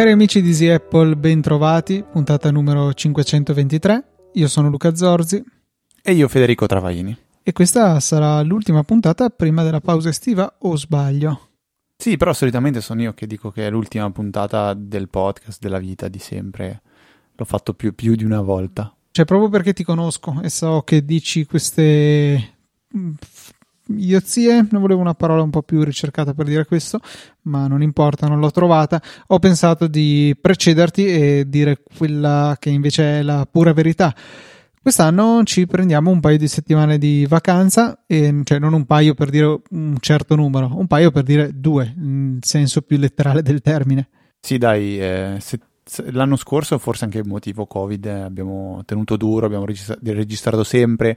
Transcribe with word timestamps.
Cari 0.00 0.12
amici 0.12 0.40
di 0.40 0.48
Easy 0.48 0.66
Apple, 0.68 1.14
ben 1.14 1.42
trovati, 1.42 2.02
puntata 2.02 2.50
numero 2.50 2.94
523. 2.94 4.04
Io 4.32 4.48
sono 4.48 4.70
Luca 4.70 4.94
Zorzi. 4.94 5.44
E 6.02 6.12
io 6.12 6.26
Federico 6.26 6.64
Travaini. 6.64 7.14
E 7.42 7.52
questa 7.52 8.00
sarà 8.00 8.40
l'ultima 8.40 8.82
puntata 8.82 9.28
prima 9.28 9.62
della 9.62 9.80
pausa 9.80 10.08
estiva, 10.08 10.56
o 10.60 10.74
sbaglio? 10.74 11.48
Sì, 11.98 12.16
però 12.16 12.32
solitamente 12.32 12.80
sono 12.80 13.02
io 13.02 13.12
che 13.12 13.26
dico 13.26 13.50
che 13.50 13.66
è 13.66 13.70
l'ultima 13.70 14.10
puntata 14.10 14.72
del 14.72 15.10
podcast, 15.10 15.60
della 15.60 15.78
vita, 15.78 16.08
di 16.08 16.18
sempre. 16.18 16.80
L'ho 17.40 17.46
fatto 17.46 17.72
più, 17.72 17.94
più 17.94 18.16
di 18.16 18.24
una 18.24 18.42
volta. 18.42 18.94
Cioè, 19.10 19.24
proprio 19.24 19.48
perché 19.48 19.72
ti 19.72 19.82
conosco 19.82 20.42
e 20.42 20.50
so 20.50 20.82
che 20.82 21.06
dici 21.06 21.46
queste 21.46 22.56
idiozie, 23.86 24.66
non 24.70 24.82
volevo 24.82 25.00
una 25.00 25.14
parola 25.14 25.40
un 25.40 25.48
po' 25.48 25.62
più 25.62 25.82
ricercata 25.82 26.34
per 26.34 26.44
dire 26.44 26.66
questo, 26.66 27.00
ma 27.44 27.66
non 27.66 27.80
importa, 27.80 28.26
non 28.26 28.40
l'ho 28.40 28.50
trovata. 28.50 29.00
Ho 29.28 29.38
pensato 29.38 29.86
di 29.86 30.36
precederti 30.38 31.06
e 31.06 31.44
dire 31.48 31.80
quella 31.96 32.58
che 32.60 32.68
invece 32.68 33.20
è 33.20 33.22
la 33.22 33.48
pura 33.50 33.72
verità. 33.72 34.14
Quest'anno 34.82 35.40
ci 35.44 35.66
prendiamo 35.66 36.10
un 36.10 36.20
paio 36.20 36.36
di 36.36 36.46
settimane 36.46 36.98
di 36.98 37.24
vacanza, 37.26 38.02
e, 38.06 38.42
cioè 38.44 38.58
non 38.58 38.74
un 38.74 38.84
paio 38.84 39.14
per 39.14 39.30
dire 39.30 39.62
un 39.70 39.96
certo 39.98 40.36
numero, 40.36 40.76
un 40.76 40.86
paio 40.86 41.10
per 41.10 41.22
dire 41.22 41.52
due, 41.54 41.90
in 41.96 42.40
senso 42.42 42.82
più 42.82 42.98
letterale 42.98 43.40
del 43.40 43.62
termine. 43.62 44.08
Sì, 44.40 44.56
dai, 44.56 45.00
eh, 45.00 45.36
se, 45.38 45.58
se, 45.58 45.60
l'anno 46.10 46.36
scorso, 46.36 46.78
forse 46.78 47.04
anche 47.04 47.18
il 47.18 47.26
motivo 47.26 47.66
Covid, 47.66 48.04
eh, 48.06 48.20
abbiamo 48.20 48.82
tenuto 48.84 49.16
duro, 49.16 49.46
abbiamo 49.46 49.64
registra- 49.64 49.98
registrato 50.02 50.64
sempre 50.64 51.16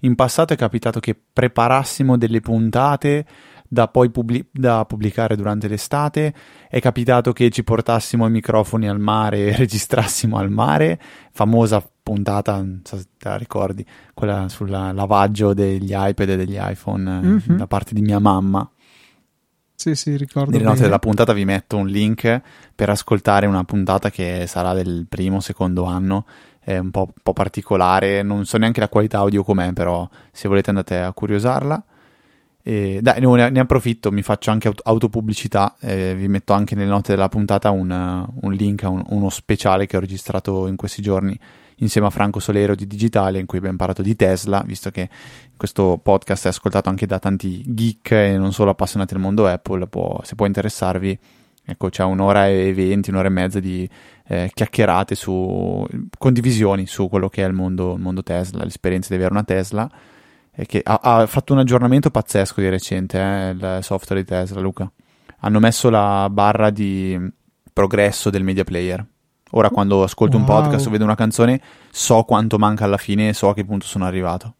in 0.00 0.14
passato 0.14 0.52
è 0.52 0.56
capitato 0.56 1.00
che 1.00 1.16
preparassimo 1.32 2.16
delle 2.16 2.40
puntate 2.40 3.24
da 3.66 3.88
poi 3.88 4.10
pubblic- 4.10 4.48
da 4.52 4.84
pubblicare 4.84 5.34
durante 5.34 5.66
l'estate, 5.66 6.32
è 6.68 6.80
capitato 6.80 7.32
che 7.32 7.50
ci 7.50 7.64
portassimo 7.64 8.26
i 8.26 8.30
microfoni 8.30 8.88
al 8.88 9.00
mare 9.00 9.46
e 9.46 9.56
registrassimo 9.56 10.36
al 10.36 10.50
mare, 10.50 11.00
famosa 11.32 11.84
puntata, 12.02 12.56
non 12.56 12.82
so 12.84 12.98
se 12.98 13.06
te 13.16 13.28
la 13.28 13.36
ricordi, 13.36 13.84
quella 14.12 14.48
sul 14.48 14.70
lavaggio 14.70 15.54
degli 15.54 15.92
iPad 15.92 16.28
e 16.28 16.36
degli 16.36 16.58
iPhone 16.58 17.20
mm-hmm. 17.20 17.56
da 17.56 17.66
parte 17.66 17.94
di 17.94 18.02
mia 18.02 18.18
mamma. 18.18 18.68
Sì, 19.84 19.94
sì, 19.96 20.16
ricordo. 20.16 20.50
Nelle 20.50 20.64
note 20.64 20.80
della 20.80 20.98
puntata 20.98 21.34
vi 21.34 21.44
metto 21.44 21.76
un 21.76 21.88
link 21.88 22.40
per 22.74 22.88
ascoltare 22.88 23.44
una 23.44 23.64
puntata 23.64 24.08
che 24.08 24.46
sarà 24.46 24.72
del 24.72 25.04
primo, 25.06 25.40
secondo 25.40 25.84
anno 25.84 26.24
è 26.58 26.78
un 26.78 26.90
po', 26.90 27.00
un 27.00 27.22
po', 27.22 27.34
particolare, 27.34 28.22
non 28.22 28.46
so 28.46 28.56
neanche 28.56 28.80
la 28.80 28.88
qualità 28.88 29.18
audio 29.18 29.44
com'è, 29.44 29.74
però 29.74 30.08
se 30.32 30.48
volete 30.48 30.70
andate 30.70 30.98
a 30.98 31.12
curiosarla. 31.12 31.84
E, 32.62 33.00
dai, 33.02 33.20
ne, 33.20 33.50
ne, 33.50 33.60
approfitto, 33.60 34.10
mi 34.10 34.22
faccio 34.22 34.50
anche 34.50 34.68
aut- 34.68 34.80
autopubblicità, 34.82 35.76
eh, 35.80 36.14
vi 36.14 36.28
metto 36.28 36.54
anche 36.54 36.74
nelle 36.74 36.88
note 36.88 37.12
della 37.12 37.28
puntata 37.28 37.68
un, 37.68 38.26
un 38.40 38.52
link 38.54 38.84
a 38.84 38.88
un, 38.88 39.02
uno 39.08 39.28
speciale 39.28 39.84
che 39.84 39.98
ho 39.98 40.00
registrato 40.00 40.66
in 40.66 40.76
questi 40.76 41.02
giorni 41.02 41.38
insieme 41.78 42.06
a 42.06 42.10
Franco 42.10 42.40
Solero 42.40 42.74
di 42.74 42.86
Digitale 42.86 43.38
in 43.38 43.46
cui 43.46 43.58
abbiamo 43.58 43.76
parlato 43.76 44.02
di 44.02 44.14
Tesla, 44.16 44.62
visto 44.64 44.90
che 44.90 45.08
questo 45.56 45.98
podcast 46.02 46.46
è 46.46 46.48
ascoltato 46.48 46.88
anche 46.88 47.06
da 47.06 47.18
tanti 47.18 47.62
geek 47.66 48.10
e 48.12 48.38
non 48.38 48.52
solo 48.52 48.70
appassionati 48.70 49.14
del 49.14 49.22
mondo 49.22 49.46
Apple, 49.46 49.86
può, 49.86 50.20
se 50.22 50.34
può 50.34 50.46
interessarvi, 50.46 51.18
ecco 51.64 51.88
c'è 51.88 52.04
un'ora 52.04 52.48
e 52.48 52.72
venti, 52.74 53.10
un'ora 53.10 53.28
e 53.28 53.30
mezza 53.30 53.60
di 53.60 53.88
eh, 54.26 54.50
chiacchierate 54.52 55.14
su 55.14 55.86
condivisioni 56.18 56.86
su 56.86 57.08
quello 57.08 57.28
che 57.28 57.42
è 57.42 57.46
il 57.46 57.52
mondo, 57.52 57.94
il 57.94 58.00
mondo 58.00 58.22
Tesla, 58.22 58.64
l'esperienza 58.64 59.08
di 59.10 59.16
avere 59.16 59.32
una 59.32 59.44
Tesla. 59.44 59.90
E 60.56 60.66
che 60.66 60.80
ha, 60.84 61.00
ha, 61.02 61.26
fatto 61.26 61.52
un 61.52 61.58
aggiornamento 61.58 62.10
pazzesco 62.10 62.60
di 62.60 62.68
recente, 62.68 63.18
eh, 63.18 63.50
il 63.50 63.78
software 63.82 64.22
di 64.22 64.28
Tesla, 64.28 64.60
Luca. 64.60 64.88
Hanno 65.40 65.58
messo 65.58 65.90
la 65.90 66.28
barra 66.30 66.70
di 66.70 67.18
progresso 67.72 68.30
del 68.30 68.44
media 68.44 68.62
player. 68.62 69.04
Ora 69.56 69.70
quando 69.70 70.02
ascolto 70.02 70.36
wow. 70.36 70.46
un 70.46 70.52
podcast 70.52 70.86
o 70.86 70.90
vedo 70.90 71.04
una 71.04 71.14
canzone 71.14 71.60
so 71.90 72.22
quanto 72.22 72.58
manca 72.58 72.84
alla 72.84 72.96
fine 72.96 73.28
e 73.28 73.32
so 73.34 73.48
a 73.48 73.54
che 73.54 73.64
punto 73.64 73.86
sono 73.86 74.04
arrivato. 74.04 74.54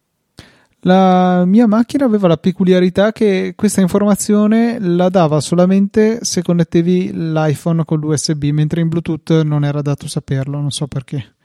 La 0.81 1.43
mia 1.45 1.67
macchina 1.67 2.05
aveva 2.05 2.27
la 2.27 2.37
peculiarità 2.37 3.11
che 3.11 3.53
questa 3.55 3.81
informazione 3.81 4.77
la 4.79 5.09
dava 5.09 5.39
solamente 5.39 6.23
se 6.23 6.43
connettevi 6.43 7.11
l'iPhone 7.11 7.83
con 7.85 7.99
l'USB, 7.99 8.43
mentre 8.51 8.81
in 8.81 8.89
Bluetooth 8.89 9.41
non 9.41 9.65
era 9.65 9.81
dato 9.81 10.07
saperlo, 10.07 10.59
non 10.59 10.69
so 10.69 10.85
perché. 10.85 11.35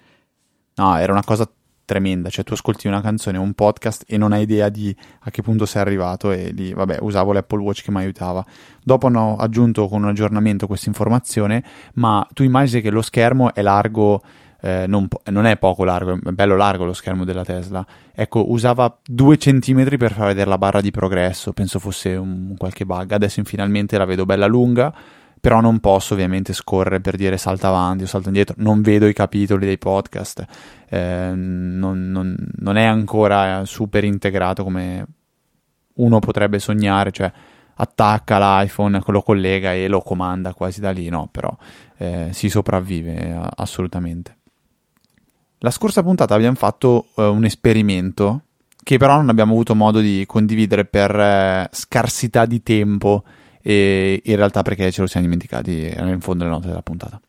No, 0.75 0.97
era 0.99 1.13
una 1.13 1.25
cosa 1.25 1.51
tremenda, 1.91 2.29
cioè 2.29 2.45
tu 2.45 2.53
ascolti 2.53 2.87
una 2.87 3.01
canzone 3.01 3.37
un 3.37 3.53
podcast 3.53 4.05
e 4.07 4.17
non 4.17 4.31
hai 4.31 4.43
idea 4.43 4.69
di 4.69 4.95
a 5.23 5.31
che 5.31 5.43
punto 5.43 5.67
sei 5.67 5.83
arrivato 5.83 6.31
e 6.31 6.53
lì, 6.53 6.73
vabbè, 6.73 6.99
usavo 7.01 7.33
l'Apple 7.33 7.61
Watch 7.61 7.83
che 7.83 7.91
mi 7.91 7.97
aiutava. 7.99 8.47
Dopo 8.81 9.09
hanno 9.09 9.35
aggiunto 9.35 9.89
con 9.89 10.05
un 10.05 10.11
aggiornamento 10.11 10.69
questa 10.69 10.89
informazione, 10.89 11.65
ma 11.95 12.25
tu 12.33 12.45
immagini 12.45 12.81
che 12.81 12.91
lo 12.91 13.03
schermo 13.03 13.53
è 13.53 13.61
largo 13.61 14.23
eh, 14.61 14.85
non, 14.87 15.09
non, 15.31 15.47
è 15.47 15.57
poco 15.57 15.83
largo, 15.83 16.13
è 16.13 16.31
bello 16.31 16.55
largo 16.55 16.85
lo 16.85 16.93
schermo 16.93 17.25
della 17.25 17.45
Tesla. 17.45 17.85
Ecco, 18.15 18.53
usava 18.53 18.97
due 19.05 19.37
centimetri 19.37 19.97
per 19.97 20.13
far 20.13 20.29
vedere 20.29 20.49
la 20.49 20.59
barra 20.59 20.81
di 20.81 20.93
progresso, 20.93 21.53
penso 21.53 21.81
fosse 21.81 22.15
un, 22.15 22.55
qualche 22.57 22.85
bug. 22.85 23.11
Adesso 23.11 23.43
finalmente 23.43 23.99
la 23.99 24.05
vedo 24.05 24.27
bella 24.27 24.47
lunga, 24.47 24.95
però 25.41 25.61
non 25.61 25.81
posso 25.81 26.15
ovviamente 26.15 26.53
scorrere 26.53 27.01
per 27.01 27.17
dire 27.17 27.39
salta 27.39 27.69
avanti 27.69 28.05
o 28.05 28.07
salta 28.07 28.29
indietro, 28.29 28.55
non 28.59 28.83
vedo 28.83 29.07
i 29.07 29.15
capitoli 29.15 29.67
dei 29.67 29.79
podcast, 29.79 30.45
eh, 30.89 31.33
non, 31.35 32.11
non, 32.11 32.37
non 32.57 32.77
è 32.77 32.85
ancora 32.85 33.65
super 33.65 34.05
integrato 34.05 34.63
come 34.63 35.07
uno 35.95 36.19
potrebbe 36.19 36.59
sognare, 36.59 37.11
cioè 37.11 37.33
attacca 37.75 38.39
l'iPhone, 38.39 39.01
lo 39.05 39.23
collega 39.23 39.73
e 39.73 39.89
lo 39.89 40.03
comanda 40.03 40.53
quasi 40.53 40.81
da 40.81 40.91
lì, 40.91 41.09
no, 41.09 41.29
però 41.31 41.55
eh, 41.97 42.29
si 42.33 42.49
sopravvive 42.49 43.41
assolutamente. 43.57 44.37
La 45.63 45.71
scorsa 45.71 46.03
puntata 46.03 46.35
abbiamo 46.35 46.57
fatto 46.57 47.09
uh, 47.15 47.23
un 47.23 47.45
esperimento 47.45 48.45
che 48.83 48.97
però 48.97 49.17
non 49.17 49.29
abbiamo 49.29 49.53
avuto 49.53 49.75
modo 49.75 50.01
di 50.01 50.25
condividere 50.27 50.87
per 50.87 51.15
uh, 51.15 51.69
scarsità 51.71 52.47
di 52.47 52.63
tempo 52.63 53.25
e 53.63 54.23
in 54.25 54.37
realtà 54.37 54.63
perché 54.63 54.91
ce 54.91 55.01
lo 55.01 55.07
siamo 55.07 55.27
dimenticati, 55.27 55.85
era 55.85 56.09
in 56.09 56.21
fondo 56.21 56.45
le 56.45 56.51
note 56.51 56.69
della 56.69 56.83
puntata. 56.83 57.21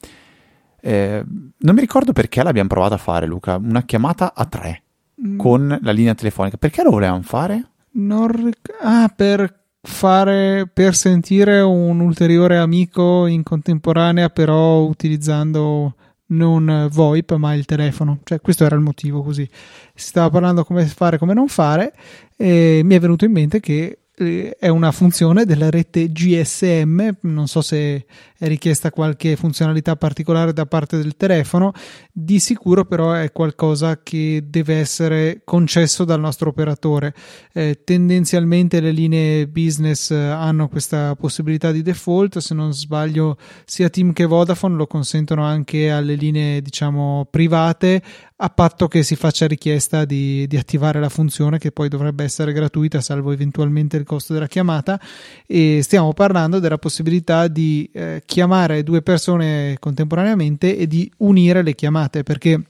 Eh, 0.84 1.24
non 1.58 1.75
mi 1.75 1.81
ricordo 1.81 2.12
perché 2.12 2.42
l'abbiamo 2.42 2.69
provato 2.69 2.96
a 2.96 2.97
fare, 2.97 3.25
Luca, 3.25 3.58
una 3.58 3.84
chiamata 3.84 4.34
a 4.34 4.46
tre 4.46 4.84
mm. 5.25 5.38
con 5.38 5.80
la 5.81 5.92
linea 5.92 6.16
telefonica. 6.16 6.58
Perché 6.58 6.84
lo 6.84 6.90
volevamo 6.90 7.22
fare? 7.22 7.66
Ric- 7.92 8.78
ah, 8.81 9.12
per 9.16 9.59
fare 9.84 10.69
per 10.72 10.96
sentire 10.96 11.59
un 11.62 12.00
ulteriore 12.00 12.58
amico 12.58 13.25
in 13.25 13.44
contemporanea, 13.44 14.30
però 14.30 14.81
utilizzando 14.81 15.96
non 16.31 16.88
VoIP 16.90 17.34
ma 17.36 17.53
il 17.53 17.66
telefono, 17.66 18.19
cioè 18.24 18.40
questo 18.40 18.63
era 18.63 18.75
il 18.75 18.81
motivo 18.81 19.22
così. 19.22 19.48
Si 19.94 20.08
stava 20.08 20.30
parlando 20.30 20.63
come 20.63 20.86
fare, 20.86 21.18
come 21.18 21.34
non 21.34 21.48
fare 21.48 21.94
e 22.38 22.81
mi 22.84 22.96
è 22.96 23.00
venuto 23.00 23.25
in 23.25 23.31
mente 23.31 23.59
che 23.59 23.98
è 24.22 24.68
una 24.68 24.92
funzione 24.92 25.46
della 25.46 25.70
rete 25.70 26.12
GSM, 26.12 27.09
non 27.22 27.48
so 27.48 27.62
se 27.62 28.06
è 28.38 28.48
richiesta 28.48 28.92
qualche 28.92 29.36
funzionalità 29.36 29.96
particolare 29.96 30.54
da 30.54 30.66
parte 30.66 30.98
del 30.98 31.16
telefono, 31.16 31.74
di 32.12 32.40
sicuro 32.40 32.86
però 32.86 33.14
è 33.14 33.31
qualcosa 33.31 34.02
che 34.02 34.44
deve 34.48 34.76
essere 34.76 35.42
concesso 35.44 36.06
dal 36.06 36.20
nostro 36.20 36.50
operatore. 36.50 37.14
Eh, 37.54 37.81
tendenzialmente 37.84 38.80
le 38.80 38.92
linee 38.92 39.48
business 39.48 40.12
eh, 40.12 40.18
hanno 40.18 40.68
questa 40.70 41.16
possibilità 41.16 41.72
di 41.72 41.81
default, 41.81 42.40
se 42.40 42.54
non 42.54 42.74
sbaglio 42.74 43.38
sia 43.66 43.90
Team 43.90 44.14
che 44.14 44.26
Vodafone 44.26 44.76
lo 44.76 44.88
consentono 44.88 45.44
anche 45.44 45.92
alle 45.92 46.16
linee 46.16 46.62
diciamo 46.62 47.28
private 47.30 48.01
a 48.44 48.50
patto 48.50 48.88
che 48.88 49.04
si 49.04 49.16
faccia 49.16 49.46
richiesta 49.46 50.04
di, 50.04 50.48
di, 50.48 50.58
attivare 50.58 51.00
la 51.00 51.10
funzione 51.10 51.60
che 51.60 51.72
poi 51.72 51.90
dovrebbe 51.90 52.24
essere 52.24 52.54
gratuita 52.54 53.00
salvo 53.00 53.32
eventualmente 53.32 53.98
il 53.98 54.04
costo 54.04 54.34
della 54.34 54.48
chiamata. 54.48 55.00
E 55.46 55.82
stiamo 55.84 56.12
parlando 56.14 56.60
della 56.60 56.80
possibilità 56.80 57.48
di 57.48 57.88
eh, 57.94 58.24
chiamare 58.26 58.82
due 58.82 59.04
persone 59.04 59.78
contemporaneamente 59.80 60.76
e 60.76 60.88
di 60.88 61.12
unire 61.18 61.62
le 61.62 61.76
chiamate 61.76 62.24
perché 62.24 62.64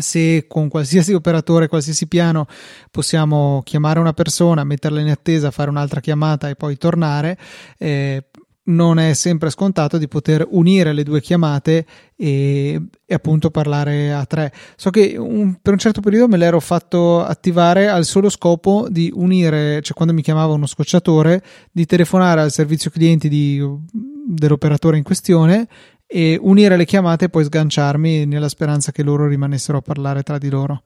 se 0.00 0.46
con 0.46 0.68
qualsiasi 0.68 1.12
operatore, 1.12 1.68
qualsiasi 1.68 2.06
piano 2.06 2.46
possiamo 2.90 3.62
chiamare 3.64 3.98
una 3.98 4.12
persona, 4.12 4.64
metterla 4.64 5.00
in 5.00 5.10
attesa, 5.10 5.50
fare 5.50 5.70
un'altra 5.70 6.00
chiamata 6.00 6.48
e 6.48 6.54
poi 6.54 6.76
tornare, 6.76 7.38
eh, 7.78 8.24
non 8.66 8.98
è 8.98 9.12
sempre 9.12 9.50
scontato 9.50 9.98
di 9.98 10.08
poter 10.08 10.46
unire 10.50 10.92
le 10.92 11.02
due 11.02 11.20
chiamate 11.20 11.86
e, 12.16 12.80
e 13.04 13.14
appunto 13.14 13.50
parlare 13.50 14.12
a 14.12 14.24
tre. 14.24 14.52
So 14.76 14.90
che 14.90 15.16
un, 15.16 15.58
per 15.60 15.72
un 15.72 15.78
certo 15.78 16.00
periodo 16.00 16.28
me 16.28 16.36
l'ero 16.36 16.60
fatto 16.60 17.22
attivare 17.22 17.88
al 17.88 18.04
solo 18.04 18.28
scopo 18.28 18.86
di 18.88 19.10
unire, 19.14 19.80
cioè 19.82 19.94
quando 19.94 20.14
mi 20.14 20.22
chiamava 20.22 20.54
uno 20.54 20.66
scocciatore, 20.66 21.42
di 21.70 21.86
telefonare 21.86 22.40
al 22.40 22.50
servizio 22.50 22.90
clienti 22.90 23.28
di, 23.28 23.62
dell'operatore 24.26 24.96
in 24.96 25.04
questione 25.04 25.68
e 26.06 26.38
unire 26.40 26.76
le 26.76 26.84
chiamate 26.84 27.26
e 27.26 27.28
poi 27.28 27.44
sganciarmi 27.44 28.26
nella 28.26 28.48
speranza 28.48 28.92
che 28.92 29.02
loro 29.02 29.26
rimanessero 29.26 29.78
a 29.78 29.82
parlare 29.82 30.22
tra 30.22 30.38
di 30.38 30.48
loro. 30.48 30.82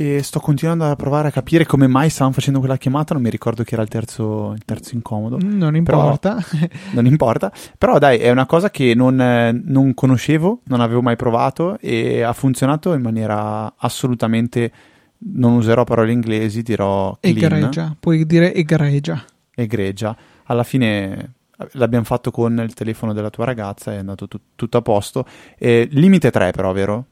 E 0.00 0.22
sto 0.22 0.38
continuando 0.38 0.84
a 0.84 0.94
provare 0.94 1.26
a 1.26 1.30
capire 1.32 1.66
come 1.66 1.88
mai 1.88 2.08
stavano 2.08 2.32
facendo 2.32 2.60
quella 2.60 2.76
chiamata. 2.76 3.14
Non 3.14 3.22
mi 3.24 3.30
ricordo 3.30 3.64
chi 3.64 3.74
era 3.74 3.82
il 3.82 3.88
terzo, 3.88 4.52
il 4.52 4.64
terzo 4.64 4.94
incomodo. 4.94 5.38
Non 5.42 5.74
importa. 5.74 6.36
Però, 6.36 6.66
non 6.94 7.06
importa. 7.06 7.50
Però, 7.76 7.98
dai, 7.98 8.18
è 8.18 8.30
una 8.30 8.46
cosa 8.46 8.70
che 8.70 8.94
non, 8.94 9.16
non, 9.64 9.94
conoscevo, 9.94 10.60
non 10.66 10.80
avevo 10.80 11.02
mai 11.02 11.16
provato 11.16 11.80
e 11.80 12.22
ha 12.22 12.32
funzionato 12.32 12.92
in 12.92 13.02
maniera 13.02 13.74
assolutamente. 13.76 14.70
Non 15.18 15.54
userò 15.54 15.82
parole 15.82 16.12
inglesi, 16.12 16.62
dirò. 16.62 17.18
Clean. 17.20 17.36
Egregia. 17.36 17.96
Puoi 17.98 18.24
dire 18.24 18.54
egregia. 18.54 19.24
Egregia. 19.52 20.16
Alla 20.44 20.62
fine 20.62 21.32
l'abbiamo 21.72 22.04
fatto 22.04 22.30
con 22.30 22.56
il 22.64 22.72
telefono 22.72 23.12
della 23.12 23.30
tua 23.30 23.46
ragazza, 23.46 23.92
è 23.92 23.96
andato 23.96 24.28
tut- 24.28 24.42
tutto 24.54 24.76
a 24.78 24.82
posto. 24.82 25.26
Eh, 25.58 25.88
limite 25.90 26.30
3, 26.30 26.52
però, 26.52 26.70
vero? 26.72 27.06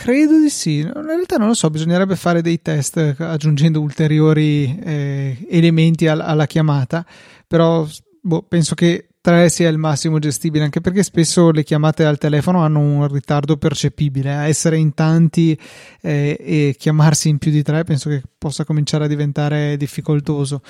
Credo 0.00 0.38
di 0.38 0.48
sì, 0.48 0.78
in 0.78 0.92
realtà 0.92 1.38
non 1.38 1.48
lo 1.48 1.54
so, 1.54 1.68
bisognerebbe 1.70 2.14
fare 2.14 2.40
dei 2.40 2.62
test 2.62 3.16
aggiungendo 3.18 3.80
ulteriori 3.80 4.78
eh, 4.80 5.36
elementi 5.50 6.06
al- 6.06 6.20
alla 6.20 6.46
chiamata, 6.46 7.04
però 7.46 7.84
boh, 8.20 8.42
penso 8.42 8.76
che 8.76 9.08
3 9.20 9.48
sia 9.48 9.68
il 9.68 9.76
massimo 9.76 10.20
gestibile, 10.20 10.62
anche 10.64 10.80
perché 10.80 11.02
spesso 11.02 11.50
le 11.50 11.64
chiamate 11.64 12.04
al 12.04 12.16
telefono 12.16 12.62
hanno 12.62 12.78
un 12.78 13.08
ritardo 13.08 13.56
percepibile, 13.56 14.30
essere 14.30 14.76
in 14.76 14.94
tanti 14.94 15.58
eh, 16.00 16.36
e 16.40 16.76
chiamarsi 16.78 17.28
in 17.28 17.38
più 17.38 17.50
di 17.50 17.62
3 17.62 17.82
penso 17.82 18.08
che 18.08 18.22
possa 18.38 18.64
cominciare 18.64 19.04
a 19.04 19.08
diventare 19.08 19.76
difficoltoso 19.76 20.62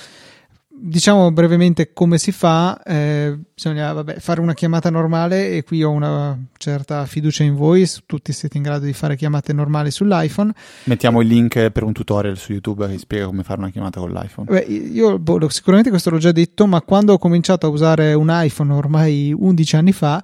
diciamo 0.81 1.31
brevemente 1.31 1.91
come 1.93 2.17
si 2.17 2.31
fa, 2.31 2.81
eh, 2.83 3.37
bisogna 3.53 3.91
vabbè, 3.91 4.19
fare 4.19 4.39
una 4.39 4.53
chiamata 4.53 4.89
normale 4.89 5.51
e 5.51 5.63
qui 5.63 5.83
ho 5.83 5.91
una 5.91 6.37
certa 6.57 7.05
fiducia 7.05 7.43
in 7.43 7.55
voi, 7.55 7.87
tutti 8.05 8.31
siete 8.31 8.57
in 8.57 8.63
grado 8.63 8.85
di 8.85 8.93
fare 8.93 9.15
chiamate 9.15 9.51
normali 9.51 9.91
sull'iPhone. 9.91 10.51
Mettiamo 10.85 11.21
il 11.21 11.27
link 11.27 11.69
per 11.69 11.83
un 11.83 11.91
tutorial 11.91 12.37
su 12.37 12.53
YouTube 12.53 12.87
che 12.87 12.97
spiega 12.97 13.25
come 13.25 13.43
fare 13.43 13.59
una 13.59 13.69
chiamata 13.69 13.99
con 13.99 14.11
l'iPhone. 14.11 14.47
Beh, 14.49 14.59
io 14.59 15.19
boh, 15.19 15.49
sicuramente 15.49 15.89
questo 15.89 16.09
l'ho 16.09 16.17
già 16.17 16.31
detto, 16.31 16.65
ma 16.65 16.81
quando 16.81 17.13
ho 17.13 17.17
cominciato 17.17 17.67
a 17.67 17.69
usare 17.69 18.13
un 18.13 18.29
iPhone 18.31 18.73
ormai 18.73 19.33
11 19.37 19.75
anni 19.75 19.91
fa, 19.91 20.23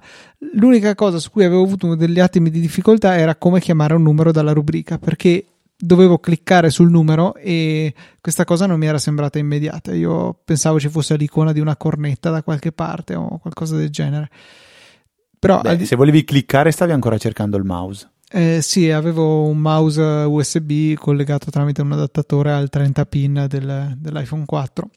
l'unica 0.54 0.94
cosa 0.94 1.18
su 1.18 1.30
cui 1.30 1.44
avevo 1.44 1.62
avuto 1.62 1.94
degli 1.94 2.20
attimi 2.20 2.50
di 2.50 2.60
difficoltà 2.60 3.16
era 3.16 3.36
come 3.36 3.60
chiamare 3.60 3.94
un 3.94 4.02
numero 4.02 4.32
dalla 4.32 4.52
rubrica, 4.52 4.98
perché 4.98 5.44
dovevo 5.78 6.18
cliccare 6.18 6.70
sul 6.70 6.90
numero 6.90 7.34
e 7.34 7.94
questa 8.20 8.44
cosa 8.44 8.66
non 8.66 8.78
mi 8.78 8.86
era 8.86 8.98
sembrata 8.98 9.38
immediata. 9.38 9.94
Io 9.94 10.38
pensavo 10.44 10.80
ci 10.80 10.88
fosse 10.88 11.16
l'icona 11.16 11.52
di 11.52 11.60
una 11.60 11.76
cornetta 11.76 12.30
da 12.30 12.42
qualche 12.42 12.72
parte 12.72 13.14
o 13.14 13.38
qualcosa 13.38 13.76
del 13.76 13.90
genere. 13.90 14.30
Però 15.38 15.60
Beh, 15.60 15.84
se 15.84 15.96
volevi 15.96 16.24
cliccare 16.24 16.70
stavi 16.70 16.92
ancora 16.92 17.18
cercando 17.18 17.56
il 17.56 17.64
mouse. 17.64 18.10
Eh, 18.28 18.60
sì, 18.60 18.90
avevo 18.90 19.46
un 19.46 19.58
mouse 19.58 20.02
USB 20.02 20.94
collegato 20.94 21.50
tramite 21.50 21.82
un 21.82 21.92
adattatore 21.92 22.52
al 22.52 22.68
30 22.68 23.06
pin 23.06 23.46
del, 23.48 23.94
dell'iPhone 23.96 24.44
4. 24.44 24.90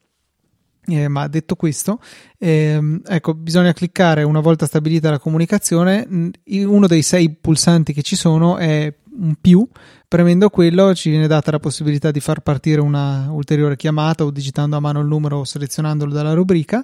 Eh, 0.88 1.08
ma 1.08 1.28
detto 1.28 1.56
questo, 1.56 2.00
ehm, 2.40 3.02
ecco, 3.06 3.36
bisogna 3.36 3.74
cliccare 3.74 4.24
una 4.24 4.40
volta 4.40 4.66
stabilita 4.66 5.12
la 5.12 5.20
comunicazione. 5.20 6.08
Uno 6.46 6.88
dei 6.88 7.04
sei 7.04 7.30
pulsanti 7.30 7.94
che 7.94 8.02
ci 8.02 8.16
sono 8.16 8.58
è 8.58 8.92
un 9.20 9.36
più. 9.40 9.68
Premendo 10.08 10.50
quello 10.50 10.94
ci 10.96 11.10
viene 11.10 11.28
data 11.28 11.52
la 11.52 11.60
possibilità 11.60 12.12
di 12.12 12.20
far 12.20 12.40
partire 12.42 12.82
una 12.82 13.28
ulteriore 13.32 13.76
chiamata 13.76 14.24
o 14.24 14.32
digitando 14.32 14.76
a 14.76 14.80
mano 14.80 15.00
il 15.02 15.08
numero 15.08 15.40
o 15.40 15.44
selezionandolo 15.44 16.12
dalla 16.12 16.34
rubrica 16.34 16.84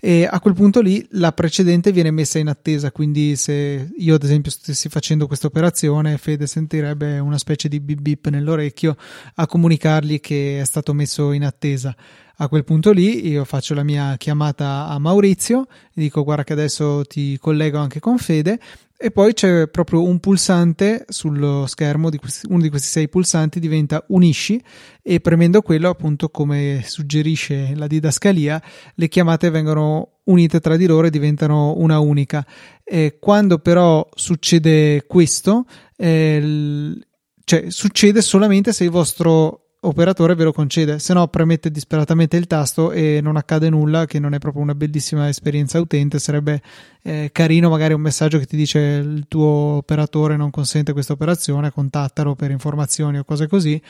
e 0.00 0.28
a 0.30 0.40
quel 0.40 0.54
punto 0.54 0.80
lì 0.80 1.06
la 1.12 1.32
precedente 1.32 1.92
viene 1.92 2.10
messa 2.10 2.38
in 2.38 2.48
attesa 2.48 2.92
quindi 2.92 3.36
se 3.36 3.88
io 3.96 4.14
ad 4.14 4.22
esempio 4.22 4.50
stessi 4.50 4.88
facendo 4.88 5.26
questa 5.26 5.46
operazione 5.46 6.18
Fede 6.18 6.46
sentirebbe 6.46 7.18
una 7.18 7.38
specie 7.38 7.68
di 7.68 7.80
bip 7.80 8.00
bip 8.00 8.28
nell'orecchio 8.28 8.96
a 9.36 9.46
comunicargli 9.46 10.20
che 10.20 10.60
è 10.60 10.64
stato 10.64 10.92
messo 10.92 11.32
in 11.32 11.44
attesa. 11.44 11.94
A 12.38 12.48
quel 12.48 12.64
punto 12.64 12.92
lì 12.92 13.26
io 13.28 13.44
faccio 13.44 13.74
la 13.74 13.82
mia 13.82 14.16
chiamata 14.18 14.86
a 14.88 14.98
Maurizio 14.98 15.66
dico 15.94 16.22
guarda 16.22 16.44
che 16.44 16.52
adesso 16.52 17.02
ti 17.04 17.38
collego 17.38 17.78
anche 17.78 18.00
con 18.00 18.18
Fede. 18.18 18.58
E 18.98 19.10
poi 19.10 19.34
c'è 19.34 19.68
proprio 19.68 20.02
un 20.02 20.20
pulsante 20.20 21.04
sullo 21.08 21.66
schermo, 21.66 22.08
di 22.08 22.16
questi, 22.16 22.46
uno 22.48 22.62
di 22.62 22.70
questi 22.70 22.88
sei 22.88 23.10
pulsanti 23.10 23.60
diventa 23.60 24.02
unisci 24.08 24.58
e 25.02 25.20
premendo 25.20 25.60
quello, 25.60 25.90
appunto 25.90 26.30
come 26.30 26.82
suggerisce 26.82 27.74
la 27.74 27.86
didascalia, 27.86 28.60
le 28.94 29.08
chiamate 29.08 29.50
vengono 29.50 29.85
unite 30.24 30.60
tra 30.60 30.76
di 30.76 30.86
loro 30.86 31.06
e 31.06 31.10
diventano 31.10 31.74
una 31.76 31.98
unica. 31.98 32.44
E 32.84 33.18
quando 33.20 33.58
però 33.58 34.06
succede 34.14 35.04
questo, 35.06 35.64
eh, 35.96 36.98
cioè 37.44 37.70
succede 37.70 38.20
solamente 38.22 38.72
se 38.72 38.84
il 38.84 38.90
vostro 38.90 39.66
operatore 39.80 40.34
ve 40.34 40.44
lo 40.44 40.52
concede, 40.52 40.98
se 40.98 41.14
no 41.14 41.28
premette 41.28 41.70
disperatamente 41.70 42.36
il 42.36 42.46
tasto 42.46 42.90
e 42.90 43.20
non 43.22 43.36
accade 43.36 43.70
nulla, 43.70 44.06
che 44.06 44.18
non 44.18 44.34
è 44.34 44.38
proprio 44.38 44.62
una 44.62 44.74
bellissima 44.74 45.28
esperienza 45.28 45.78
utente, 45.78 46.18
sarebbe 46.18 46.60
eh, 47.02 47.30
carino 47.32 47.70
magari 47.70 47.94
un 47.94 48.00
messaggio 48.00 48.38
che 48.38 48.46
ti 48.46 48.56
dice 48.56 48.78
il 48.78 49.26
tuo 49.28 49.46
operatore 49.46 50.36
non 50.36 50.50
consente 50.50 50.92
questa 50.92 51.12
operazione, 51.12 51.70
contattalo 51.70 52.34
per 52.34 52.50
informazioni 52.50 53.18
o 53.18 53.24
cose 53.24 53.46
così 53.46 53.80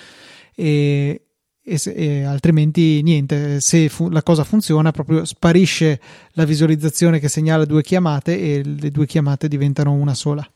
e, 0.55 1.26
e, 1.69 1.79
se, 1.79 1.91
e 1.91 2.23
altrimenti 2.23 3.03
niente, 3.03 3.61
se 3.61 3.89
fu- 3.89 4.09
la 4.09 4.23
cosa 4.23 4.45
funziona 4.45 4.93
proprio 4.93 5.25
sparisce 5.25 6.01
la 6.33 6.45
visualizzazione 6.45 7.19
che 7.19 7.29
segnala 7.29 7.65
due 7.65 7.83
chiamate 7.83 8.39
e 8.39 8.63
le 8.63 8.91
due 8.93 9.05
chiamate 9.05 9.49
diventano 9.49 9.93
una 9.93 10.15
sola. 10.15 10.49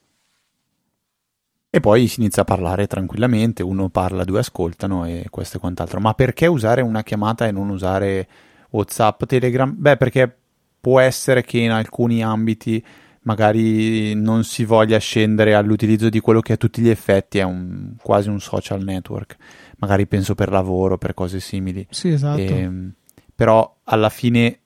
E 1.72 1.80
poi 1.80 2.06
si 2.06 2.20
inizia 2.20 2.42
a 2.42 2.44
parlare 2.44 2.86
tranquillamente, 2.86 3.64
uno 3.64 3.88
parla, 3.88 4.22
due 4.22 4.38
ascoltano 4.38 5.04
e 5.04 5.26
questo 5.30 5.56
e 5.56 5.60
quant'altro. 5.60 5.98
Ma 5.98 6.14
perché 6.14 6.46
usare 6.46 6.80
una 6.80 7.02
chiamata 7.02 7.46
e 7.46 7.50
non 7.50 7.70
usare 7.70 8.28
WhatsApp, 8.70 9.24
Telegram? 9.24 9.74
Beh, 9.76 9.96
perché 9.96 10.32
può 10.80 11.00
essere 11.00 11.42
che 11.42 11.58
in 11.58 11.72
alcuni 11.72 12.22
ambiti 12.22 12.84
magari 13.22 14.14
non 14.14 14.44
si 14.44 14.64
voglia 14.64 14.98
scendere 14.98 15.54
all'utilizzo 15.54 16.08
di 16.08 16.20
quello 16.20 16.40
che 16.40 16.54
a 16.54 16.56
tutti 16.56 16.80
gli 16.80 16.88
effetti 16.88 17.38
è 17.38 17.42
un, 17.42 17.94
quasi 18.00 18.28
un 18.28 18.40
social 18.40 18.82
network. 18.82 19.36
Magari 19.80 20.06
penso 20.06 20.34
per 20.34 20.50
lavoro, 20.50 20.96
per 20.98 21.14
cose 21.14 21.40
simili. 21.40 21.86
Sì, 21.90 22.10
esatto. 22.10 22.40
E, 22.40 22.46
ehm, 22.46 22.92
però 23.34 23.78
alla 23.84 24.10
fine 24.10 24.60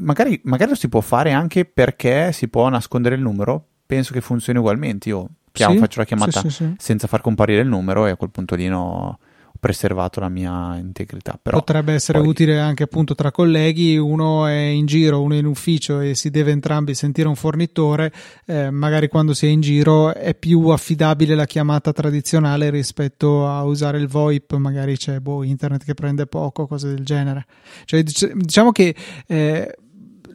magari, 0.00 0.40
magari 0.44 0.70
lo 0.70 0.76
si 0.76 0.88
può 0.88 1.00
fare 1.00 1.32
anche 1.32 1.64
perché 1.64 2.32
si 2.32 2.48
può 2.48 2.68
nascondere 2.68 3.14
il 3.14 3.20
numero. 3.20 3.66
Penso 3.86 4.12
che 4.12 4.20
funzioni 4.20 4.58
ugualmente. 4.58 5.08
Io 5.10 5.28
chiamo, 5.52 5.74
sì, 5.74 5.78
faccio 5.78 6.00
la 6.00 6.06
chiamata 6.06 6.40
sì, 6.40 6.50
sì, 6.50 6.74
senza 6.78 7.06
far 7.06 7.20
comparire 7.20 7.60
il 7.60 7.68
numero 7.68 8.06
e 8.06 8.10
a 8.10 8.16
quel 8.16 8.30
punto 8.30 8.54
lì 8.54 8.66
no, 8.66 9.18
preservato 9.64 10.20
la 10.20 10.28
mia 10.28 10.76
integrità. 10.76 11.38
Però 11.40 11.56
Potrebbe 11.56 11.94
essere 11.94 12.18
poi... 12.18 12.28
utile 12.28 12.60
anche 12.60 12.82
appunto 12.82 13.14
tra 13.14 13.30
colleghi, 13.30 13.96
uno 13.96 14.44
è 14.44 14.52
in 14.52 14.84
giro, 14.84 15.22
uno 15.22 15.32
è 15.32 15.38
in 15.38 15.46
ufficio 15.46 16.00
e 16.00 16.14
si 16.14 16.28
deve 16.28 16.50
entrambi 16.50 16.92
sentire 16.92 17.28
un 17.28 17.34
fornitore, 17.34 18.12
eh, 18.44 18.68
magari 18.68 19.08
quando 19.08 19.32
si 19.32 19.46
è 19.46 19.48
in 19.48 19.62
giro 19.62 20.12
è 20.12 20.34
più 20.34 20.68
affidabile 20.68 21.34
la 21.34 21.46
chiamata 21.46 21.94
tradizionale 21.94 22.68
rispetto 22.68 23.48
a 23.48 23.62
usare 23.62 23.96
il 23.96 24.06
VoIP, 24.06 24.52
magari 24.56 24.98
c'è 24.98 25.20
boh, 25.20 25.42
internet 25.42 25.82
che 25.82 25.94
prende 25.94 26.26
poco, 26.26 26.66
cose 26.66 26.88
del 26.88 27.02
genere. 27.02 27.46
Cioè, 27.86 28.02
diciamo 28.02 28.70
che 28.70 28.94
eh, 29.26 29.78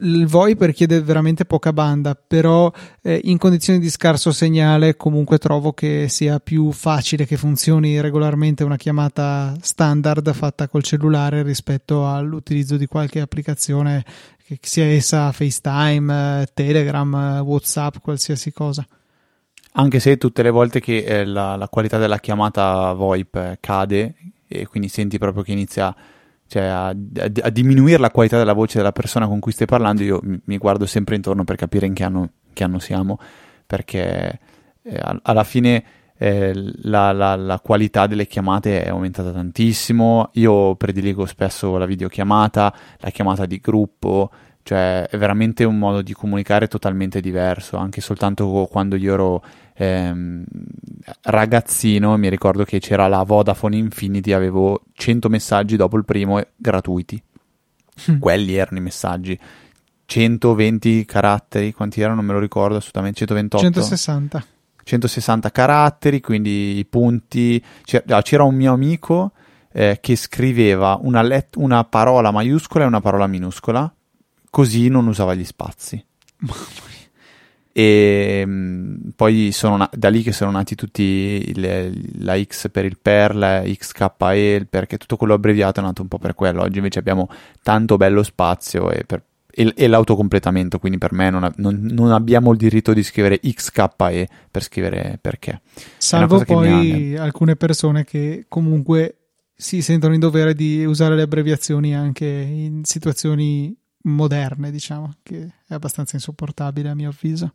il 0.00 0.26
VoIP 0.26 0.62
richiede 0.62 1.00
veramente 1.00 1.44
poca 1.44 1.72
banda, 1.72 2.14
però 2.14 2.70
eh, 3.02 3.20
in 3.24 3.38
condizioni 3.38 3.78
di 3.78 3.90
scarso 3.90 4.32
segnale 4.32 4.96
comunque 4.96 5.38
trovo 5.38 5.72
che 5.72 6.08
sia 6.08 6.38
più 6.38 6.72
facile 6.72 7.26
che 7.26 7.36
funzioni 7.36 8.00
regolarmente 8.00 8.64
una 8.64 8.76
chiamata 8.76 9.54
standard 9.60 10.32
fatta 10.32 10.68
col 10.68 10.82
cellulare 10.82 11.42
rispetto 11.42 12.08
all'utilizzo 12.08 12.76
di 12.76 12.86
qualche 12.86 13.20
applicazione 13.20 14.04
che 14.46 14.58
sia 14.62 14.84
essa 14.84 15.30
FaceTime, 15.32 16.48
Telegram, 16.54 17.40
WhatsApp, 17.44 17.96
qualsiasi 18.00 18.52
cosa. 18.52 18.86
Anche 19.72 20.00
se 20.00 20.16
tutte 20.16 20.42
le 20.42 20.50
volte 20.50 20.80
che 20.80 21.04
eh, 21.04 21.24
la, 21.24 21.54
la, 21.54 21.68
qualità 21.68 21.98
della 21.98 22.18
chiamata 22.18 22.92
VoIP 22.92 23.58
cade 23.60 24.14
e 24.48 24.66
quindi 24.66 24.88
senti 24.88 25.16
proprio 25.18 25.44
che 25.44 25.52
inizia 25.52 25.94
cioè 26.50 26.64
a, 26.64 26.88
a, 26.88 26.94
a, 27.42 27.50
diminuire 27.50 27.98
la 27.98 28.10
qualità 28.10 28.36
della 28.36 28.54
voce 28.54 28.78
della 28.78 28.90
persona 28.90 29.28
con 29.28 29.38
cui 29.38 29.52
stai 29.52 29.68
parlando, 29.68 30.02
io 30.02 30.18
mi, 30.24 30.40
mi 30.46 30.58
guardo 30.58 30.84
sempre 30.84 31.14
intorno 31.14 31.44
per 31.44 31.54
capire 31.54 31.86
in 31.86 31.94
che 31.94 32.02
anno, 32.02 32.30
che 32.52 32.64
anno 32.64 32.80
siamo, 32.80 33.20
perché 33.64 34.40
eh, 34.82 35.00
alla 35.22 35.44
fine 35.44 35.84
eh, 36.18 36.52
la, 36.82 37.12
la, 37.12 37.36
la, 37.36 37.60
qualità 37.60 38.08
delle 38.08 38.26
chiamate 38.26 38.82
è 38.82 38.88
aumentata 38.88 39.30
tantissimo. 39.30 40.30
Io 40.32 40.74
prediligo 40.74 41.24
spesso 41.24 41.76
la 41.76 41.86
videochiamata, 41.86 42.74
la 42.98 43.10
chiamata 43.10 43.46
di 43.46 43.60
gruppo, 43.60 44.32
cioè 44.64 45.06
è 45.08 45.16
veramente 45.16 45.62
un 45.62 45.78
modo 45.78 46.02
di 46.02 46.12
comunicare 46.14 46.66
totalmente 46.66 47.20
diverso, 47.20 47.76
anche 47.76 48.00
soltanto 48.00 48.66
quando 48.68 48.96
io 48.96 49.12
ero 49.12 49.44
ehm, 49.80 50.44
ragazzino 51.22 52.16
mi 52.18 52.28
ricordo 52.28 52.64
che 52.64 52.78
c'era 52.78 53.08
la 53.08 53.22
Vodafone 53.22 53.76
Infinity, 53.76 54.32
avevo 54.32 54.82
100 54.92 55.28
messaggi 55.28 55.76
dopo 55.76 55.96
il 55.96 56.04
primo 56.04 56.40
gratuiti. 56.54 57.20
Mm. 58.10 58.18
Quelli 58.18 58.54
erano 58.54 58.78
i 58.78 58.82
messaggi. 58.82 59.38
120 60.04 61.04
caratteri, 61.04 61.72
quanti 61.72 62.00
erano? 62.00 62.16
Non 62.16 62.26
me 62.26 62.32
lo 62.34 62.40
ricordo 62.40 62.76
assolutamente, 62.76 63.18
128. 63.18 63.64
160. 63.64 64.44
160 64.82 65.50
caratteri, 65.50 66.20
quindi 66.20 66.78
i 66.78 66.84
punti. 66.84 67.62
C'era, 67.82 68.20
c'era 68.22 68.42
un 68.42 68.54
mio 68.54 68.72
amico 68.72 69.32
eh, 69.72 69.98
che 70.00 70.16
scriveva 70.16 70.98
una, 71.00 71.22
let- 71.22 71.56
una 71.56 71.84
parola 71.84 72.30
maiuscola 72.30 72.84
e 72.84 72.86
una 72.86 73.00
parola 73.00 73.26
minuscola, 73.26 73.92
così 74.50 74.88
non 74.88 75.06
usava 75.06 75.34
gli 75.34 75.44
spazi. 75.44 76.04
E 77.72 78.44
mh, 78.44 78.50
mm, 78.50 78.94
poi 79.14 79.52
sono 79.52 79.88
da 79.92 80.08
lì 80.08 80.22
che 80.22 80.32
sono 80.32 80.50
nati 80.50 80.74
tutti 80.74 81.02
il, 81.02 82.14
la 82.18 82.42
X 82.42 82.70
per 82.70 82.84
il 82.84 82.98
per, 83.00 83.34
la 83.34 83.62
XKE, 83.62 84.66
perché 84.68 84.96
tutto 84.98 85.16
quello 85.16 85.34
abbreviato 85.34 85.80
è 85.80 85.82
nato 85.82 86.02
un 86.02 86.08
po' 86.08 86.18
per 86.18 86.34
quello. 86.34 86.62
Oggi 86.62 86.78
invece 86.78 86.98
abbiamo 86.98 87.28
tanto 87.62 87.96
bello 87.96 88.22
spazio 88.22 88.90
e, 88.90 89.04
per, 89.04 89.22
e, 89.50 89.72
e 89.76 89.86
l'autocompletamento, 89.86 90.78
quindi 90.78 90.98
per 90.98 91.12
me 91.12 91.30
non, 91.30 91.50
non, 91.56 91.80
non, 91.90 92.12
abbiamo 92.12 92.50
il 92.52 92.58
diritto 92.58 92.92
di 92.92 93.02
scrivere 93.02 93.38
XKE 93.38 94.28
per 94.50 94.62
scrivere 94.62 95.18
perché. 95.20 95.60
Salvo 95.96 96.42
poi 96.44 97.16
alcune 97.16 97.56
persone 97.56 98.04
che 98.04 98.46
comunque 98.48 99.14
si 99.54 99.82
sentono 99.82 100.14
in 100.14 100.20
dovere 100.20 100.54
di 100.54 100.84
usare 100.84 101.14
le 101.14 101.22
abbreviazioni 101.22 101.94
anche 101.94 102.26
in 102.26 102.80
situazioni 102.84 103.76
moderne, 104.02 104.70
diciamo, 104.70 105.12
che 105.22 105.52
è 105.66 105.74
abbastanza 105.74 106.16
insopportabile 106.16 106.88
a 106.88 106.94
mio 106.94 107.10
avviso. 107.10 107.52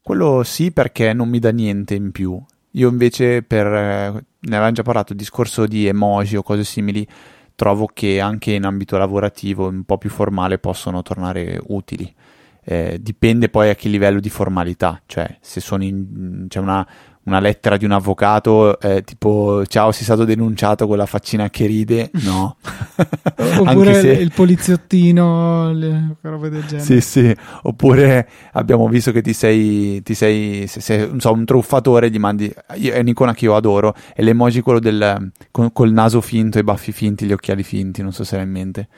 Quello 0.00 0.42
sì, 0.42 0.70
perché 0.70 1.12
non 1.12 1.28
mi 1.28 1.38
dà 1.38 1.50
niente 1.50 1.94
in 1.94 2.12
più. 2.12 2.42
Io 2.72 2.88
invece, 2.88 3.42
per, 3.42 3.66
ne 3.66 4.24
avevamo 4.40 4.72
già 4.72 4.82
parlato, 4.82 5.12
il 5.12 5.18
discorso 5.18 5.66
di 5.66 5.86
emoji 5.86 6.36
o 6.36 6.42
cose 6.42 6.64
simili, 6.64 7.06
trovo 7.54 7.90
che 7.92 8.20
anche 8.20 8.52
in 8.52 8.64
ambito 8.64 8.96
lavorativo, 8.96 9.68
un 9.68 9.84
po' 9.84 9.98
più 9.98 10.10
formale, 10.10 10.58
possono 10.58 11.02
tornare 11.02 11.60
utili. 11.66 12.14
Eh, 12.62 12.98
dipende 13.00 13.48
poi 13.48 13.70
a 13.70 13.74
che 13.74 13.88
livello 13.88 14.20
di 14.20 14.28
formalità, 14.28 15.00
cioè 15.06 15.38
se 15.40 15.62
in, 15.82 16.46
c'è 16.48 16.60
una, 16.60 16.86
una 17.28 17.40
lettera 17.40 17.76
di 17.76 17.84
un 17.84 17.92
avvocato 17.92 18.80
eh, 18.80 19.02
tipo 19.02 19.64
ciao 19.66 19.92
sei 19.92 20.04
stato 20.04 20.24
denunciato 20.24 20.86
con 20.86 20.96
la 20.96 21.06
faccina 21.06 21.48
che 21.50 21.66
ride? 21.66 22.10
No. 22.24 22.56
Oppure 23.58 24.00
se... 24.00 24.10
il 24.12 24.32
poliziottino 24.34 25.72
le 25.72 26.16
robe 26.22 26.48
del 26.48 26.64
genere. 26.64 26.84
Sì 26.84 27.00
sì. 27.00 27.36
Oppure 27.62 28.28
abbiamo 28.52 28.88
visto 28.88 29.12
che 29.12 29.22
ti 29.22 29.32
sei, 29.32 30.02
ti 30.02 30.14
sei 30.14 30.66
se 30.66 30.80
sei 30.80 31.10
so, 31.18 31.32
un 31.32 31.44
truffatore 31.44 32.10
gli 32.10 32.18
mandi 32.18 32.52
è 32.66 32.98
un'icona 32.98 33.34
che 33.34 33.44
io 33.44 33.54
adoro 33.54 33.94
è 34.14 34.22
l'emoji 34.22 34.60
quello 34.60 34.80
del 34.80 35.30
con, 35.50 35.72
col 35.72 35.92
naso 35.92 36.20
finto 36.20 36.58
i 36.58 36.62
baffi 36.64 36.92
finti 36.92 37.26
gli 37.26 37.32
occhiali 37.32 37.62
finti 37.62 38.02
non 38.02 38.12
so 38.12 38.24
se 38.24 38.36
hai 38.36 38.44
in 38.44 38.50
mente 38.50 38.88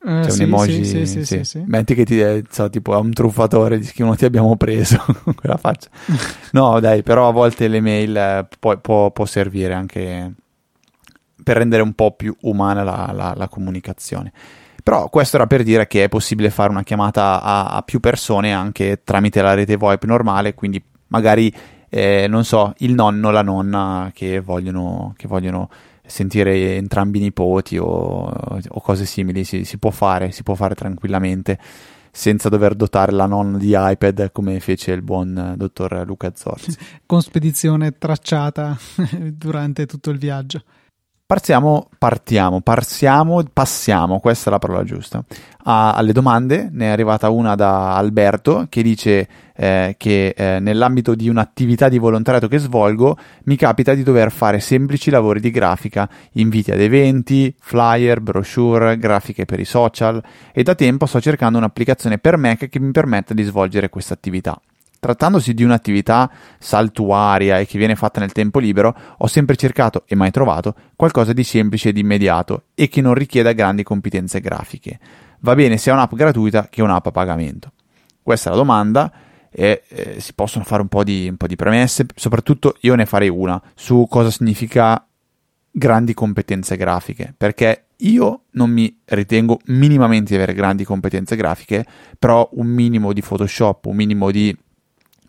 Uh, 0.00 0.20
C'è 0.20 0.30
sì, 0.30 0.42
un 0.42 0.48
emoji. 0.48 0.84
Sì, 0.84 1.06
sì, 1.06 1.24
sì, 1.24 1.44
sì, 1.44 1.62
Metti 1.66 1.94
che 1.94 2.04
ti 2.04 2.20
eh, 2.20 2.44
so, 2.48 2.70
tipo 2.70 2.94
a 2.94 2.98
un 2.98 3.12
truffatore, 3.12 3.80
che 3.80 4.04
non 4.04 4.14
ti 4.16 4.24
abbiamo 4.24 4.56
preso 4.56 5.02
con 5.24 5.34
quella 5.34 5.56
faccia. 5.56 5.88
no, 6.52 6.78
dai, 6.78 7.02
però 7.02 7.28
a 7.28 7.32
volte 7.32 7.66
l'email 7.66 8.16
eh, 8.16 8.48
può, 8.58 8.76
può, 8.78 9.10
può, 9.10 9.24
servire 9.24 9.74
anche 9.74 10.32
per 11.42 11.56
rendere 11.56 11.82
un 11.82 11.94
po' 11.94 12.12
più 12.12 12.36
umana 12.42 12.84
la, 12.84 13.10
la, 13.12 13.34
la, 13.36 13.48
comunicazione. 13.48 14.32
Però 14.82 15.08
questo 15.08 15.36
era 15.36 15.46
per 15.46 15.64
dire 15.64 15.86
che 15.86 16.04
è 16.04 16.08
possibile 16.08 16.50
fare 16.50 16.70
una 16.70 16.84
chiamata 16.84 17.42
a, 17.42 17.66
a 17.70 17.82
più 17.82 17.98
persone 18.00 18.52
anche 18.52 19.02
tramite 19.02 19.42
la 19.42 19.54
rete 19.54 19.76
VoIP 19.76 20.04
normale, 20.04 20.54
quindi 20.54 20.82
magari, 21.08 21.52
eh, 21.88 22.26
non 22.28 22.44
so, 22.44 22.72
il 22.78 22.94
nonno, 22.94 23.30
la 23.30 23.42
nonna 23.42 24.10
che 24.14 24.40
vogliono, 24.40 25.12
che 25.16 25.26
vogliono 25.26 25.68
sentire 26.08 26.76
entrambi 26.76 27.18
i 27.18 27.22
nipoti 27.22 27.76
o, 27.76 27.86
o 27.86 28.80
cose 28.80 29.04
simili, 29.04 29.44
si, 29.44 29.64
si, 29.64 29.78
può 29.78 29.90
fare, 29.90 30.32
si 30.32 30.42
può 30.42 30.54
fare 30.54 30.74
tranquillamente 30.74 31.58
senza 32.10 32.48
dover 32.48 32.74
dotare 32.74 33.12
la 33.12 33.26
nonna 33.26 33.58
di 33.58 33.74
iPad 33.76 34.32
come 34.32 34.58
fece 34.58 34.92
il 34.92 35.02
buon 35.02 35.54
dottor 35.56 36.04
Luca 36.06 36.32
Zorzi. 36.34 36.76
Con 37.06 37.22
spedizione 37.22 37.96
tracciata 37.96 38.76
durante 39.32 39.86
tutto 39.86 40.10
il 40.10 40.18
viaggio. 40.18 40.62
Partiamo, 41.28 41.90
partiamo, 41.98 42.62
parsiamo, 42.62 43.42
passiamo, 43.52 44.18
questa 44.18 44.48
è 44.48 44.50
la 44.50 44.58
parola 44.58 44.82
giusta, 44.82 45.22
a, 45.64 45.92
alle 45.92 46.12
domande. 46.12 46.70
Ne 46.72 46.86
è 46.86 46.88
arrivata 46.88 47.28
una 47.28 47.54
da 47.54 47.96
Alberto 47.96 48.64
che 48.70 48.80
dice 48.80 49.28
eh, 49.54 49.94
che 49.98 50.28
eh, 50.34 50.58
nell'ambito 50.58 51.14
di 51.14 51.28
un'attività 51.28 51.90
di 51.90 51.98
volontariato 51.98 52.48
che 52.48 52.56
svolgo 52.56 53.18
mi 53.44 53.56
capita 53.56 53.92
di 53.92 54.04
dover 54.04 54.32
fare 54.32 54.58
semplici 54.58 55.10
lavori 55.10 55.40
di 55.40 55.50
grafica, 55.50 56.08
inviti 56.32 56.70
ad 56.70 56.80
eventi, 56.80 57.54
flyer, 57.60 58.22
brochure, 58.22 58.96
grafiche 58.96 59.44
per 59.44 59.60
i 59.60 59.66
social 59.66 60.22
e 60.50 60.62
da 60.62 60.74
tempo 60.74 61.04
sto 61.04 61.20
cercando 61.20 61.58
un'applicazione 61.58 62.16
per 62.16 62.38
Mac 62.38 62.70
che 62.70 62.80
mi 62.80 62.90
permetta 62.90 63.34
di 63.34 63.42
svolgere 63.42 63.90
questa 63.90 64.14
attività. 64.14 64.58
Trattandosi 65.00 65.54
di 65.54 65.62
un'attività 65.62 66.30
saltuaria 66.58 67.58
e 67.58 67.66
che 67.66 67.78
viene 67.78 67.94
fatta 67.94 68.20
nel 68.20 68.32
tempo 68.32 68.58
libero, 68.58 68.94
ho 69.18 69.26
sempre 69.26 69.56
cercato 69.56 70.04
e 70.06 70.14
mai 70.14 70.30
trovato 70.30 70.74
qualcosa 70.96 71.32
di 71.32 71.44
semplice 71.44 71.90
ed 71.90 71.98
immediato 71.98 72.64
e 72.74 72.88
che 72.88 73.00
non 73.00 73.14
richieda 73.14 73.52
grandi 73.52 73.82
competenze 73.82 74.40
grafiche. 74.40 74.98
Va 75.40 75.54
bene 75.54 75.76
sia 75.76 75.92
un'app 75.92 76.14
gratuita 76.14 76.68
che 76.68 76.82
un'app 76.82 77.06
a 77.06 77.10
pagamento. 77.12 77.72
Questa 78.22 78.48
è 78.48 78.52
la 78.52 78.58
domanda 78.58 79.12
e 79.50 79.82
eh, 79.88 80.20
si 80.20 80.34
possono 80.34 80.64
fare 80.64 80.82
un 80.82 80.88
po, 80.88 81.04
di, 81.04 81.28
un 81.28 81.36
po' 81.36 81.46
di 81.46 81.56
premesse, 81.56 82.06
soprattutto 82.14 82.76
io 82.80 82.94
ne 82.94 83.06
farei 83.06 83.28
una 83.28 83.60
su 83.74 84.06
cosa 84.08 84.30
significa 84.30 85.04
grandi 85.70 86.12
competenze 86.12 86.76
grafiche, 86.76 87.32
perché 87.36 87.84
io 87.98 88.42
non 88.52 88.70
mi 88.70 89.00
ritengo 89.06 89.60
minimamente 89.66 90.30
di 90.30 90.36
avere 90.36 90.54
grandi 90.54 90.84
competenze 90.84 91.36
grafiche, 91.36 91.86
però 92.18 92.48
un 92.52 92.66
minimo 92.66 93.12
di 93.12 93.22
Photoshop, 93.22 93.86
un 93.86 93.96
minimo 93.96 94.30
di 94.30 94.56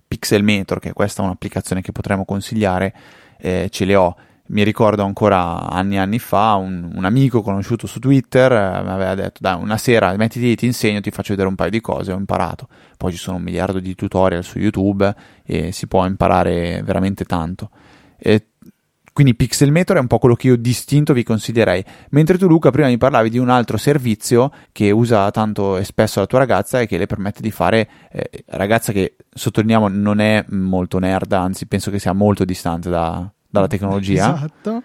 Pixelmator, 0.10 0.80
che 0.80 0.92
questa 0.92 1.22
è 1.22 1.26
un'applicazione 1.26 1.82
che 1.84 1.92
potremmo 1.92 2.26
consigliare, 2.26 2.94
eh, 3.38 3.68
ce 3.70 3.86
le 3.86 3.96
ho. 3.96 4.16
Mi 4.48 4.64
ricordo 4.64 5.04
ancora 5.04 5.70
anni 5.70 5.96
e 5.96 6.00
anni 6.00 6.18
fa 6.18 6.56
un, 6.56 6.94
un 6.96 7.06
amico 7.06 7.44
conosciuto 7.44 7.86
su 7.86 8.00
Twitter 8.00 8.52
eh, 8.52 8.82
mi 8.82 8.90
aveva 8.90 9.14
detto 9.14 9.38
dai 9.42 9.62
una 9.62 9.78
sera 9.78 10.12
mettiti 10.18 10.56
ti 10.56 10.66
insegno, 10.66 11.02
ti 11.02 11.12
faccio 11.12 11.34
vedere 11.34 11.48
un 11.48 11.54
paio 11.54 11.70
di 11.70 11.80
cose, 11.80 12.12
ho 12.12 12.18
imparato. 12.18 12.68
Poi 12.98 13.12
ci 13.12 13.20
sono 13.20 13.38
un 13.38 13.44
miliardo 13.44 13.80
di 13.80 13.94
tutorial 13.94 14.44
su 14.44 14.58
YouTube 14.58 15.16
e 15.46 15.72
si 15.72 15.86
può 15.86 16.04
imparare 16.08 16.82
veramente 16.84 17.26
tanto. 17.26 17.70
E 18.18 18.49
quindi 19.20 19.36
Pixelmator 19.36 19.98
è 19.98 20.00
un 20.00 20.08
po' 20.08 20.18
quello 20.18 20.36
che 20.36 20.48
io 20.48 20.56
distinto 20.56 21.12
vi 21.12 21.24
consiglierei. 21.24 21.84
Mentre 22.12 22.38
tu, 22.38 22.48
Luca, 22.48 22.72
prima 22.72 22.88
mi 22.88 22.98
parlavi 22.98 23.30
di 23.30 23.38
un 23.38 23.50
altro 23.50 23.76
servizio 23.76 24.50
che 24.72 24.92
usa 24.92 25.30
tanto 25.30 25.76
e 25.76 25.84
spesso 25.84 26.22
la 26.22 26.26
tua 26.26 26.40
ragazza 26.40 26.80
e 26.80 26.88
che 26.88 26.98
le 26.98 27.06
permette 27.06 27.42
di 27.42 27.52
fare. 27.52 27.90
Eh, 28.10 28.46
ragazza 28.46 28.94
che 28.94 29.18
sottolineiamo 29.30 29.90
non 29.90 30.22
è 30.22 30.46
molto 30.52 31.00
nerd, 31.00 31.34
anzi, 31.34 31.66
penso 31.66 31.92
che 31.92 32.00
sia 32.00 32.14
molto 32.14 32.46
distante 32.46 32.90
da, 32.90 33.30
dalla 33.46 33.68
tecnologia. 33.68 34.36
Esatto. 34.36 34.84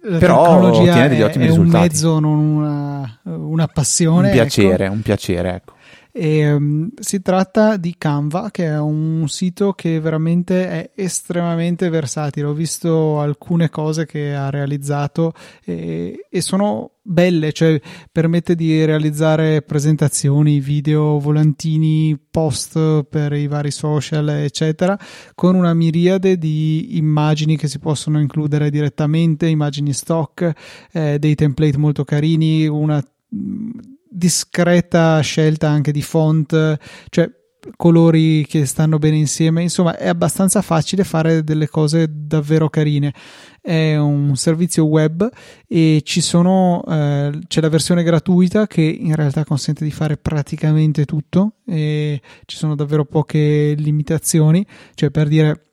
La 0.00 0.18
però 0.18 0.58
ottiene 0.62 1.08
degli 1.08 1.22
ottimi 1.22 1.44
è 1.44 1.46
risultati. 1.46 1.76
È 1.76 1.78
un 1.78 1.84
mezzo, 1.84 2.18
non 2.18 2.38
una, 2.38 3.18
una 3.22 3.68
passione. 3.68 4.26
Un 4.26 4.32
piacere, 4.32 4.86
ecco. 4.86 4.92
un 4.92 5.02
piacere, 5.02 5.54
ecco. 5.54 5.74
E, 6.18 6.50
um, 6.50 6.88
si 6.98 7.20
tratta 7.20 7.76
di 7.76 7.96
Canva, 7.98 8.50
che 8.50 8.64
è 8.64 8.78
un 8.78 9.28
sito 9.28 9.74
che 9.74 10.00
veramente 10.00 10.66
è 10.66 10.90
estremamente 10.94 11.90
versatile. 11.90 12.46
Ho 12.46 12.54
visto 12.54 13.20
alcune 13.20 13.68
cose 13.68 14.06
che 14.06 14.34
ha 14.34 14.48
realizzato 14.48 15.34
e, 15.62 16.26
e 16.30 16.40
sono 16.40 16.92
belle, 17.02 17.52
cioè 17.52 17.78
permette 18.10 18.54
di 18.54 18.82
realizzare 18.86 19.60
presentazioni, 19.60 20.58
video, 20.58 21.18
volantini, 21.18 22.18
post 22.30 23.02
per 23.02 23.34
i 23.34 23.46
vari 23.46 23.70
social, 23.70 24.26
eccetera, 24.30 24.98
con 25.34 25.54
una 25.54 25.74
miriade 25.74 26.38
di 26.38 26.96
immagini 26.96 27.58
che 27.58 27.68
si 27.68 27.78
possono 27.78 28.20
includere 28.20 28.70
direttamente, 28.70 29.48
immagini 29.48 29.92
stock, 29.92 30.50
eh, 30.92 31.18
dei 31.18 31.34
template 31.34 31.76
molto 31.76 32.04
carini, 32.04 32.66
una 32.66 33.04
discreta 34.08 35.20
scelta 35.20 35.68
anche 35.68 35.92
di 35.92 36.02
font, 36.02 36.78
cioè 37.08 37.30
colori 37.74 38.46
che 38.46 38.64
stanno 38.66 38.98
bene 38.98 39.16
insieme, 39.16 39.62
insomma 39.62 39.96
è 39.96 40.08
abbastanza 40.08 40.62
facile 40.62 41.02
fare 41.02 41.42
delle 41.42 41.68
cose 41.68 42.06
davvero 42.08 42.68
carine. 42.68 43.12
È 43.60 43.96
un 43.96 44.36
servizio 44.36 44.84
web 44.84 45.28
e 45.66 46.02
ci 46.04 46.20
sono, 46.20 46.84
eh, 46.86 47.38
c'è 47.48 47.60
la 47.60 47.68
versione 47.68 48.04
gratuita 48.04 48.66
che 48.66 48.82
in 48.82 49.14
realtà 49.16 49.44
consente 49.44 49.84
di 49.84 49.90
fare 49.90 50.16
praticamente 50.16 51.04
tutto 51.04 51.56
e 51.66 52.20
ci 52.44 52.56
sono 52.56 52.76
davvero 52.76 53.04
poche 53.04 53.74
limitazioni, 53.76 54.64
cioè 54.94 55.10
per 55.10 55.26
dire 55.26 55.65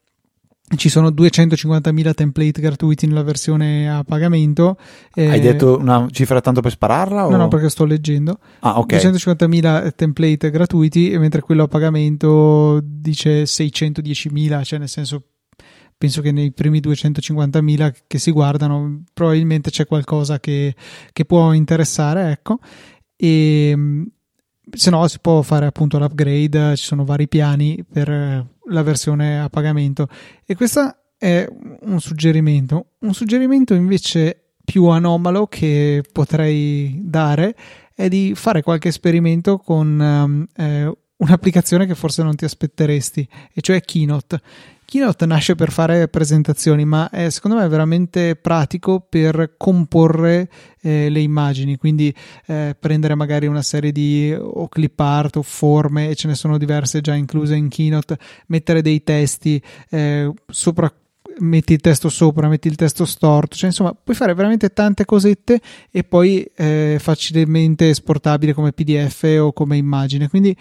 ci 0.76 0.90
sono 0.90 1.10
250.000 1.10 2.14
template 2.14 2.62
gratuiti 2.62 3.06
nella 3.06 3.24
versione 3.24 3.90
a 3.90 4.04
pagamento. 4.04 4.78
Hai 5.14 5.40
detto 5.40 5.78
una 5.78 6.08
cifra 6.12 6.42
tanto 6.42 6.62
per 6.62 6.72
spararla? 6.72 7.28
O? 7.28 7.30
No, 7.30 7.38
no, 7.38 7.48
perché 7.48 7.70
sto 7.70 7.86
leggendo. 7.86 8.40
Ah, 8.60 8.80
ok. 8.80 8.94
250.000 8.94 9.92
template 9.96 10.50
gratuiti, 10.50 11.18
mentre 11.18 11.42
quello 11.42 11.64
a 11.64 11.68
pagamento 11.68 12.80
dice 12.84 13.44
610.000, 13.44 14.64
cioè 14.64 14.80
nel 14.80 14.90
senso 14.90 15.24
penso 15.96 16.22
che 16.22 16.32
nei 16.32 16.52
primi 16.52 16.80
250.000 16.80 17.94
che 18.08 18.18
si 18.18 18.32
guardano 18.32 19.04
probabilmente 19.14 19.70
c'è 19.70 19.86
qualcosa 19.86 20.40
che, 20.40 20.76
che 21.12 21.26
può 21.26 21.54
interessare, 21.54 22.32
ecco. 22.32 22.60
E 23.16 23.76
se 24.72 24.90
no 24.90 25.08
si 25.08 25.20
può 25.20 25.42
fare 25.42 25.66
appunto 25.66 26.00
l'upgrade, 26.00 26.76
ci 26.76 26.86
sono 26.86 27.06
vari 27.06 27.28
piani 27.28 27.84
per 27.90 28.10
la 28.70 28.82
versione 28.82 29.40
a 29.40 29.50
pagamento 29.50 30.08
e 30.46 30.56
questo 30.56 30.96
è 31.18 31.48
un 31.82 32.00
suggerimento. 32.00 32.88
Un 33.00 33.14
suggerimento 33.14 33.74
invece 33.74 34.56
più 34.64 34.86
anomalo 34.88 35.48
che 35.48 36.04
potrei 36.12 37.00
dare 37.04 37.56
è 37.94 38.08
di 38.08 38.34
fare 38.36 38.62
qualche 38.62 38.88
esperimento 38.88 39.58
con 39.58 40.00
um, 40.00 40.48
eh, 40.56 40.98
un'applicazione 41.24 41.86
che 41.86 41.96
forse 41.96 42.22
non 42.24 42.36
ti 42.36 42.46
aspetteresti, 42.46 43.28
e 43.54 43.62
cioè 43.62 43.82
Keynote. 43.82 44.42
Keynote 44.86 45.26
nasce 45.26 45.56
per 45.56 45.72
fare 45.72 46.08
presentazioni, 46.08 46.86
ma 46.86 47.10
è 47.10 47.30
secondo 47.30 47.58
me 47.58 47.68
veramente 47.68 48.36
pratico 48.36 49.00
per 49.00 49.56
comporre 49.58 50.50
eh, 50.82 51.10
le 51.10 51.20
immagini, 51.20 51.78
quindi 51.78 52.14
eh, 52.46 52.76
prendere 52.80 53.16
magari 53.16 53.48
una 53.48 53.64
serie 53.64 53.92
di 53.92 54.36
o 54.38 54.68
clip 54.68 55.00
art 55.00 55.38
o 55.38 55.42
forme, 55.42 56.10
e 56.10 56.16
ce 56.16 56.28
ne 56.28 56.36
sono 56.36 56.58
diverse 56.58 57.02
già 57.02 57.16
incluse 57.16 57.56
in 57.56 57.70
Keynote, 57.70 58.18
mettere 58.48 58.82
dei 58.82 59.02
testi 59.04 59.62
eh, 59.90 60.32
sopra 60.48 60.94
metti 61.40 61.74
il 61.74 61.80
testo 61.80 62.10
sopra, 62.10 62.48
metti 62.48 62.68
il 62.68 62.76
testo 62.76 63.06
storto, 63.06 63.56
cioè 63.56 63.70
insomma 63.70 63.94
puoi 63.94 64.16
fare 64.16 64.34
veramente 64.34 64.70
tante 64.72 65.06
cosette 65.06 65.60
e 65.90 66.04
poi 66.04 66.46
eh, 66.56 66.98
facilmente 67.00 67.90
esportabile 67.90 68.54
come 68.54 68.72
PDF 68.72 69.38
o 69.40 69.54
come 69.54 69.78
immagine. 69.78 70.28
Quindi 70.28 70.56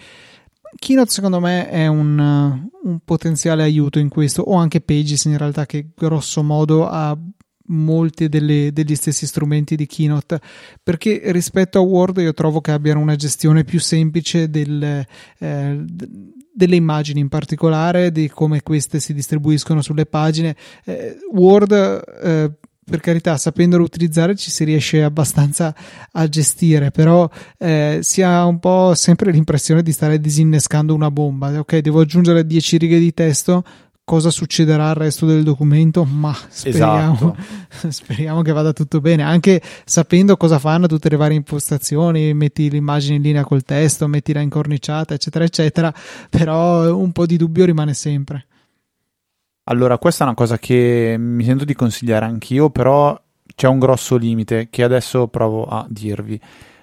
Keynote 0.75 1.11
secondo 1.11 1.39
me 1.39 1.69
è 1.69 1.87
un, 1.87 2.17
un 2.19 2.99
potenziale 3.03 3.63
aiuto 3.63 3.99
in 3.99 4.09
questo, 4.09 4.41
o 4.41 4.55
anche 4.55 4.81
Pages 4.81 5.25
in 5.25 5.37
realtà 5.37 5.65
che 5.65 5.89
grosso 5.95 6.43
modo 6.43 6.87
ha 6.87 7.17
molti 7.67 8.27
degli 8.27 8.95
stessi 8.95 9.25
strumenti 9.25 9.75
di 9.75 9.85
Keynote 9.85 10.41
perché 10.81 11.21
rispetto 11.31 11.79
a 11.79 11.81
Word 11.81 12.17
io 12.17 12.33
trovo 12.33 12.59
che 12.59 12.71
abbiano 12.71 12.99
una 12.99 13.15
gestione 13.15 13.63
più 13.63 13.79
semplice 13.79 14.49
del, 14.49 15.05
eh, 15.39 15.85
delle 16.53 16.75
immagini 16.75 17.21
in 17.21 17.29
particolare 17.29 18.11
di 18.11 18.29
come 18.29 18.61
queste 18.61 18.99
si 18.99 19.13
distribuiscono 19.13 19.81
sulle 19.81 20.05
pagine. 20.05 20.55
Eh, 20.83 21.17
Word 21.31 21.71
eh, 21.71 22.51
per 22.83 22.99
carità, 22.99 23.37
sapendolo 23.37 23.83
utilizzare 23.83 24.35
ci 24.35 24.51
si 24.51 24.63
riesce 24.63 25.03
abbastanza 25.03 25.73
a 26.11 26.27
gestire, 26.27 26.91
però 26.91 27.29
eh, 27.57 27.99
si 28.01 28.21
ha 28.21 28.45
un 28.45 28.59
po' 28.59 28.93
sempre 28.95 29.31
l'impressione 29.31 29.81
di 29.81 29.91
stare 29.91 30.19
disinnescando 30.19 30.93
una 30.93 31.11
bomba. 31.11 31.59
Ok, 31.59 31.77
devo 31.77 32.01
aggiungere 32.01 32.45
10 32.45 32.77
righe 32.77 32.99
di 32.99 33.13
testo, 33.13 33.63
cosa 34.05 34.29
succederà 34.29 34.89
al 34.89 34.95
resto 34.95 35.25
del 35.25 35.43
documento, 35.43 36.03
ma 36.03 36.35
speriamo, 36.49 37.35
esatto. 37.37 37.89
speriamo, 37.89 38.41
che 38.41 38.51
vada 38.51 38.73
tutto 38.73 38.99
bene, 38.99 39.23
anche 39.23 39.61
sapendo 39.85 40.35
cosa 40.35 40.59
fanno 40.59 40.87
tutte 40.87 41.09
le 41.09 41.15
varie 41.15 41.37
impostazioni, 41.37 42.33
metti 42.33 42.69
l'immagine 42.69 43.15
in 43.15 43.21
linea 43.21 43.43
col 43.43 43.63
testo, 43.63 44.07
metti 44.07 44.33
la 44.33 44.41
incorniciata, 44.41 45.13
eccetera, 45.13 45.45
eccetera, 45.45 45.93
però 46.29 46.95
un 46.95 47.11
po' 47.11 47.25
di 47.25 47.37
dubbio 47.37 47.65
rimane 47.65 47.93
sempre. 47.93 48.45
Allora, 49.65 49.97
questa 49.97 50.23
è 50.23 50.27
una 50.27 50.35
cosa 50.35 50.57
che 50.57 51.15
mi 51.17 51.45
sento 51.45 51.63
di 51.63 51.73
consigliare 51.73 52.25
anch'io, 52.25 52.69
però 52.69 53.17
c'è 53.55 53.67
un 53.67 53.79
grosso 53.79 54.17
limite 54.17 54.67
che 54.69 54.83
adesso 54.83 55.27
provo 55.27 55.65
a 55.65 55.85
dirvi. 55.87 56.39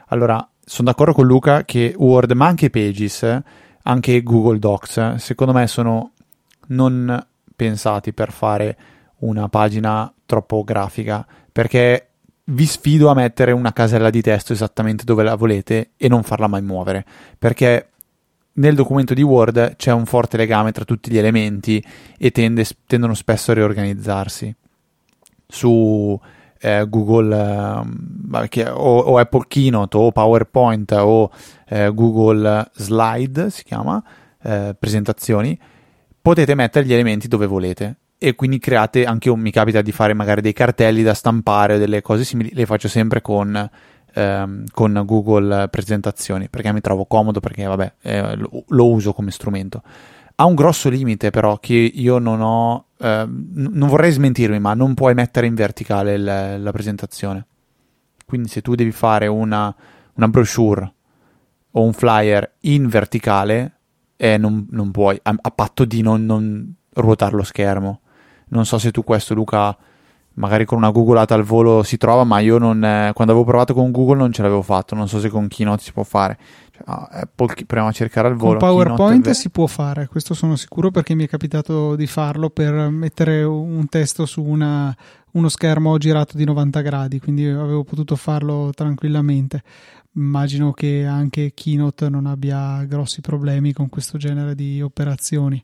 Allora, 0.09 0.49
sono 0.65 0.89
d'accordo 0.89 1.13
con 1.13 1.27
Luca 1.27 1.65
che 1.65 1.95
Word, 1.97 2.33
ma 2.33 2.47
anche 2.47 2.71
Pages, 2.71 3.43
anche 3.83 4.23
Google 4.23 4.59
Docs, 4.59 5.17
secondo 5.17 5.53
me 5.53 5.67
sono 5.67 6.13
non 6.69 7.27
pensati 7.55 8.15
per 8.15 8.33
fare 8.33 8.77
una 9.19 9.49
pagina 9.51 10.11
troppo 10.25 10.65
grafica, 10.65 11.27
perché 11.53 12.07
vi 12.45 12.65
sfido 12.65 13.11
a 13.11 13.15
mettere 13.15 13.53
una 13.53 13.75
casella 13.75 14.09
di 14.09 14.23
testo 14.23 14.55
esattamente 14.55 15.05
dove 15.05 15.23
la 15.23 15.35
volete 15.35 15.91
e 15.99 16.09
non 16.09 16.23
farla 16.23 16.47
mai 16.47 16.63
muovere, 16.63 17.05
perché 17.39 17.90
nel 18.61 18.75
documento 18.75 19.15
di 19.15 19.23
Word 19.23 19.77
c'è 19.77 19.91
un 19.91 20.05
forte 20.05 20.37
legame 20.37 20.71
tra 20.71 20.85
tutti 20.85 21.11
gli 21.11 21.19
elementi 21.19 21.83
e 22.19 22.31
tende, 22.31 22.65
tendono 22.87 23.15
spesso 23.15 23.51
a 23.51 23.55
riorganizzarsi. 23.55 24.55
Su 25.49 26.21
eh, 26.61 26.87
Google 26.89 27.85
eh, 28.55 28.69
o, 28.69 28.99
o, 28.99 29.19
Apple 29.19 29.45
Keynote 29.49 29.97
o 29.97 30.13
PowerPoint 30.13 30.93
o 30.93 31.31
eh, 31.69 31.91
Google 31.93 32.71
Slide 32.75 33.51
si 33.51 33.65
chiama 33.65 34.03
eh, 34.43 34.77
presentazioni 34.79 35.59
potete 36.21 36.55
mettere 36.55 36.85
gli 36.85 36.93
elementi 36.93 37.29
dove 37.29 37.47
volete 37.47 37.97
e 38.19 38.35
quindi 38.35 38.59
create 38.59 39.07
anche 39.07 39.35
mi 39.35 39.51
capita 39.51 39.81
di 39.81 39.91
fare 39.91 40.13
magari 40.13 40.43
dei 40.43 40.53
cartelli 40.53 41.03
da 41.03 41.15
stampare 41.15 41.75
o 41.75 41.79
delle 41.79 42.03
cose 42.03 42.25
simili 42.25 42.51
le 42.53 42.67
faccio 42.67 42.89
sempre 42.89 43.23
con 43.23 43.71
ehm, 44.13 44.65
con 44.73 45.03
Google 45.05 45.69
Presentazioni 45.69 46.49
perché 46.49 46.73
mi 46.73 46.81
trovo 46.81 47.05
comodo 47.05 47.41
perché 47.41 47.65
vabbè 47.65 47.93
eh, 48.03 48.37
lo, 48.37 48.65
lo, 48.69 48.89
uso 48.91 49.13
come 49.13 49.31
strumento. 49.31 49.83
Ha 50.37 50.45
un 50.45 50.55
grosso 50.55 50.89
limite 50.89 51.31
però 51.31 51.59
che 51.59 51.75
io 51.75 52.19
non 52.19 52.41
ho, 52.41 52.87
eh, 52.99 53.27
non 53.27 53.89
vorrei 53.89 54.11
smentirmi, 54.11 54.59
ma 54.59 54.75
non 54.75 54.95
puoi 54.95 55.15
mettere 55.15 55.47
in 55.47 55.55
verticale 55.55 56.15
il, 56.15 56.63
la 56.63 56.73
presentazione. 56.73 57.47
Quindi 58.25 58.49
se 58.49 58.63
tu 58.63 58.75
devi 58.75 58.93
fare 58.93 59.27
una, 59.27 59.75
una 60.15 60.29
brochure 60.29 60.93
o 61.73 61.83
un 61.83 61.93
flyer 61.93 62.55
in 62.61 62.89
verticale, 62.89 63.73
eh, 64.17 64.37
non, 64.37 64.67
non, 64.71 64.91
puoi, 64.91 65.19
a, 65.23 65.35
a 65.41 65.51
patto 65.51 65.85
di 65.85 66.01
non, 66.03 66.25
non 66.25 66.75
ruotare 66.95 67.37
lo 67.37 67.43
schermo. 67.43 68.01
Non 68.49 68.67
so 68.67 68.79
se 68.79 68.91
tu 68.91 69.05
questo, 69.05 69.35
Luca, 69.35 69.77
magari 70.35 70.65
con 70.65 70.79
una 70.79 70.91
googolata 70.91 71.35
al 71.35 71.43
volo 71.43 71.83
si 71.83 71.97
trova, 71.97 72.25
ma 72.25 72.39
io 72.39 72.59
non, 72.59 72.83
eh, 72.83 73.13
quando 73.15 73.33
avevo 73.33 73.47
provato 73.47 73.75
con 73.75 73.91
Google 73.91 74.17
non 74.17 74.33
ce 74.33 74.43
l'avevo 74.43 74.63
fatto, 74.63 74.95
non 74.95 75.09
so 75.09 75.21
se 75.21 75.29
con 75.29 75.49
Keynote 75.49 75.83
si 75.83 75.93
può 75.93 76.03
fare. 76.03 76.39
Cioè, 76.73 76.83
ah, 76.87 77.09
Apple, 77.11 77.55
proviamo 77.67 77.89
a 77.89 77.93
cercare 77.93 78.29
al 78.29 78.37
volo. 78.37 78.59
Con 78.59 78.69
PowerPoint 78.69 79.23
Keynote, 79.23 79.35
si 79.35 79.51
può 79.51 79.67
fare, 79.67 80.07
questo 80.07 80.35
sono 80.35 80.57
sicuro 80.57 80.91
perché 80.91 81.15
mi 81.15 81.25
è 81.25 81.29
capitato 81.29 81.97
di 81.97 82.07
farlo 82.07 82.51
per 82.51 82.73
mettere 82.91 83.43
un 83.43 83.87
testo 83.89 84.25
su 84.27 84.43
una, 84.43 84.95
uno 85.33 85.49
schermo 85.49 85.99
girato 85.99 86.37
di 86.37 86.45
90 86.45 86.81
gradi, 86.81 87.21
quindi 87.21 87.47
avevo 87.47 87.85
potuto 87.85 88.17
farlo 88.17 88.71
tranquillamente. 88.75 89.63
Immagino 90.15 90.73
che 90.73 91.07
anche 91.07 91.53
Keynote 91.55 92.09
non 92.09 92.27
abbia 92.27 92.83
grossi 92.85 93.21
problemi 93.21 93.73
con 93.73 93.89
questo 93.89 94.19
genere 94.19 94.55
di 94.55 94.83
operazioni. 94.83 95.63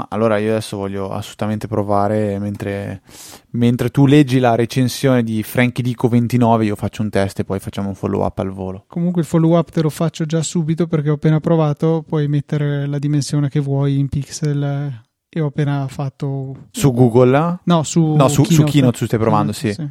Ma 0.00 0.06
allora 0.08 0.38
io 0.38 0.52
adesso 0.52 0.78
voglio 0.78 1.10
assolutamente 1.10 1.66
provare 1.66 2.38
mentre, 2.38 3.02
mentre 3.50 3.90
tu 3.90 4.06
leggi 4.06 4.38
la 4.38 4.54
recensione 4.54 5.22
di 5.22 5.42
Frankie 5.42 5.84
Dico 5.84 6.08
29 6.08 6.64
io 6.64 6.74
faccio 6.74 7.02
un 7.02 7.10
test 7.10 7.40
e 7.40 7.44
poi 7.44 7.58
facciamo 7.58 7.88
un 7.88 7.94
follow 7.94 8.24
up 8.24 8.38
al 8.38 8.50
volo. 8.50 8.84
Comunque 8.86 9.20
il 9.20 9.26
follow 9.26 9.58
up 9.58 9.70
te 9.70 9.82
lo 9.82 9.90
faccio 9.90 10.24
già 10.24 10.42
subito 10.42 10.86
perché 10.86 11.10
ho 11.10 11.14
appena 11.14 11.38
provato, 11.38 12.02
puoi 12.06 12.28
mettere 12.28 12.86
la 12.86 12.98
dimensione 12.98 13.50
che 13.50 13.60
vuoi 13.60 13.98
in 13.98 14.08
pixel 14.08 15.02
e 15.28 15.40
ho 15.40 15.46
appena 15.46 15.86
fatto... 15.88 16.68
Su 16.70 16.92
Google? 16.92 17.58
No, 17.64 17.82
su, 17.82 18.14
no, 18.14 18.28
su, 18.28 18.42
Keynote. 18.42 18.54
su 18.54 18.64
Keynote 18.64 18.96
su 18.96 19.04
stai 19.04 19.18
provando, 19.18 19.52
sì. 19.52 19.72
sì. 19.74 19.86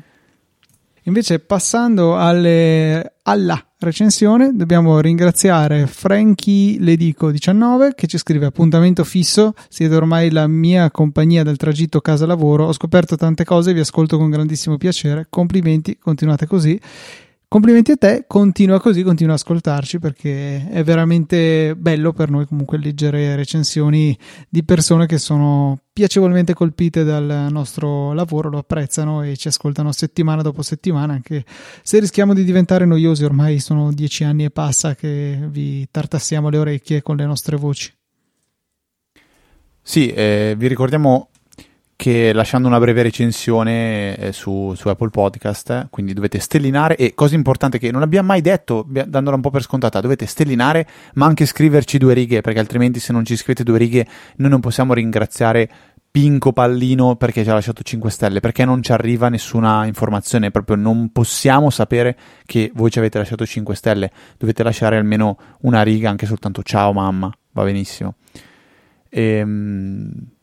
Invece, 1.04 1.40
passando 1.40 2.18
alle, 2.18 3.16
alla 3.24 3.64
recensione, 3.80 4.52
dobbiamo 4.54 5.00
ringraziare 5.00 5.88
Frankie 5.88 6.80
Ledico 6.80 7.32
19 7.32 7.94
che 7.96 8.08
ci 8.08 8.18
scrive 8.18 8.46
appuntamento 8.46 9.04
fisso, 9.04 9.54
siete 9.70 9.96
ormai 9.96 10.30
la 10.32 10.48
mia 10.48 10.92
compagnia 10.92 11.44
del 11.44 11.58
tragitto 11.58 12.02
casa-lavoro, 12.02 12.66
ho 12.66 12.74
scoperto 12.74 13.16
tante 13.16 13.46
cose, 13.46 13.74
vi 13.74 13.80
ascolto 13.80 14.18
con 14.18 14.30
grandissimo 14.30 14.78
piacere, 14.78 15.28
complimenti, 15.30 15.98
continuate 15.98 16.46
così. 16.46 16.80
Complimenti 17.50 17.94
a 17.94 17.98
te, 17.98 18.26
continua 18.28 18.80
così, 18.80 19.02
continua 19.02 19.34
ad 19.34 19.40
ascoltarci 19.40 19.98
perché 19.98 20.70
è 20.70 20.84
veramente 20.84 21.76
bello 21.76 22.14
per 22.14 22.30
noi 22.30 22.46
comunque 22.46 22.78
leggere 22.78 23.36
recensioni 23.36 24.16
di 24.48 24.64
persone 24.64 25.08
che 25.08 25.18
sono 25.18 25.80
piacevolmente 25.92 26.54
colpite 26.54 27.04
dal 27.04 27.48
nostro 27.50 28.14
lavoro, 28.14 28.50
lo 28.50 28.60
apprezzano 28.60 29.24
e 29.24 29.36
ci 29.36 29.48
ascoltano 29.48 29.92
settimana 29.92 30.44
dopo 30.44 30.62
settimana, 30.62 31.14
anche 31.14 31.44
se 31.82 31.98
rischiamo 31.98 32.36
di 32.36 32.44
diventare 32.44 32.86
noiosi, 32.86 33.24
ormai 33.24 33.58
sono 33.58 33.92
dieci 33.92 34.24
anni 34.24 34.44
e 34.44 34.52
passa 34.52 34.94
che 34.94 35.40
vi 35.50 35.88
tartassiamo 35.90 36.50
le 36.50 36.58
orecchie 36.60 37.02
con 37.02 37.16
le 37.16 37.26
nostre 37.26 37.58
voci. 37.58 37.92
Sì, 39.82 40.12
eh, 40.12 40.54
vi 40.56 40.68
ricordiamo 40.68 41.30
che 42.00 42.32
lasciando 42.32 42.70
una 42.70 42.80
breve 42.80 43.02
recensione 43.02 44.16
eh, 44.16 44.32
su, 44.32 44.74
su, 44.74 44.88
Apple 44.88 45.10
Podcast, 45.10 45.88
quindi 45.90 46.14
dovete 46.14 46.40
stellinare 46.40 46.96
e 46.96 47.14
cosa 47.14 47.36
importante 47.36 47.78
che 47.78 47.92
non 47.92 48.04
abbiamo 48.04 48.28
mai 48.28 48.40
detto, 48.40 48.86
dandola 48.88 49.36
un 49.36 49.42
po' 49.42 49.50
per 49.50 49.64
scontata, 49.64 50.00
dovete 50.00 50.26
stellinare 50.26 50.88
ma 51.16 51.26
anche 51.26 51.46
scriverci 51.46 51.98
due 51.98 52.14
righe 52.14 52.40
perché 52.40 52.60
altrimenti 52.60 53.02
se 53.02 53.12
non 53.12 53.26
ci 53.26 53.36
scrivete 53.36 53.66
due 53.66 53.78
righe 53.78 54.08
noi 54.38 54.50
non 54.50 54.62
possiamo 54.62 54.94
ringraziare 54.94 55.70
Pinco 56.10 56.54
Pallino 56.54 57.18
perché 57.18 57.44
ci 57.44 57.50
ha 57.50 57.54
lasciato 57.54 57.84
5 57.84 58.10
stelle, 58.10 58.40
perché 58.40 58.64
non 58.64 58.82
ci 58.82 58.94
arriva 58.94 59.28
nessuna 59.28 59.86
informazione, 59.86 60.52
proprio 60.52 60.78
non 60.78 61.12
possiamo 61.12 61.70
sapere 61.70 62.18
che 62.46 62.72
voi 62.76 62.92
ci 62.92 63.00
avete 63.00 63.18
lasciato 63.18 63.46
5 63.46 63.76
stelle, 63.76 64.10
dovete 64.38 64.64
lasciare 64.64 64.96
almeno 64.96 65.38
una 65.64 65.82
riga, 65.82 66.10
anche 66.10 66.26
soltanto 66.26 66.64
ciao 66.64 66.94
mamma, 66.94 67.30
va 67.52 67.64
benissimo. 67.66 68.16
Ehm 69.10 70.38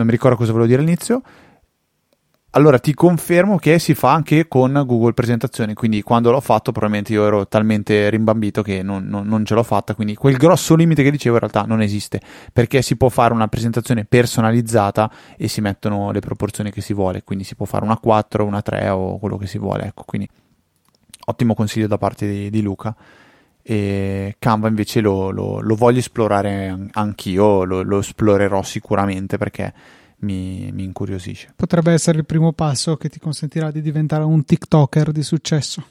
non 0.00 0.06
mi 0.06 0.16
ricordo 0.16 0.36
cosa 0.38 0.52
volevo 0.52 0.68
dire 0.68 0.80
all'inizio. 0.80 1.20
allora 2.52 2.78
ti 2.78 2.94
confermo 2.94 3.58
che 3.58 3.78
si 3.78 3.94
fa 3.94 4.12
anche 4.12 4.48
con 4.48 4.72
Google 4.86 5.12
Presentazioni, 5.12 5.74
quindi 5.74 6.02
quando 6.02 6.30
l'ho 6.30 6.40
fatto 6.40 6.72
probabilmente 6.72 7.12
io 7.12 7.24
ero 7.24 7.46
talmente 7.46 8.08
rimbambito 8.08 8.62
che 8.62 8.82
non, 8.82 9.04
non, 9.04 9.26
non, 9.26 9.44
ce 9.44 9.54
l'ho 9.54 9.62
fatta, 9.62 9.94
quindi 9.94 10.16
quel 10.16 10.36
grosso 10.36 10.74
limite 10.74 11.02
che 11.02 11.10
dicevo 11.10 11.34
in 11.34 11.40
realtà 11.42 11.62
non 11.62 11.82
esiste, 11.82 12.20
perché 12.52 12.82
si 12.82 12.96
può 12.96 13.10
fare 13.10 13.34
una 13.34 13.46
presentazione 13.46 14.04
personalizzata 14.06 15.10
e 15.36 15.46
si 15.48 15.60
mettono 15.60 16.10
le 16.10 16.20
proporzioni 16.20 16.72
che 16.72 16.80
si 16.80 16.94
vuole, 16.94 17.22
quindi 17.22 17.44
si 17.44 17.54
può 17.54 17.66
fare 17.66 17.84
una 17.84 17.98
4, 17.98 18.44
una 18.44 18.62
3 18.62 18.88
o 18.88 19.18
quello 19.18 19.36
che 19.36 19.46
si 19.46 19.58
vuole, 19.58 19.84
ecco, 19.84 20.04
quindi 20.04 20.28
ottimo 21.26 21.54
consiglio 21.54 21.86
da 21.86 21.98
parte 21.98 22.26
di, 22.26 22.50
di 22.50 22.62
Luca. 22.62 22.96
E 23.62 24.36
Canva 24.38 24.68
invece 24.68 25.00
lo, 25.00 25.30
lo, 25.30 25.60
lo 25.60 25.74
voglio 25.74 25.98
esplorare 25.98 26.88
anch'io, 26.92 27.64
lo, 27.64 27.82
lo 27.82 27.98
esplorerò 27.98 28.62
sicuramente 28.62 29.36
perché 29.38 29.72
mi, 30.20 30.70
mi 30.72 30.84
incuriosisce. 30.84 31.52
Potrebbe 31.56 31.92
essere 31.92 32.18
il 32.18 32.26
primo 32.26 32.52
passo 32.52 32.96
che 32.96 33.08
ti 33.08 33.18
consentirà 33.18 33.70
di 33.70 33.80
diventare 33.80 34.24
un 34.24 34.44
TikToker 34.44 35.12
di 35.12 35.22
successo. 35.22 35.84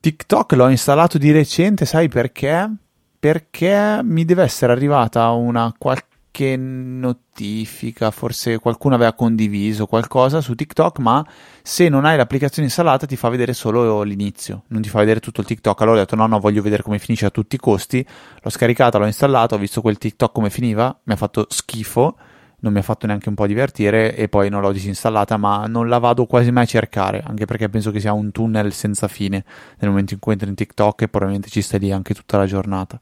TikTok 0.00 0.52
l'ho 0.52 0.68
installato 0.68 1.16
di 1.16 1.30
recente, 1.30 1.86
sai 1.86 2.08
perché? 2.08 2.70
Perché 3.18 4.00
mi 4.02 4.24
deve 4.24 4.42
essere 4.42 4.72
arrivata 4.72 5.30
una 5.30 5.72
qualche 5.76 6.13
notifica, 6.56 8.10
forse 8.10 8.58
qualcuno 8.58 8.94
aveva 8.94 9.12
condiviso 9.12 9.86
qualcosa 9.86 10.40
su 10.40 10.54
TikTok, 10.54 10.98
ma 10.98 11.24
se 11.62 11.88
non 11.88 12.04
hai 12.04 12.16
l'applicazione 12.16 12.66
installata 12.66 13.06
ti 13.06 13.16
fa 13.16 13.28
vedere 13.28 13.52
solo 13.52 14.02
l'inizio, 14.02 14.64
non 14.68 14.82
ti 14.82 14.88
fa 14.88 14.98
vedere 14.98 15.20
tutto 15.20 15.40
il 15.40 15.46
TikTok. 15.46 15.80
Allora 15.80 15.96
ho 15.96 16.00
detto 16.00 16.16
no, 16.16 16.26
no, 16.26 16.40
voglio 16.40 16.62
vedere 16.62 16.82
come 16.82 16.98
finisce 16.98 17.26
a 17.26 17.30
tutti 17.30 17.54
i 17.54 17.58
costi. 17.58 18.04
L'ho 18.42 18.50
scaricata, 18.50 18.98
l'ho 18.98 19.06
installato, 19.06 19.54
ho 19.54 19.58
visto 19.58 19.80
quel 19.80 19.98
TikTok 19.98 20.32
come 20.32 20.50
finiva, 20.50 20.98
mi 21.04 21.12
ha 21.12 21.16
fatto 21.16 21.46
schifo 21.48 22.16
non 22.64 22.72
mi 22.72 22.78
ha 22.78 22.82
fatto 22.82 23.06
neanche 23.06 23.28
un 23.28 23.34
po' 23.34 23.46
divertire 23.46 24.16
e 24.16 24.28
poi 24.28 24.48
non 24.48 24.62
l'ho 24.62 24.72
disinstallata, 24.72 25.36
ma 25.36 25.66
non 25.66 25.86
la 25.86 25.98
vado 25.98 26.24
quasi 26.24 26.50
mai 26.50 26.62
a 26.64 26.66
cercare, 26.66 27.22
anche 27.24 27.44
perché 27.44 27.68
penso 27.68 27.90
che 27.90 28.00
sia 28.00 28.14
un 28.14 28.32
tunnel 28.32 28.72
senza 28.72 29.06
fine 29.06 29.44
nel 29.78 29.90
momento 29.90 30.14
in 30.14 30.20
cui 30.20 30.32
entri 30.32 30.48
in 30.48 30.54
TikTok 30.54 31.02
e 31.02 31.08
probabilmente 31.08 31.50
ci 31.50 31.60
stai 31.60 31.80
lì 31.80 31.92
anche 31.92 32.14
tutta 32.14 32.38
la 32.38 32.46
giornata. 32.46 32.98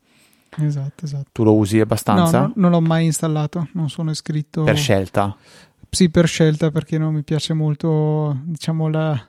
Esatto, 0.58 1.04
esatto. 1.04 1.30
Tu 1.32 1.44
lo 1.44 1.54
usi 1.54 1.80
abbastanza? 1.80 2.40
No, 2.40 2.46
no 2.46 2.52
non 2.56 2.70
l'ho 2.72 2.80
mai 2.80 3.06
installato, 3.06 3.68
non 3.72 3.88
sono 3.88 4.10
iscritto. 4.10 4.64
Per 4.64 4.76
scelta? 4.76 5.34
Sì, 5.88 6.10
per 6.10 6.26
scelta 6.26 6.70
perché 6.70 6.98
non 6.98 7.14
mi 7.14 7.22
piace 7.22 7.52
molto, 7.54 8.38
diciamo, 8.44 8.88
la... 8.88 9.28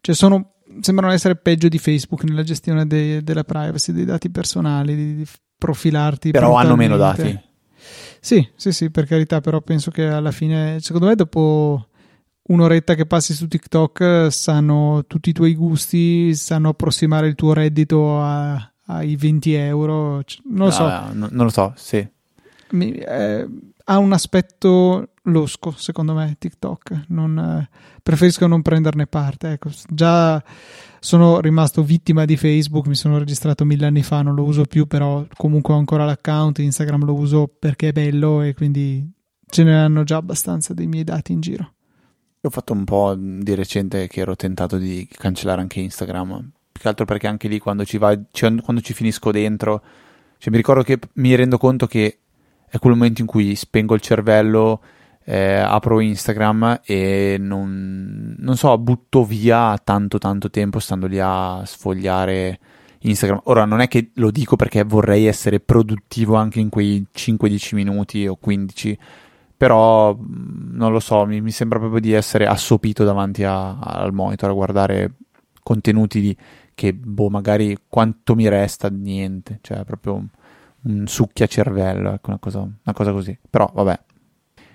Cioè 0.00 0.14
sono... 0.14 0.52
sembrano 0.80 1.12
essere 1.12 1.36
peggio 1.36 1.68
di 1.68 1.78
Facebook 1.78 2.24
nella 2.24 2.42
gestione 2.42 2.86
de... 2.86 3.22
della 3.22 3.44
privacy, 3.44 3.92
dei 3.92 4.04
dati 4.04 4.30
personali, 4.30 4.94
di, 4.94 5.26
profilarti. 5.58 6.30
Però 6.30 6.56
hanno 6.56 6.76
meno 6.76 6.96
dati. 6.96 7.38
Sì, 8.20 8.46
sì, 8.54 8.72
sì, 8.72 8.90
per 8.90 9.06
carità, 9.06 9.40
però 9.40 9.60
penso 9.60 9.90
che 9.90 10.06
alla 10.06 10.30
fine, 10.30 10.78
secondo 10.80 11.06
me, 11.06 11.14
dopo 11.14 11.86
un'oretta 12.42 12.94
che 12.94 13.06
passi 13.06 13.32
su 13.32 13.46
TikTok 13.46 14.28
sanno 14.30 15.04
tutti 15.06 15.30
i 15.30 15.32
tuoi 15.32 15.54
gusti, 15.54 16.34
sanno 16.34 16.70
approssimare 16.70 17.28
il 17.28 17.34
tuo 17.34 17.52
reddito 17.52 18.20
a, 18.20 18.69
ai 18.96 19.16
20 19.16 19.54
euro. 19.54 20.22
Non 20.44 20.66
lo 20.66 20.70
so. 20.70 20.84
Ah, 20.84 21.10
no, 21.12 21.28
non 21.30 21.44
lo 21.46 21.50
so, 21.50 21.72
sì. 21.76 22.06
Mi, 22.70 22.92
eh, 22.92 23.48
ha 23.84 23.98
un 23.98 24.12
aspetto 24.12 25.10
losco, 25.24 25.72
secondo 25.76 26.14
me, 26.14 26.36
TikTok. 26.38 27.04
Non, 27.08 27.38
eh, 27.38 27.68
preferisco 28.02 28.46
non 28.46 28.62
prenderne 28.62 29.06
parte. 29.06 29.52
Ecco, 29.52 29.70
già 29.88 30.42
sono 31.00 31.40
rimasto 31.40 31.82
vittima 31.82 32.24
di 32.24 32.36
Facebook, 32.36 32.86
mi 32.86 32.94
sono 32.94 33.18
registrato 33.18 33.64
mille 33.64 33.86
anni 33.86 34.02
fa, 34.02 34.22
non 34.22 34.34
lo 34.34 34.44
uso 34.44 34.64
più, 34.64 34.86
però 34.86 35.24
comunque 35.36 35.74
ho 35.74 35.78
ancora 35.78 36.04
l'account, 36.04 36.58
Instagram 36.58 37.04
lo 37.04 37.14
uso 37.14 37.48
perché 37.48 37.88
è 37.88 37.92
bello 37.92 38.42
e 38.42 38.54
quindi 38.54 39.10
ce 39.46 39.62
ne 39.64 39.78
hanno 39.78 40.04
già 40.04 40.16
abbastanza 40.16 40.74
dei 40.74 40.86
miei 40.86 41.04
dati 41.04 41.32
in 41.32 41.40
giro. 41.40 41.72
Ho 42.42 42.50
fatto 42.50 42.72
un 42.72 42.84
po' 42.84 43.14
di 43.16 43.54
recente 43.54 44.06
che 44.06 44.20
ero 44.20 44.36
tentato 44.36 44.76
di 44.78 45.06
cancellare 45.10 45.60
anche 45.60 45.80
Instagram, 45.80 46.50
che 46.80 46.88
altro 46.88 47.04
perché 47.04 47.26
anche 47.26 47.46
lì 47.46 47.58
quando 47.58 47.84
ci, 47.84 47.98
va, 47.98 48.18
cioè, 48.32 48.54
quando 48.62 48.80
ci 48.80 48.94
finisco 48.94 49.30
dentro, 49.30 49.82
cioè, 50.38 50.50
mi 50.50 50.56
ricordo 50.56 50.82
che 50.82 50.98
mi 51.14 51.34
rendo 51.34 51.58
conto 51.58 51.86
che 51.86 52.18
è 52.66 52.78
quel 52.78 52.94
momento 52.94 53.20
in 53.20 53.26
cui 53.26 53.54
spengo 53.54 53.94
il 53.94 54.00
cervello 54.00 54.80
eh, 55.24 55.56
apro 55.56 56.00
Instagram 56.00 56.80
e 56.82 57.36
non, 57.38 58.34
non, 58.38 58.56
so, 58.56 58.78
butto 58.78 59.24
via 59.24 59.78
tanto 59.84 60.16
tanto 60.16 60.48
tempo 60.48 60.78
stando 60.78 61.06
lì 61.06 61.18
a 61.20 61.62
sfogliare 61.66 62.58
Instagram. 63.00 63.42
Ora 63.44 63.66
non 63.66 63.80
è 63.80 63.88
che 63.88 64.12
lo 64.14 64.30
dico 64.30 64.56
perché 64.56 64.82
vorrei 64.82 65.26
essere 65.26 65.60
produttivo 65.60 66.36
anche 66.36 66.60
in 66.60 66.70
quei 66.70 67.04
5-10 67.14 67.74
minuti 67.74 68.26
o 68.26 68.36
15, 68.36 68.98
però 69.54 70.14
mm, 70.14 70.74
non 70.76 70.92
lo 70.92 71.00
so, 71.00 71.26
mi, 71.26 71.42
mi 71.42 71.50
sembra 71.50 71.78
proprio 71.78 72.00
di 72.00 72.12
essere 72.12 72.46
assopito 72.46 73.04
davanti 73.04 73.44
a, 73.44 73.78
al 73.78 74.14
monitor 74.14 74.48
a 74.48 74.54
guardare 74.54 75.12
contenuti 75.62 76.20
di, 76.20 76.36
che 76.80 76.94
boh, 76.94 77.28
magari 77.28 77.76
quanto 77.88 78.34
mi 78.34 78.48
resta 78.48 78.88
niente, 78.88 79.58
cioè 79.60 79.84
proprio 79.84 80.14
un, 80.14 80.26
un 80.82 81.06
succhia 81.06 81.46
cervello, 81.46 82.14
ecco, 82.14 82.30
una 82.30 82.38
cosa, 82.38 82.60
una 82.60 82.94
cosa 82.94 83.12
così. 83.12 83.38
Però 83.50 83.70
vabbè, 83.70 83.98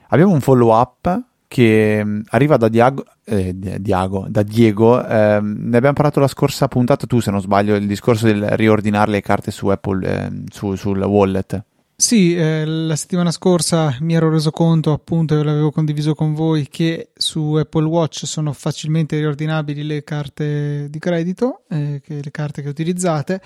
Abbiamo 0.09 0.33
un 0.33 0.41
follow 0.41 0.71
up 0.71 1.21
che 1.47 2.01
mm, 2.03 2.21
arriva 2.29 2.57
da 2.57 2.67
Diago, 2.67 3.05
eh, 3.23 3.53
Diago, 3.55 4.25
da 4.29 4.43
Diego. 4.43 5.03
Eh, 5.05 5.39
ne 5.41 5.77
abbiamo 5.77 5.93
parlato 5.93 6.19
la 6.19 6.27
scorsa 6.27 6.67
puntata, 6.67 7.07
tu 7.07 7.19
se 7.19 7.31
non 7.31 7.41
sbaglio, 7.41 7.75
il 7.75 7.87
discorso 7.87 8.25
del 8.27 8.49
riordinare 8.49 9.11
le 9.11 9.21
carte 9.21 9.51
su 9.51 9.67
Apple, 9.67 10.07
eh, 10.07 10.43
su, 10.51 10.75
sul 10.75 11.01
wallet. 11.01 11.63
Sì, 11.97 12.35
eh, 12.35 12.65
la 12.65 12.95
settimana 12.97 13.31
scorsa 13.31 13.95
mi 14.01 14.15
ero 14.15 14.29
reso 14.29 14.51
conto, 14.51 14.91
appunto, 14.91 15.39
e 15.39 15.43
l'avevo 15.45 15.71
condiviso 15.71 16.13
con 16.13 16.33
voi, 16.33 16.67
che 16.67 17.11
su 17.15 17.53
Apple 17.53 17.85
Watch 17.85 18.25
sono 18.25 18.51
facilmente 18.51 19.17
riordinabili 19.17 19.81
le 19.81 20.03
carte 20.03 20.87
di 20.89 20.99
credito, 20.99 21.63
eh, 21.69 22.01
le 22.05 22.31
carte 22.31 22.61
che 22.61 22.67
utilizzate 22.67 23.41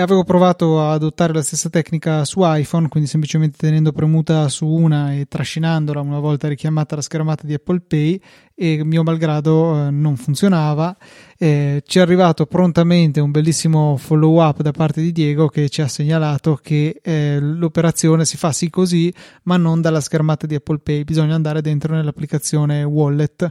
avevo 0.00 0.24
provato 0.24 0.80
a 0.80 0.92
adottare 0.92 1.32
la 1.32 1.42
stessa 1.42 1.68
tecnica 1.68 2.24
su 2.24 2.40
iPhone, 2.42 2.88
quindi 2.88 3.08
semplicemente 3.08 3.56
tenendo 3.58 3.92
premuta 3.92 4.48
su 4.48 4.66
una 4.66 5.14
e 5.14 5.26
trascinandola 5.26 6.00
una 6.00 6.18
volta 6.18 6.48
richiamata 6.48 6.96
la 6.96 7.02
schermata 7.02 7.46
di 7.46 7.54
Apple 7.54 7.80
Pay 7.80 8.20
e 8.54 8.84
mio 8.84 9.02
malgrado 9.02 9.86
eh, 9.86 9.90
non 9.90 10.16
funzionava. 10.16 10.96
Eh, 11.38 11.82
ci 11.86 11.98
è 11.98 12.02
arrivato 12.02 12.46
prontamente 12.46 13.20
un 13.20 13.30
bellissimo 13.30 13.96
follow 13.96 14.40
up 14.40 14.62
da 14.62 14.72
parte 14.72 15.00
di 15.00 15.12
Diego 15.12 15.48
che 15.48 15.68
ci 15.68 15.82
ha 15.82 15.88
segnalato 15.88 16.58
che 16.60 17.00
eh, 17.02 17.38
l'operazione 17.40 18.24
si 18.24 18.36
fa 18.36 18.52
sì 18.52 18.70
così, 18.70 19.12
ma 19.44 19.56
non 19.56 19.80
dalla 19.80 20.00
schermata 20.00 20.46
di 20.46 20.54
Apple 20.54 20.78
Pay, 20.78 21.04
bisogna 21.04 21.34
andare 21.34 21.60
dentro 21.60 21.94
nell'applicazione 21.94 22.82
Wallet. 22.82 23.50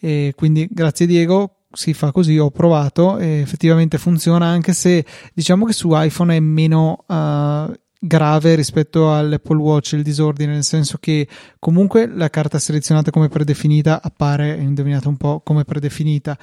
Quindi 0.00 0.66
grazie 0.70 1.04
Diego, 1.04 1.59
si 1.72 1.94
fa 1.94 2.12
così, 2.12 2.38
ho 2.38 2.50
provato 2.50 3.18
e 3.18 3.40
effettivamente 3.40 3.98
funziona 3.98 4.46
anche 4.46 4.72
se 4.72 5.04
diciamo 5.32 5.64
che 5.64 5.72
su 5.72 5.90
iPhone 5.92 6.36
è 6.36 6.40
meno 6.40 7.04
uh, 7.06 7.72
grave 8.00 8.54
rispetto 8.54 9.14
all'Apple 9.14 9.58
Watch 9.58 9.92
il 9.92 10.02
disordine, 10.02 10.52
nel 10.52 10.64
senso 10.64 10.98
che 10.98 11.28
comunque 11.58 12.06
la 12.06 12.30
carta 12.30 12.58
selezionata 12.58 13.10
come 13.10 13.28
predefinita 13.28 14.00
appare, 14.02 14.56
indovinate 14.56 15.08
un 15.08 15.16
po' 15.16 15.40
come 15.44 15.64
predefinita, 15.64 16.36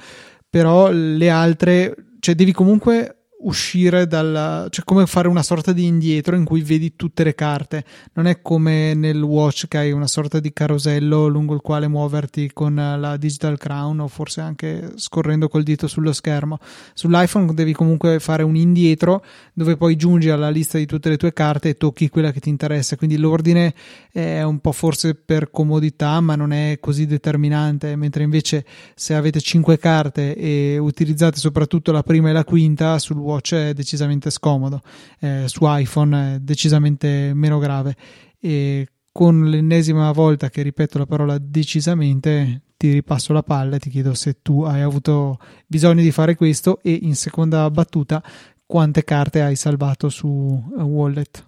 però 0.48 0.90
le 0.90 1.28
altre, 1.28 1.94
cioè 2.20 2.34
devi 2.34 2.52
comunque 2.52 3.17
uscire 3.40 4.06
dalla 4.06 4.66
cioè 4.68 4.84
come 4.84 5.06
fare 5.06 5.28
una 5.28 5.42
sorta 5.42 5.72
di 5.72 5.84
indietro 5.84 6.34
in 6.34 6.44
cui 6.44 6.62
vedi 6.62 6.96
tutte 6.96 7.22
le 7.22 7.34
carte. 7.34 7.84
Non 8.14 8.26
è 8.26 8.40
come 8.42 8.94
nel 8.94 9.22
watch 9.22 9.68
che 9.68 9.78
hai 9.78 9.92
una 9.92 10.06
sorta 10.06 10.40
di 10.40 10.52
carosello 10.52 11.28
lungo 11.28 11.54
il 11.54 11.60
quale 11.60 11.86
muoverti 11.86 12.50
con 12.52 12.74
la 12.74 13.16
digital 13.16 13.56
crown 13.58 14.00
o 14.00 14.08
forse 14.08 14.40
anche 14.40 14.92
scorrendo 14.96 15.48
col 15.48 15.62
dito 15.62 15.86
sullo 15.86 16.12
schermo. 16.12 16.58
sull'iPhone 16.94 17.54
devi 17.54 17.72
comunque 17.72 18.18
fare 18.18 18.42
un 18.42 18.56
indietro 18.56 19.24
dove 19.52 19.76
poi 19.76 19.96
giungi 19.96 20.30
alla 20.30 20.50
lista 20.50 20.78
di 20.78 20.86
tutte 20.86 21.08
le 21.08 21.16
tue 21.16 21.32
carte 21.32 21.70
e 21.70 21.76
tocchi 21.76 22.08
quella 22.08 22.32
che 22.32 22.40
ti 22.40 22.48
interessa. 22.48 22.96
Quindi 22.96 23.16
l'ordine 23.18 23.74
è 24.10 24.42
un 24.42 24.58
po' 24.58 24.72
forse 24.72 25.14
per 25.14 25.50
comodità 25.50 26.20
ma 26.20 26.34
non 26.34 26.52
è 26.52 26.78
così 26.80 27.06
determinante. 27.06 27.94
Mentre 27.94 28.24
invece 28.24 28.64
se 28.94 29.14
avete 29.14 29.40
5 29.40 29.78
carte 29.78 30.34
e 30.34 30.78
utilizzate 30.78 31.38
soprattutto 31.38 31.92
la 31.92 32.02
prima 32.02 32.30
e 32.30 32.32
la 32.32 32.44
quinta 32.44 32.98
sul 32.98 33.26
Watch 33.28 33.54
è 33.54 33.72
decisamente 33.74 34.30
scomodo, 34.30 34.80
eh, 35.20 35.44
su 35.46 35.60
iPhone 35.62 36.34
è 36.34 36.38
decisamente 36.40 37.32
meno 37.34 37.58
grave 37.58 37.94
e 38.40 38.86
con 39.12 39.48
l'ennesima 39.48 40.10
volta 40.12 40.48
che 40.48 40.62
ripeto 40.62 40.98
la 40.98 41.06
parola 41.06 41.38
decisamente 41.38 42.62
ti 42.76 42.92
ripasso 42.92 43.32
la 43.32 43.42
palla 43.42 43.76
e 43.76 43.78
ti 43.80 43.90
chiedo 43.90 44.14
se 44.14 44.40
tu 44.40 44.62
hai 44.62 44.80
avuto 44.80 45.38
bisogno 45.66 46.00
di 46.02 46.12
fare 46.12 46.36
questo 46.36 46.78
e 46.82 46.96
in 47.02 47.16
seconda 47.16 47.68
battuta 47.70 48.22
quante 48.64 49.02
carte 49.02 49.42
hai 49.42 49.56
salvato 49.56 50.08
su 50.08 50.62
eh, 50.78 50.82
Wallet. 50.82 51.46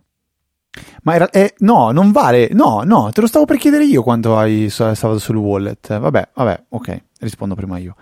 Ma 1.03 1.15
era, 1.15 1.31
eh, 1.31 1.55
no, 1.59 1.91
non 1.91 2.13
vale. 2.13 2.49
No, 2.53 2.83
no, 2.85 3.11
te 3.13 3.21
lo 3.21 3.27
stavo 3.27 3.45
per 3.45 3.59
chiedere 3.59 3.85
io 3.85 4.03
quanto 4.03 4.37
hai 4.37 4.69
salvato 4.71 5.19
sul 5.19 5.37
wallet. 5.37 5.99
Vabbè, 5.99 6.31
vabbè, 6.35 6.65
ok, 6.71 7.03
rispondo 7.21 7.55
prima 7.55 7.79
io. 7.79 7.95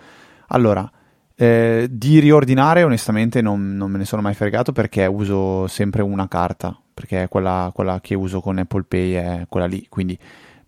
Allora, 0.48 0.90
eh, 1.40 1.86
di 1.88 2.18
riordinare, 2.18 2.82
onestamente, 2.82 3.40
non, 3.40 3.76
non, 3.76 3.92
me 3.92 3.98
ne 3.98 4.04
sono 4.04 4.22
mai 4.22 4.34
fregato 4.34 4.72
perché 4.72 5.06
uso 5.06 5.68
sempre 5.68 6.02
una 6.02 6.26
carta. 6.26 6.76
Perché 6.92 7.28
quella, 7.28 7.70
quella 7.72 8.00
che 8.00 8.16
uso 8.16 8.40
con 8.40 8.58
Apple 8.58 8.82
Pay 8.88 9.12
è 9.12 9.46
quella 9.48 9.66
lì. 9.66 9.86
Quindi 9.88 10.18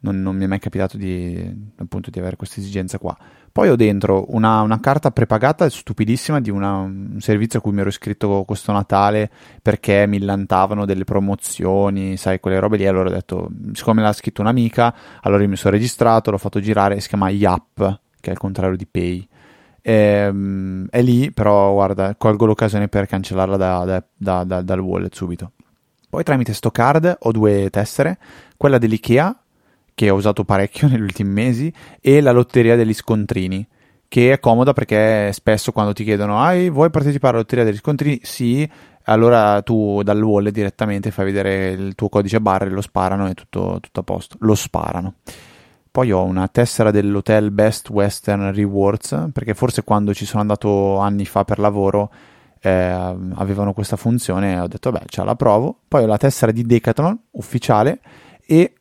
non, 0.01 0.23
non 0.23 0.37
mi 0.37 0.45
è 0.45 0.47
mai 0.47 0.61
capitato 0.61 0.97
di, 0.97 1.73
appunto, 1.75 2.11
di 2.11 2.21
avere 2.21 2.37
questa 2.37 2.61
esigenza 2.61 2.99
qua. 2.99 3.17
Poi 3.51 3.69
ho 3.69 3.75
dentro 3.75 4.27
una, 4.29 4.61
una 4.61 4.79
carta 4.79 5.11
prepagata 5.11 5.69
stupidissima 5.69 6.41
di 6.41 6.51
una, 6.51 6.77
un 6.77 7.17
servizio 7.19 7.59
a 7.59 7.63
cui 7.63 7.73
mi 7.73 7.81
ero 7.81 7.89
iscritto 7.89 8.45
questo 8.47 8.71
Natale 8.71 9.29
perché 9.61 10.07
mi 10.07 10.21
lantavano 10.21 10.85
delle 10.85 11.03
promozioni, 11.03 12.17
sai, 12.17 12.39
quelle 12.39 12.61
robe 12.61 12.77
lì. 12.77 12.87
Allora 12.87 13.09
ho 13.09 13.13
detto, 13.13 13.51
siccome 13.73 14.03
l'ha 14.03 14.13
scritto 14.13 14.41
un'amica, 14.41 14.95
allora 15.23 15.43
io 15.43 15.49
mi 15.49 15.57
sono 15.57 15.75
registrato, 15.75 16.31
l'ho 16.31 16.39
fatto 16.39 16.61
girare, 16.61 17.01
si 17.01 17.09
chiama 17.09 17.29
Yap, 17.29 18.01
che 18.21 18.31
è 18.31 18.33
il 18.33 18.39
contrario 18.39 18.77
di 18.77 18.87
Pay. 18.87 19.29
Ehm, 19.83 20.87
è 20.91 21.03
lì, 21.03 21.31
però 21.33 21.73
guarda, 21.73 22.15
colgo 22.17 22.47
l'occasione 22.47 22.89
per 22.89 23.07
cancellarla 23.07 23.57
da, 23.57 24.05
da, 24.15 24.45
da, 24.45 24.63
dal 24.63 24.81
wallet 24.81 25.15
subito. 25.15 25.53
Poi 26.09 26.25
tramite 26.25 26.53
sto 26.53 26.71
card 26.71 27.19
ho 27.21 27.31
due 27.33 27.71
tessere, 27.71 28.19
quella 28.57 28.79
dell'IKEA 28.79 29.37
che 29.95 30.11
ho 30.11 30.15
usato 30.15 30.45
parecchio 30.45 30.89
negli 30.89 31.03
ultimi 31.03 31.31
mesi, 31.31 31.73
e 32.01 32.21
la 32.21 32.33
lotteria 32.33 32.77
degli 32.77 32.95
scontrini, 32.95 33.67
che 34.09 34.33
è 34.33 34.41
comoda 34.41 34.73
perché 34.73 35.31
spesso 35.33 35.73
quando 35.73 35.93
ti 35.93 36.05
chiedono 36.05 36.41
ah, 36.41 36.55
vuoi 36.71 36.91
partecipare 36.91 37.35
alla 37.35 37.43
lotteria 37.43 37.65
degli 37.65 37.77
scontrini? 37.77 38.21
Sì, 38.23 38.69
allora 39.05 39.63
tu 39.63 40.03
dal 40.03 40.23
wallet 40.23 40.53
direttamente 40.53 41.11
fai 41.11 41.27
vedere 41.27 41.71
il 41.71 41.95
tuo 41.95 42.09
codice 42.09 42.41
barre, 42.41 42.71
lo 42.71 42.81
sparano 42.81 43.29
e 43.29 43.35
tutto, 43.35 43.79
tutto 43.81 44.01
a 44.01 44.03
posto. 44.03 44.37
Lo 44.41 44.55
sparano. 44.55 45.15
Poi 45.91 46.13
ho 46.13 46.23
una 46.23 46.47
tessera 46.49 46.91
dell'hotel 46.91 47.51
Best 47.51 47.91
Western 47.91 48.53
Rewards, 48.53 49.29
perché 49.33 49.55
forse 49.55 49.83
quando 49.83 50.15
ci 50.15 50.25
sono 50.25 50.41
andato 50.41 50.99
anni 50.99 51.25
fa 51.25 51.45
per 51.45 51.59
lavoro 51.59 52.11
eh, 52.61 52.71
avevano 52.71 53.73
questa 53.73 53.97
funzione 53.97 54.55
e 54.55 54.61
ho 54.61 54.69
detto, 54.69 54.93
beh, 54.93 55.03
ce 55.07 55.25
la 55.25 55.35
provo. 55.35 55.77
Poi 55.89 56.05
ho 56.05 56.07
la 56.07 56.19
tessera 56.19 56.53
di 56.53 56.63
Decathlon 56.63 57.19
ufficiale 57.33 58.01
e 58.47 58.75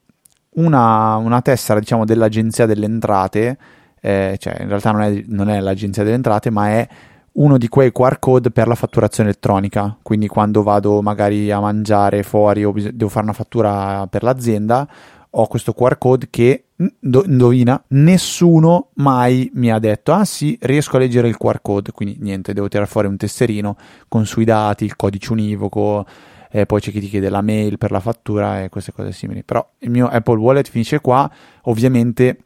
una, 0.51 1.15
una 1.15 1.41
tessera 1.41 1.79
diciamo, 1.79 2.05
dell'agenzia 2.05 2.65
delle 2.65 2.85
entrate, 2.85 3.57
eh, 4.01 4.37
cioè 4.39 4.61
in 4.61 4.67
realtà 4.67 4.91
non 4.91 5.01
è, 5.01 5.23
non 5.27 5.49
è 5.49 5.59
l'agenzia 5.59 6.03
delle 6.03 6.15
entrate, 6.15 6.49
ma 6.49 6.69
è 6.69 6.87
uno 7.33 7.57
di 7.57 7.67
quei 7.67 7.91
QR 7.91 8.19
code 8.19 8.51
per 8.51 8.67
la 8.67 8.75
fatturazione 8.75 9.29
elettronica. 9.29 9.97
Quindi 10.01 10.27
quando 10.27 10.61
vado 10.63 11.01
magari 11.01 11.51
a 11.51 11.59
mangiare 11.59 12.23
fuori 12.23 12.65
o 12.65 12.71
devo 12.71 13.09
fare 13.09 13.25
una 13.25 13.33
fattura 13.33 14.05
per 14.07 14.23
l'azienda, 14.23 14.87
ho 15.31 15.47
questo 15.47 15.73
QR 15.73 15.97
code 15.97 16.27
che, 16.29 16.65
indovina, 17.01 17.83
nessuno 17.89 18.89
mai 18.95 19.49
mi 19.55 19.71
ha 19.71 19.79
detto, 19.79 20.13
ah 20.13 20.23
sì, 20.23 20.57
riesco 20.61 20.95
a 20.95 20.99
leggere 20.99 21.27
il 21.27 21.37
QR 21.37 21.59
code, 21.61 21.91
quindi 21.91 22.17
niente, 22.19 22.53
devo 22.53 22.67
tirare 22.67 22.87
fuori 22.87 23.07
un 23.07 23.17
tesserino 23.17 23.75
con 24.07 24.25
sui 24.25 24.45
dati, 24.45 24.85
il 24.85 24.95
codice 24.95 25.33
univoco, 25.33 26.05
eh, 26.51 26.65
poi 26.65 26.79
c'è 26.79 26.91
chi 26.91 26.99
ti 26.99 27.09
chiede 27.09 27.29
la 27.29 27.41
mail 27.41 27.77
per 27.77 27.91
la 27.91 27.99
fattura 27.99 28.63
e 28.63 28.69
queste 28.69 28.93
cose 28.93 29.11
simili. 29.11 29.43
Però 29.43 29.67
il 29.79 29.89
mio 29.89 30.07
Apple 30.07 30.37
Wallet 30.37 30.69
finisce 30.69 30.99
qua, 31.01 31.29
ovviamente 31.63 32.37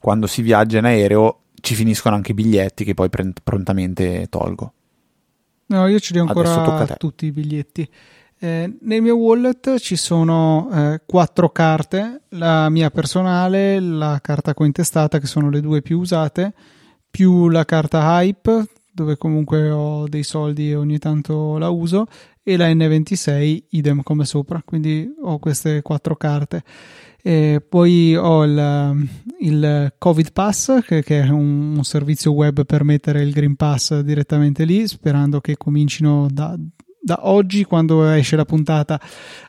quando 0.00 0.26
si 0.26 0.42
viaggia 0.42 0.78
in 0.78 0.84
aereo 0.84 1.42
ci 1.60 1.74
finiscono 1.74 2.16
anche 2.16 2.32
i 2.32 2.34
biglietti 2.34 2.84
che 2.84 2.94
poi 2.94 3.08
pre- 3.08 3.32
prontamente 3.42 4.26
tolgo. 4.28 4.72
No, 5.66 5.86
io 5.86 5.98
ce 6.00 6.12
li 6.12 6.18
ho 6.18 6.22
ancora 6.22 6.86
tutti 6.98 7.26
i 7.26 7.32
biglietti. 7.32 7.88
Eh, 8.44 8.76
nel 8.80 9.00
mio 9.02 9.14
wallet 9.14 9.78
ci 9.78 9.94
sono 9.94 10.68
eh, 10.72 11.02
quattro 11.06 11.50
carte, 11.50 12.22
la 12.30 12.68
mia 12.70 12.90
personale, 12.90 13.78
la 13.78 14.18
carta 14.20 14.52
cointestata 14.52 15.20
che 15.20 15.28
sono 15.28 15.48
le 15.48 15.60
due 15.60 15.80
più 15.80 16.00
usate, 16.00 16.52
più 17.08 17.48
la 17.48 17.64
carta 17.64 18.20
Hype 18.20 18.66
dove 18.92 19.16
comunque 19.16 19.70
ho 19.70 20.08
dei 20.08 20.24
soldi 20.24 20.70
e 20.70 20.74
ogni 20.74 20.98
tanto 20.98 21.56
la 21.56 21.68
uso 21.68 22.06
e 22.42 22.56
la 22.56 22.68
N26 22.68 23.66
idem 23.70 24.02
come 24.02 24.24
sopra, 24.24 24.60
quindi 24.64 25.08
ho 25.22 25.38
queste 25.38 25.80
quattro 25.80 26.16
carte. 26.16 26.64
E 27.22 27.64
poi 27.66 28.16
ho 28.16 28.42
il, 28.42 29.08
il 29.42 29.94
Covid 29.96 30.32
Pass, 30.32 30.82
che, 30.82 31.04
che 31.04 31.20
è 31.20 31.28
un, 31.28 31.76
un, 31.76 31.84
servizio 31.84 32.32
web 32.32 32.66
per 32.66 32.82
mettere 32.82 33.22
il 33.22 33.30
Green 33.30 33.54
Pass 33.54 34.00
direttamente 34.00 34.64
lì, 34.64 34.88
sperando 34.88 35.40
che 35.40 35.56
comincino 35.56 36.26
da, 36.28 36.58
da 37.04 37.18
oggi, 37.22 37.64
quando 37.64 38.08
esce 38.08 38.36
la 38.36 38.44
puntata, 38.44 39.00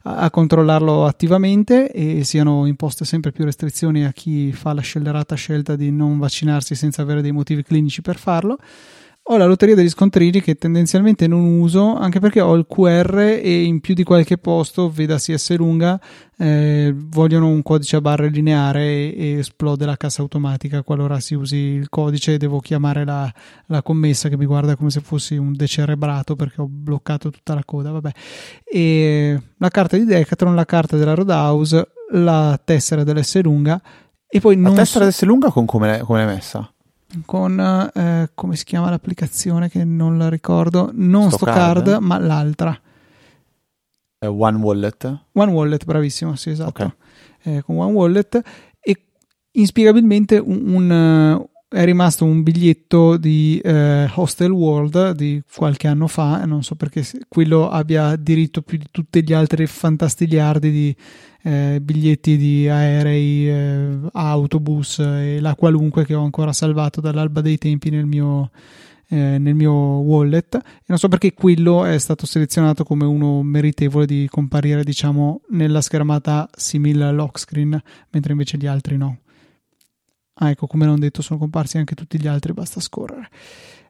a, 0.03 0.15
a, 0.17 0.29
controllarlo 0.31 1.05
attivamente 1.05 1.91
e 1.91 2.23
siano 2.23 2.65
imposte 2.65 3.05
sempre 3.05 3.31
più 3.31 3.45
restrizioni 3.45 4.05
a 4.05 4.11
chi 4.11 4.51
fa 4.51 4.73
la 4.73 4.81
scellerata 4.81 5.35
scelta 5.35 5.75
di 5.75 5.91
non 5.91 6.17
vaccinarsi 6.17 6.73
senza 6.73 7.03
avere 7.03 7.21
dei 7.21 7.31
motivi 7.31 7.61
clinici 7.61 8.01
per 8.01 8.17
farlo. 8.17 8.57
Ho 9.27 9.37
la 9.37 9.45
lotteria 9.45 9.73
degli 9.73 9.87
scontrini 9.87 10.41
che 10.41 10.55
tendenzialmente 10.55 11.27
non 11.27 11.45
uso 11.45 11.95
anche 11.95 12.19
perché 12.19 12.41
ho 12.41 12.55
il 12.55 12.65
QR 12.67 13.17
e 13.41 13.63
in 13.63 13.79
più 13.79 13.93
di 13.93 14.03
qualche 14.03 14.37
posto, 14.37 14.89
vedasi 14.89 15.37
S 15.37 15.55
lunga, 15.55 15.97
eh, 16.37 16.93
vogliono 16.93 17.47
un 17.47 17.61
codice 17.61 17.95
a 17.95 18.01
barre 18.01 18.27
lineare 18.27 18.83
e, 18.83 19.15
e, 19.15 19.37
esplode 19.37 19.85
la 19.85 19.95
cassa 19.95 20.23
automatica 20.23 20.83
qualora 20.83 21.21
si 21.21 21.35
usi 21.35 21.55
il 21.55 21.87
codice 21.87 22.35
devo 22.35 22.59
chiamare 22.59 23.05
la, 23.05 23.31
la, 23.67 23.81
commessa 23.81 24.27
che 24.27 24.35
mi 24.35 24.45
guarda 24.45 24.75
come 24.75 24.89
se 24.89 24.99
fossi 24.99 25.37
un 25.37 25.53
decerebrato 25.53 26.35
perché 26.35 26.59
ho 26.59 26.67
bloccato 26.67 27.29
tutta 27.29 27.53
la 27.53 27.63
coda. 27.63 27.91
Vabbè. 27.91 28.11
E 28.65 29.41
la 29.55 29.69
carta 29.69 29.95
di 29.95 30.03
Decathlon, 30.03 30.53
la 30.53 30.65
carta 30.65 30.97
della 30.97 31.13
Roadhouse, 31.13 31.87
la 32.11 32.59
tessera 32.61 33.05
dell'S 33.05 33.41
lunga 33.41 33.81
e 34.27 34.41
poi 34.41 34.57
non 34.57 34.71
la 34.73 34.79
tessera 34.79 35.05
so... 35.05 35.11
dell'S 35.11 35.23
lunga 35.23 35.49
con 35.49 35.65
come 35.65 36.03
l'hai 36.05 36.25
messa? 36.25 36.72
Con 37.25 37.91
eh, 37.93 38.29
come 38.33 38.55
si 38.55 38.63
chiama 38.65 38.89
l'applicazione 38.89 39.69
che 39.69 39.83
non 39.83 40.17
la 40.17 40.29
ricordo, 40.29 40.91
non 40.93 41.29
Stocard, 41.31 41.81
Stocard 41.81 42.03
ma 42.03 42.17
l'altra. 42.17 42.79
Uh, 44.19 44.27
One 44.27 44.57
Wallet. 44.57 45.25
One 45.33 45.51
Wallet, 45.51 45.85
bravissimo, 45.85 46.35
sì, 46.35 46.51
esatto. 46.51 46.69
Okay. 46.69 46.91
Eh, 47.43 47.61
con 47.61 47.77
One 47.77 47.91
Wallet 47.91 48.41
e 48.79 49.05
inspiegabilmente 49.51 50.37
un, 50.37 50.73
un 50.73 51.45
è 51.73 51.85
rimasto 51.85 52.23
un 52.23 52.43
biglietto 52.43 53.17
di 53.17 53.59
eh, 53.63 54.07
Hostel 54.13 54.51
World 54.51 55.13
di 55.13 55.41
qualche 55.55 55.87
anno 55.87 56.05
fa, 56.05 56.45
non 56.45 56.61
so 56.61 56.75
perché 56.75 57.03
quello 57.27 57.67
abbia 57.67 58.15
diritto 58.15 58.61
più 58.61 58.77
di 58.77 58.85
tutti 58.91 59.23
gli 59.23 59.33
altri 59.33 59.65
fantastiliardi 59.65 60.71
di 60.71 60.95
eh, 61.41 61.79
biglietti 61.81 62.37
di 62.37 62.69
aerei, 62.69 63.49
eh, 63.49 63.97
autobus 64.13 64.99
e 64.99 65.39
la 65.41 65.55
qualunque 65.55 66.05
che 66.05 66.13
ho 66.13 66.23
ancora 66.23 66.53
salvato 66.53 67.01
dall'alba 67.01 67.41
dei 67.41 67.57
tempi 67.57 67.89
nel 67.89 68.05
mio, 68.05 68.51
eh, 69.07 69.39
nel 69.39 69.55
mio 69.55 69.73
wallet. 69.73 70.53
E 70.55 70.85
non 70.85 70.99
so 70.99 71.07
perché 71.07 71.33
quello 71.33 71.85
è 71.85 71.97
stato 71.97 72.27
selezionato 72.27 72.83
come 72.83 73.05
uno 73.05 73.41
meritevole 73.41 74.05
di 74.05 74.27
comparire, 74.29 74.83
diciamo, 74.83 75.41
nella 75.49 75.81
schermata 75.81 76.47
simile 76.55 77.05
al 77.05 77.15
mentre 78.11 78.31
invece 78.31 78.57
gli 78.57 78.67
altri 78.67 78.95
no. 78.95 79.22
Ah, 80.35 80.49
ecco, 80.49 80.67
come 80.67 80.85
non 80.85 80.99
detto, 80.99 81.21
sono 81.21 81.39
comparsi 81.39 81.77
anche 81.77 81.95
tutti 81.95 82.19
gli 82.19 82.27
altri, 82.27 82.53
basta 82.53 82.79
scorrere. 82.79 83.29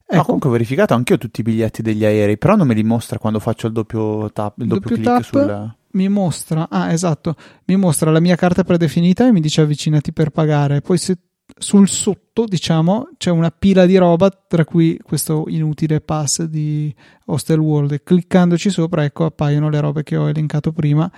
Ecco. 0.05 0.15
No, 0.15 0.23
comunque 0.23 0.49
ho 0.49 0.51
verificato 0.51 0.93
anche 0.93 1.13
io 1.13 1.19
tutti 1.19 1.39
i 1.39 1.43
biglietti 1.43 1.81
degli 1.81 2.03
aerei, 2.03 2.37
però 2.37 2.55
non 2.55 2.67
me 2.67 2.73
li 2.73 2.83
mostra 2.83 3.17
quando 3.17 3.39
faccio 3.39 3.67
il 3.67 3.73
doppio 3.73 4.31
tap, 4.31 4.59
il 4.59 4.67
doppio, 4.67 4.95
doppio 4.97 5.13
clic 5.13 5.25
sul... 5.25 5.75
Mi 5.93 6.09
mostra, 6.09 6.67
ah 6.69 6.91
esatto, 6.91 7.35
mi 7.65 7.75
mostra 7.75 8.11
la 8.11 8.19
mia 8.19 8.35
carta 8.35 8.63
predefinita 8.63 9.27
e 9.27 9.31
mi 9.31 9.39
dice 9.39 9.61
avvicinati 9.61 10.11
per 10.11 10.31
pagare. 10.31 10.81
Poi 10.81 10.97
se 10.97 11.17
sul 11.55 11.87
sotto, 11.87 12.45
diciamo, 12.45 13.09
c'è 13.17 13.29
una 13.29 13.51
pila 13.51 13.85
di 13.85 13.95
roba, 13.97 14.29
tra 14.29 14.65
cui 14.65 14.99
questo 15.03 15.45
inutile 15.47 16.01
pass 16.01 16.43
di 16.43 16.93
Hostel 17.25 17.59
World. 17.59 17.91
E 17.91 18.03
cliccandoci 18.03 18.71
sopra, 18.71 19.03
ecco, 19.03 19.25
appaiono 19.25 19.69
le 19.69 19.79
robe 19.79 20.03
che 20.03 20.17
ho 20.17 20.27
elencato 20.27 20.71
prima 20.71 21.09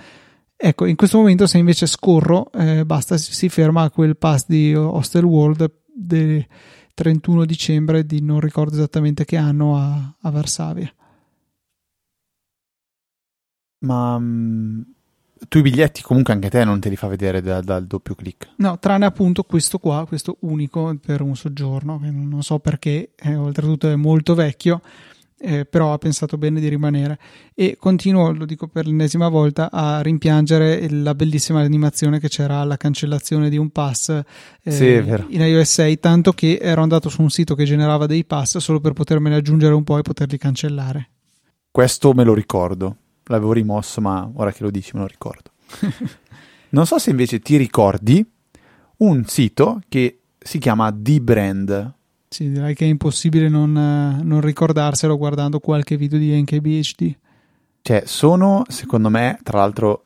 Ecco, 0.58 0.86
in 0.86 0.96
questo 0.96 1.18
momento 1.18 1.46
se 1.46 1.58
invece 1.58 1.86
scorro, 1.86 2.50
eh, 2.52 2.86
basta, 2.86 3.18
si 3.18 3.48
ferma 3.50 3.82
a 3.82 3.90
quel 3.90 4.16
pass 4.16 4.46
di 4.46 4.74
Hostel 4.74 5.24
World 5.24 5.70
del 5.92 6.46
31 6.94 7.44
dicembre 7.44 8.06
di 8.06 8.22
non 8.22 8.40
ricordo 8.40 8.74
esattamente 8.74 9.26
che 9.26 9.36
anno 9.36 9.76
a, 9.76 10.16
a 10.18 10.30
Varsavia. 10.30 10.90
Ma 13.80 14.14
um, 14.14 14.82
tu 15.46 15.58
i 15.58 15.62
biglietti 15.62 16.00
comunque 16.00 16.32
anche 16.32 16.48
te 16.48 16.64
non 16.64 16.80
te 16.80 16.88
li 16.88 16.96
fa 16.96 17.06
vedere 17.06 17.42
dal, 17.42 17.62
dal 17.62 17.86
doppio 17.86 18.14
clic? 18.14 18.48
No, 18.56 18.78
tranne 18.78 19.04
appunto 19.04 19.42
questo 19.42 19.78
qua, 19.78 20.06
questo 20.06 20.38
unico 20.40 20.96
per 21.04 21.20
un 21.20 21.36
soggiorno, 21.36 22.00
che 22.00 22.10
non 22.10 22.42
so 22.42 22.60
perché, 22.60 23.12
eh, 23.14 23.34
oltretutto 23.34 23.90
è 23.90 23.96
molto 23.96 24.34
vecchio 24.34 24.80
eh, 25.38 25.66
però 25.66 25.92
ha 25.92 25.98
pensato 25.98 26.38
bene 26.38 26.60
di 26.60 26.68
rimanere 26.68 27.18
e 27.54 27.76
continuo, 27.78 28.32
lo 28.32 28.46
dico 28.46 28.68
per 28.68 28.86
l'ennesima 28.86 29.28
volta, 29.28 29.70
a 29.70 30.00
rimpiangere 30.00 30.88
la 30.90 31.14
bellissima 31.14 31.60
animazione 31.60 32.18
che 32.18 32.28
c'era 32.28 32.58
alla 32.58 32.76
cancellazione 32.76 33.50
di 33.50 33.56
un 33.56 33.70
pass 33.70 34.08
eh, 34.62 34.70
sì, 34.70 34.94
in 34.94 35.40
iOS 35.40 35.70
6, 35.70 36.00
tanto 36.00 36.32
che 36.32 36.58
ero 36.60 36.82
andato 36.82 37.08
su 37.08 37.22
un 37.22 37.30
sito 37.30 37.54
che 37.54 37.64
generava 37.64 38.06
dei 38.06 38.24
pass 38.24 38.58
solo 38.58 38.80
per 38.80 38.92
potermene 38.92 39.36
aggiungere 39.36 39.74
un 39.74 39.84
po' 39.84 39.98
e 39.98 40.02
poterli 40.02 40.38
cancellare. 40.38 41.10
Questo 41.70 42.14
me 42.14 42.24
lo 42.24 42.32
ricordo, 42.32 42.96
l'avevo 43.24 43.52
rimosso, 43.52 44.00
ma 44.00 44.30
ora 44.34 44.52
che 44.52 44.62
lo 44.62 44.70
dici 44.70 44.92
me 44.94 45.00
lo 45.00 45.06
ricordo. 45.06 45.50
non 46.70 46.86
so 46.86 46.98
se 46.98 47.10
invece 47.10 47.40
ti 47.40 47.56
ricordi 47.56 48.24
un 48.98 49.24
sito 49.26 49.82
che 49.88 50.20
si 50.38 50.58
chiama 50.58 50.90
D-Brand 50.90 51.94
sì, 52.36 52.50
direi 52.50 52.74
che 52.74 52.84
è 52.84 52.88
impossibile 52.88 53.48
non, 53.48 53.72
non 53.72 54.40
ricordarselo 54.42 55.16
guardando 55.16 55.58
qualche 55.58 55.96
video 55.96 56.18
di 56.18 56.38
NKBHD. 56.38 57.16
Cioè, 57.80 58.02
sono, 58.04 58.62
secondo 58.68 59.08
me, 59.08 59.38
tra 59.42 59.56
l'altro, 59.60 60.04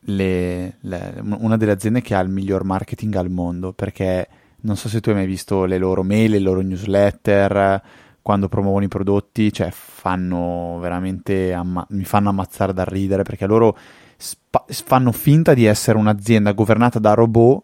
le, 0.00 0.76
le, 0.80 1.22
una 1.22 1.56
delle 1.56 1.72
aziende 1.72 2.02
che 2.02 2.14
ha 2.14 2.20
il 2.20 2.28
miglior 2.28 2.64
marketing 2.64 3.14
al 3.14 3.30
mondo 3.30 3.72
perché 3.72 4.28
non 4.60 4.76
so 4.76 4.90
se 4.90 5.00
tu 5.00 5.08
hai 5.08 5.14
mai 5.14 5.26
visto 5.26 5.64
le 5.64 5.78
loro 5.78 6.02
mail, 6.02 6.32
le 6.32 6.38
loro 6.38 6.60
newsletter 6.60 7.82
quando 8.20 8.48
promuovono 8.48 8.84
i 8.84 8.88
prodotti, 8.88 9.50
cioè 9.50 9.70
fanno 9.70 10.76
veramente 10.82 11.54
amma- 11.54 11.86
mi 11.90 12.04
fanno 12.04 12.28
ammazzare 12.28 12.74
da 12.74 12.84
ridere 12.84 13.22
perché 13.22 13.46
loro 13.46 13.74
spa- 14.18 14.66
fanno 14.68 15.12
finta 15.12 15.54
di 15.54 15.64
essere 15.64 15.96
un'azienda 15.96 16.52
governata 16.52 16.98
da 16.98 17.14
robot 17.14 17.62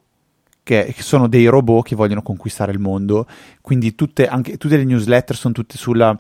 che, 0.63 0.95
sono 0.99 1.29
dei 1.29 1.47
robot 1.47 1.87
che 1.87 1.97
vogliono 1.97 2.23
conquistare 2.23 2.73
il 2.73 2.79
mondo. 2.79 3.27
Quindi 3.61 3.95
tutte, 3.95 4.27
anche, 4.27 4.57
tutte 4.57 4.77
le 4.77 4.85
newsletter 4.85 5.37
sono 5.37 5.55
tutte 5.55 5.77
sulla 5.77 6.19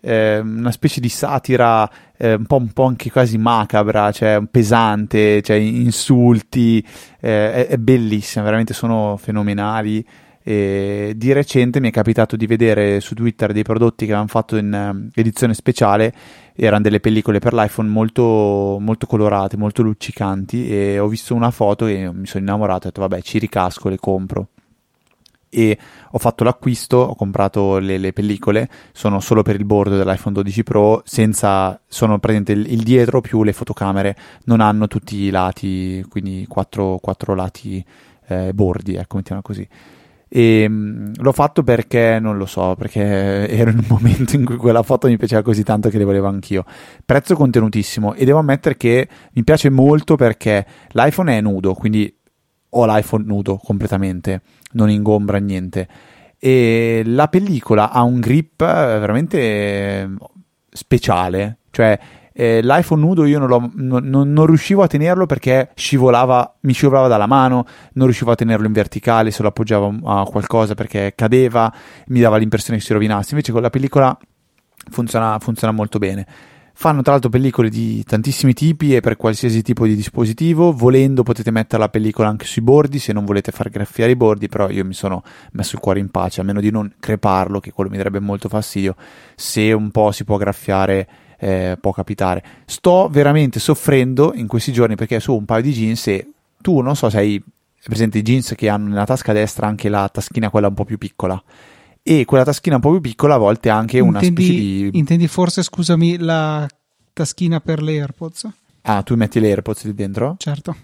eh, 0.00 0.38
una 0.38 0.70
specie 0.70 1.00
di 1.00 1.08
satira 1.08 1.88
eh, 2.16 2.34
un, 2.34 2.46
po', 2.46 2.56
un 2.56 2.72
po' 2.72 2.84
anche 2.84 3.10
quasi 3.10 3.38
macabra, 3.38 4.12
cioè 4.12 4.42
pesante, 4.50 5.42
cioè 5.42 5.56
insulti, 5.56 6.84
eh, 7.20 7.52
è, 7.52 7.66
è 7.68 7.76
bellissima, 7.76 8.44
veramente 8.44 8.74
sono 8.74 9.16
fenomenali. 9.16 10.04
E 10.42 11.12
di 11.16 11.32
recente 11.32 11.80
mi 11.80 11.88
è 11.88 11.92
capitato 11.92 12.34
di 12.34 12.46
vedere 12.46 13.00
su 13.00 13.14
Twitter 13.14 13.52
dei 13.52 13.62
prodotti 13.62 14.06
che 14.06 14.12
avevano 14.12 14.28
fatto 14.28 14.56
in 14.56 14.72
uh, 14.72 15.10
edizione 15.14 15.52
speciale, 15.52 16.14
erano 16.60 16.82
delle 16.82 17.00
pellicole 17.00 17.38
per 17.38 17.54
l'iPhone 17.54 17.88
molto, 17.88 18.76
molto 18.78 19.06
colorate, 19.06 19.56
molto 19.56 19.82
luccicanti 19.82 20.68
e 20.68 20.98
ho 20.98 21.08
visto 21.08 21.34
una 21.34 21.50
foto 21.50 21.86
e 21.86 22.12
mi 22.12 22.26
sono 22.26 22.44
innamorato 22.44 22.86
ho 22.86 22.90
detto 22.90 23.00
vabbè 23.00 23.22
ci 23.22 23.38
ricasco, 23.38 23.88
le 23.88 23.96
compro 23.98 24.48
e 25.50 25.76
ho 26.12 26.18
fatto 26.18 26.44
l'acquisto, 26.44 26.96
ho 26.98 27.14
comprato 27.16 27.78
le, 27.78 27.98
le, 27.98 28.12
pellicole, 28.12 28.68
sono 28.92 29.18
solo 29.20 29.42
per 29.42 29.56
il 29.56 29.64
bordo 29.64 29.96
dell'iPhone 29.96 30.34
12 30.34 30.62
Pro, 30.62 31.02
senza, 31.04 31.78
sono 31.88 32.18
presente 32.20 32.52
il, 32.52 32.70
il, 32.72 32.82
dietro 32.82 33.20
più 33.20 33.42
le 33.42 33.52
fotocamere, 33.52 34.16
non 34.44 34.60
hanno 34.60 34.86
tutti 34.86 35.16
i 35.16 35.30
lati, 35.30 36.04
quindi 36.08 36.46
quattro, 36.48 36.98
quattro 37.02 37.34
lati 37.34 37.84
eh, 38.28 38.54
bordi, 38.54 38.94
ecco, 38.94 39.16
mettiamo 39.16 39.42
così. 39.42 39.68
E 40.32 40.68
mh, 40.68 40.72
mm, 40.72 41.12
l'ho 41.18 41.32
fatto 41.32 41.64
perché 41.64 42.18
non 42.20 42.36
lo 42.36 42.46
so, 42.46 42.76
perché 42.76 43.48
ero 43.48 43.70
in 43.70 43.78
un 43.78 43.86
momento 43.90 44.36
in 44.36 44.44
cui 44.44 44.56
quella 44.56 44.82
foto 44.84 45.08
mi 45.08 45.16
piaceva 45.16 45.42
così 45.42 45.64
tanto 45.64 45.88
che 45.88 45.98
le 45.98 46.04
volevo 46.04 46.28
anch'io. 46.28 46.64
Prezzo 47.04 47.34
contenutissimo 47.34 48.14
e 48.14 48.24
devo 48.24 48.38
ammettere 48.38 48.76
che 48.76 49.08
mi 49.32 49.42
piace 49.42 49.70
molto 49.70 50.14
perché 50.14 50.64
l'iPhone 50.92 51.36
è 51.36 51.40
nudo, 51.40 51.74
quindi 51.74 52.14
ho 52.72 52.86
l'iPhone 52.86 53.24
nudo 53.24 53.56
completamente, 53.56 54.42
non 54.72 54.88
ingombra 54.88 55.38
niente. 55.38 55.88
E 56.38 57.02
la 57.04 57.26
pellicola 57.28 57.90
ha 57.90 58.02
un 58.02 58.20
grip 58.20 58.58
veramente 58.58 59.38
eh, 59.38 60.08
speciale, 60.70 61.58
cioè 61.70 61.98
eh, 62.40 62.62
l'iPhone 62.62 63.02
nudo 63.02 63.26
io 63.26 63.38
non, 63.38 63.70
non, 63.74 64.32
non, 64.32 64.46
riuscivo 64.46 64.82
a 64.82 64.86
tenerlo 64.86 65.26
perché 65.26 65.72
scivolava, 65.74 66.56
mi 66.60 66.72
scivolava 66.72 67.06
dalla 67.06 67.26
mano, 67.26 67.66
non 67.92 68.06
riuscivo 68.06 68.30
a 68.30 68.34
tenerlo 68.34 68.66
in 68.66 68.72
verticale 68.72 69.30
se 69.30 69.42
lo 69.42 69.48
appoggiavo 69.48 69.98
a 70.04 70.24
qualcosa 70.24 70.74
perché 70.74 71.12
cadeva, 71.14 71.70
mi 72.06 72.20
dava 72.20 72.38
l'impressione 72.38 72.78
che 72.78 72.84
si 72.84 72.94
rovinasse. 72.94 73.32
Invece 73.32 73.52
con 73.52 73.60
la 73.60 73.68
pellicola 73.68 74.16
funziona, 74.88 75.38
funziona 75.38 75.74
molto 75.74 75.98
bene. 75.98 76.26
Fanno 76.72 77.02
tra 77.02 77.12
l'altro 77.12 77.28
pellicole 77.28 77.68
di 77.68 78.02
tantissimi 78.04 78.54
tipi 78.54 78.96
e 78.96 79.00
per 79.00 79.16
qualsiasi 79.16 79.60
tipo 79.60 79.84
di 79.84 79.94
dispositivo. 79.94 80.72
Volendo 80.72 81.22
potete 81.22 81.50
mettere 81.50 81.82
la 81.82 81.90
pellicola 81.90 82.28
anche 82.28 82.46
sui 82.46 82.62
bordi 82.62 82.98
se 82.98 83.12
non 83.12 83.26
volete 83.26 83.52
far 83.52 83.68
graffiare 83.68 84.12
i 84.12 84.16
bordi, 84.16 84.48
però 84.48 84.70
io 84.70 84.86
mi 84.86 84.94
sono 84.94 85.22
messo 85.52 85.74
il 85.74 85.82
cuore 85.82 86.00
in 86.00 86.08
pace, 86.08 86.40
a 86.40 86.44
meno 86.44 86.62
di 86.62 86.70
non 86.70 86.90
creparlo, 86.98 87.60
che 87.60 87.70
quello 87.70 87.90
mi 87.90 87.98
darebbe 87.98 88.18
molto 88.18 88.48
fastidio. 88.48 88.96
Se 89.34 89.70
un 89.74 89.90
po' 89.90 90.10
si 90.10 90.24
può 90.24 90.38
graffiare 90.38 91.06
eh, 91.40 91.78
può 91.80 91.92
capitare. 91.92 92.44
Sto 92.66 93.08
veramente 93.10 93.58
soffrendo 93.58 94.32
in 94.34 94.46
questi 94.46 94.72
giorni 94.72 94.94
perché 94.94 95.18
su 95.18 95.34
un 95.34 95.46
paio 95.46 95.62
di 95.62 95.72
jeans 95.72 96.06
e 96.08 96.28
tu 96.60 96.80
non 96.80 96.94
so 96.94 97.08
se 97.08 97.18
hai 97.18 97.42
presente 97.82 98.18
i 98.18 98.22
jeans 98.22 98.52
che 98.54 98.68
hanno 98.68 98.88
nella 98.88 99.06
tasca 99.06 99.32
destra 99.32 99.66
anche 99.66 99.88
la 99.88 100.08
taschina 100.08 100.50
quella 100.50 100.68
un 100.68 100.74
po' 100.74 100.84
più 100.84 100.98
piccola 100.98 101.42
e 102.02 102.24
quella 102.26 102.44
taschina 102.44 102.76
un 102.76 102.82
po' 102.82 102.90
più 102.90 103.00
piccola 103.00 103.34
a 103.34 103.38
volte 103.38 103.70
anche 103.70 104.00
una 104.00 104.18
intendi, 104.20 104.44
specie 104.44 104.60
di... 104.60 104.90
Intendi 104.98 105.28
forse, 105.28 105.62
scusami, 105.62 106.18
la 106.18 106.68
taschina 107.12 107.60
per 107.60 107.82
le 107.82 108.00
AirPods? 108.00 108.48
Ah, 108.82 109.02
tu 109.02 109.14
metti 109.16 109.40
le 109.40 109.48
AirPods 109.48 109.84
lì 109.84 109.94
dentro? 109.94 110.36
Certo. 110.38 110.76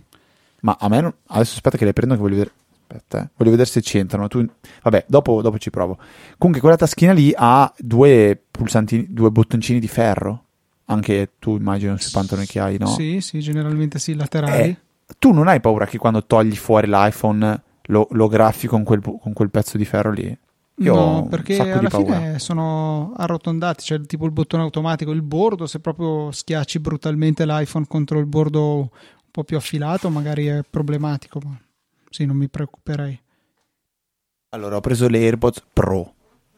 Ma 0.61 0.77
a 0.79 0.89
me 0.89 1.01
non... 1.01 1.15
Adesso 1.27 1.55
aspetta 1.55 1.77
che 1.77 1.85
le 1.85 1.93
prendo 1.93 2.15
che 2.15 2.21
voglio 2.21 2.37
vedere... 2.37 2.55
Aspetta, 2.89 3.25
eh. 3.25 3.29
voglio 3.37 3.51
vedere 3.51 3.69
se 3.69 3.81
c'entrano. 3.81 4.29
Tu... 4.29 4.47
Vabbè, 4.83 5.07
dopo, 5.09 5.41
dopo 5.43 5.59
ci 5.59 5.71
provo. 5.71 5.99
Comunque 6.37 6.61
quella 6.61 6.77
taschina 6.77 7.13
lì 7.13 7.33
ha 7.35 7.73
due 7.79 8.41
pulsanti, 8.51 9.07
due 9.09 9.31
bottoncini 9.31 9.81
di 9.81 9.89
ferro. 9.89 10.45
Anche 10.87 11.33
tu 11.39 11.57
immagino 11.57 11.97
sui 11.97 12.11
pantaloni 12.13 12.47
che 12.47 12.61
hai, 12.61 12.79
no? 12.79 12.87
Sì, 12.87 13.21
sì, 13.21 13.41
generalmente 13.41 13.99
sì, 13.99 14.15
laterali. 14.15 14.63
Eh, 14.63 14.77
tu 15.19 15.33
non 15.33 15.49
hai 15.49 15.61
paura 15.61 15.87
che 15.87 15.99
quando 15.99 16.25
togli 16.25 16.55
fuori 16.55 16.87
l'iPhone 16.87 17.63
lo, 17.83 18.07
lo 18.11 18.29
graffi 18.29 18.67
con 18.67 18.85
quel, 18.85 19.01
con 19.01 19.33
quel 19.33 19.51
pezzo 19.51 19.77
di 19.77 19.85
ferro 19.85 20.13
lì? 20.13 20.39
Io 20.79 20.95
no, 20.95 21.27
perché 21.27 21.59
alla 21.59 21.89
fine 21.89 22.39
sono 22.39 23.15
arrotondati, 23.17 23.83
cioè 23.83 24.01
tipo 24.03 24.27
il 24.27 24.31
bottone 24.33 24.63
automatico, 24.63 25.11
il 25.11 25.23
bordo, 25.23 25.67
se 25.67 25.81
proprio 25.81 26.31
schiacci 26.31 26.79
brutalmente 26.81 27.47
l'iPhone 27.47 27.87
contro 27.89 28.19
il 28.19 28.27
bordo 28.27 28.79
un 28.79 28.89
po' 29.31 29.43
più 29.43 29.57
affilato, 29.57 30.11
magari 30.11 30.47
è 30.47 30.63
problematico, 30.69 31.41
ma 31.43 31.59
sì, 32.11 32.27
non 32.27 32.37
mi 32.37 32.49
preoccuperei. 32.49 33.19
Allora, 34.51 34.77
ho 34.77 34.81
preso 34.81 35.09
le 35.09 35.19
AirPods 35.19 35.65
Pro. 35.73 36.13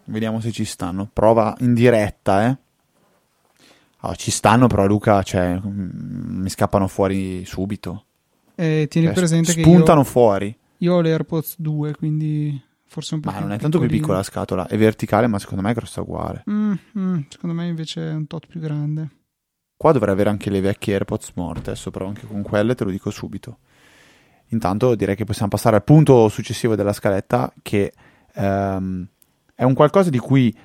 Vediamo 0.04 0.40
se 0.40 0.50
ci 0.50 0.64
stanno. 0.64 1.08
Prova 1.12 1.54
in 1.60 1.74
diretta, 1.74 2.48
eh. 2.48 2.56
Oh, 4.02 4.14
ci 4.14 4.30
stanno, 4.30 4.68
però 4.68 4.86
Luca, 4.86 5.22
cioè, 5.22 5.58
mm, 5.58 6.42
mi 6.42 6.48
scappano 6.50 6.86
fuori 6.86 7.44
subito. 7.44 8.04
Eh, 8.54 8.86
tieni 8.88 9.08
cioè, 9.08 9.16
presente 9.16 9.50
spuntano 9.52 9.70
che 9.70 9.76
spuntano 9.76 10.04
fuori. 10.04 10.56
Io 10.78 10.94
ho 10.94 11.00
le 11.00 11.10
AirPods 11.10 11.54
2, 11.58 11.94
quindi 11.94 12.60
forse 12.86 13.14
un 13.14 13.20
po' 13.20 13.30
Ma 13.30 13.40
non 13.40 13.52
è 13.52 13.58
tanto 13.58 13.78
più 13.78 13.88
piccola 13.88 14.18
la 14.18 14.22
scatola, 14.22 14.66
è 14.66 14.76
verticale, 14.76 15.26
ma 15.26 15.38
secondo 15.38 15.62
me 15.62 15.70
è 15.70 15.74
grossa 15.74 16.00
uguale. 16.00 16.44
Mm, 16.48 16.72
mm, 16.98 17.18
secondo 17.28 17.54
me 17.54 17.66
invece 17.66 18.10
è 18.10 18.12
un 18.12 18.26
tot 18.26 18.46
più 18.46 18.60
grande. 18.60 19.08
Qua 19.76 19.92
dovrei 19.92 20.12
avere 20.12 20.30
anche 20.30 20.50
le 20.50 20.60
vecchie 20.60 20.94
AirPods 20.94 21.32
morte, 21.34 21.70
adesso 21.70 21.90
però 21.90 22.06
anche 22.06 22.26
con 22.26 22.42
quelle 22.42 22.74
te 22.74 22.84
lo 22.84 22.90
dico 22.90 23.10
subito. 23.10 23.58
Intanto 24.48 24.94
direi 24.94 25.14
che 25.14 25.24
possiamo 25.24 25.50
passare 25.50 25.76
al 25.76 25.84
punto 25.84 26.28
successivo 26.28 26.74
della 26.74 26.92
scaletta, 26.92 27.52
che 27.62 27.92
um, 28.34 29.06
è 29.54 29.62
un 29.62 29.74
qualcosa 29.74 30.10
di 30.10 30.18
cui 30.18 30.56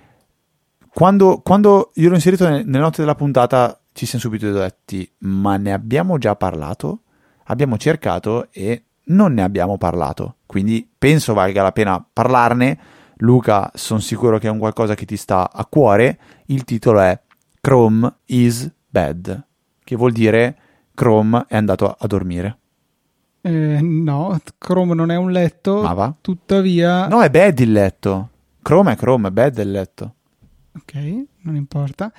quando, 0.93 1.41
quando 1.43 1.91
io 1.95 2.09
l'ho 2.09 2.15
inserito 2.15 2.47
nelle 2.47 2.63
note 2.65 3.01
della 3.01 3.15
puntata 3.15 3.79
ci 3.93 4.05
siamo 4.05 4.23
subito 4.23 4.51
detti, 4.51 5.09
ma 5.19 5.57
ne 5.57 5.73
abbiamo 5.73 6.17
già 6.17 6.35
parlato? 6.35 7.01
Abbiamo 7.45 7.77
cercato 7.77 8.47
e 8.51 8.85
non 9.05 9.33
ne 9.33 9.43
abbiamo 9.43 9.77
parlato, 9.77 10.37
quindi 10.45 10.87
penso 10.97 11.33
valga 11.33 11.63
la 11.63 11.71
pena 11.71 12.05
parlarne. 12.13 12.79
Luca, 13.17 13.71
sono 13.73 13.99
sicuro 13.99 14.37
che 14.37 14.47
è 14.47 14.51
un 14.51 14.57
qualcosa 14.59 14.95
che 14.95 15.05
ti 15.05 15.17
sta 15.17 15.51
a 15.51 15.65
cuore. 15.65 16.19
Il 16.47 16.63
titolo 16.63 16.99
è 16.99 17.19
Chrome 17.61 18.11
is 18.25 18.69
bed, 18.87 19.45
che 19.83 19.95
vuol 19.95 20.11
dire 20.11 20.57
Chrome 20.93 21.45
è 21.47 21.55
andato 21.55 21.95
a 21.97 22.07
dormire. 22.07 22.57
Eh, 23.41 23.79
no, 23.81 24.39
Chrome 24.57 24.93
non 24.93 25.11
è 25.11 25.15
un 25.15 25.31
letto, 25.31 25.81
Ma 25.81 25.93
va? 25.93 26.13
tuttavia... 26.21 27.07
No, 27.07 27.21
è 27.21 27.29
bed 27.29 27.59
il 27.59 27.71
letto. 27.71 28.29
Chrome 28.61 28.93
è 28.93 28.95
Chrome, 28.95 29.27
è 29.27 29.31
bed 29.31 29.57
il 29.57 29.71
letto. 29.71 30.13
Ok, 30.75 30.93
non 31.41 31.55
importa. 31.55 32.11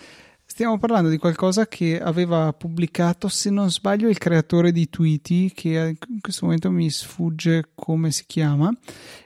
Stiamo 0.47 0.79
parlando 0.79 1.09
di 1.09 1.17
qualcosa 1.17 1.67
che 1.67 2.01
aveva 2.01 2.53
pubblicato, 2.53 3.29
se 3.29 3.51
non 3.51 3.71
sbaglio, 3.71 4.09
il 4.09 4.19
creatore 4.19 4.71
di 4.71 4.88
Tweety, 4.88 5.51
che 5.51 5.97
in 6.09 6.21
questo 6.21 6.45
momento 6.45 6.71
mi 6.71 6.90
sfugge 6.90 7.71
come 7.75 8.12
si 8.12 8.25
chiama. 8.27 8.73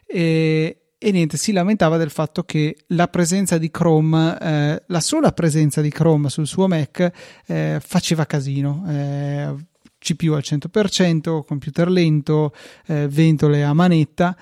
E, 0.07 0.93
e 0.97 1.11
niente, 1.11 1.37
si 1.37 1.53
lamentava 1.53 1.99
del 1.99 2.11
fatto 2.11 2.45
che 2.45 2.77
la 2.89 3.09
presenza 3.09 3.59
di 3.59 3.71
Chrome, 3.71 4.39
eh, 4.41 4.83
la 4.87 5.01
sola 5.01 5.33
presenza 5.33 5.83
di 5.83 5.91
Chrome 5.91 6.31
sul 6.31 6.47
suo 6.47 6.67
Mac, 6.67 7.11
eh, 7.47 7.79
faceva 7.85 8.25
casino. 8.25 8.85
Eh, 8.89 9.55
CPU 9.99 10.33
al 10.33 10.43
100%, 10.43 11.45
computer 11.45 11.91
lento, 11.91 12.55
eh, 12.87 13.09
ventole 13.09 13.65
a 13.65 13.75
manetta 13.75 14.37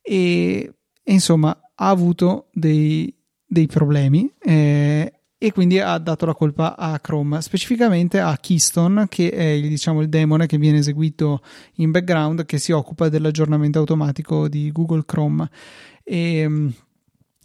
e, 0.00 0.72
e, 1.02 1.12
insomma 1.12 1.50
ha 1.74 1.88
avuto 1.88 2.48
dei, 2.52 3.12
dei 3.50 3.66
problemi. 3.66 4.32
Eh, 4.38 5.12
e 5.42 5.52
quindi 5.52 5.80
ha 5.80 5.98
dato 5.98 6.26
la 6.26 6.34
colpa 6.34 6.76
a 6.76 7.00
Chrome, 7.00 7.40
specificamente 7.40 8.20
a 8.20 8.36
Keystone, 8.38 9.06
che 9.08 9.30
è 9.30 9.58
diciamo, 9.58 10.02
il 10.02 10.08
demone 10.08 10.46
che 10.46 10.58
viene 10.58 10.78
eseguito 10.78 11.42
in 11.76 11.90
background 11.90 12.44
che 12.44 12.58
si 12.58 12.72
occupa 12.72 13.08
dell'aggiornamento 13.08 13.78
automatico 13.78 14.48
di 14.48 14.70
Google 14.70 15.04
Chrome. 15.04 15.48
E, 16.04 16.36
ehm, 16.36 16.74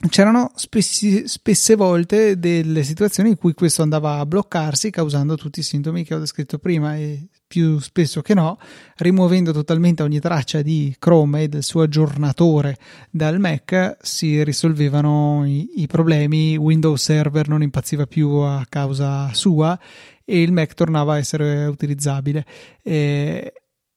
c'erano 0.09 0.51
spessi, 0.55 1.27
spesse 1.27 1.75
volte 1.75 2.39
delle 2.39 2.83
situazioni 2.83 3.29
in 3.29 3.37
cui 3.37 3.53
questo 3.53 3.81
andava 3.81 4.17
a 4.17 4.25
bloccarsi 4.25 4.89
causando 4.89 5.35
tutti 5.35 5.59
i 5.59 5.63
sintomi 5.63 6.03
che 6.03 6.15
ho 6.15 6.19
descritto 6.19 6.57
prima 6.57 6.95
e 6.95 7.27
più 7.47 7.79
spesso 7.79 8.21
che 8.21 8.33
no 8.33 8.57
rimuovendo 8.97 9.51
totalmente 9.51 10.03
ogni 10.03 10.19
traccia 10.19 10.61
di 10.61 10.95
Chrome 10.97 11.43
e 11.43 11.47
del 11.47 11.63
suo 11.63 11.83
aggiornatore 11.83 12.77
dal 13.09 13.39
Mac 13.39 13.97
si 14.01 14.43
risolvevano 14.43 15.43
i, 15.45 15.81
i 15.81 15.87
problemi. 15.87 16.57
Windows 16.57 17.01
Server 17.01 17.47
non 17.47 17.61
impazziva 17.61 18.05
più 18.05 18.29
a 18.29 18.65
causa 18.67 19.33
sua 19.33 19.79
e 20.23 20.41
il 20.41 20.51
Mac 20.51 20.73
tornava 20.73 21.13
a 21.13 21.17
essere 21.17 21.65
utilizzabile. 21.65 22.45
E 22.81 23.53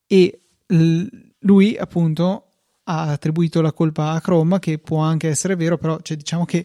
e 0.08 0.40
l- 0.66 1.06
lui 1.40 1.76
appunto 1.76 2.47
ha 2.88 3.10
attribuito 3.10 3.60
la 3.60 3.72
colpa 3.72 4.12
a 4.12 4.20
Chrome, 4.20 4.58
che 4.58 4.78
può 4.78 5.00
anche 5.00 5.28
essere 5.28 5.56
vero, 5.56 5.76
però 5.76 5.98
cioè, 6.00 6.16
diciamo 6.16 6.44
che 6.46 6.64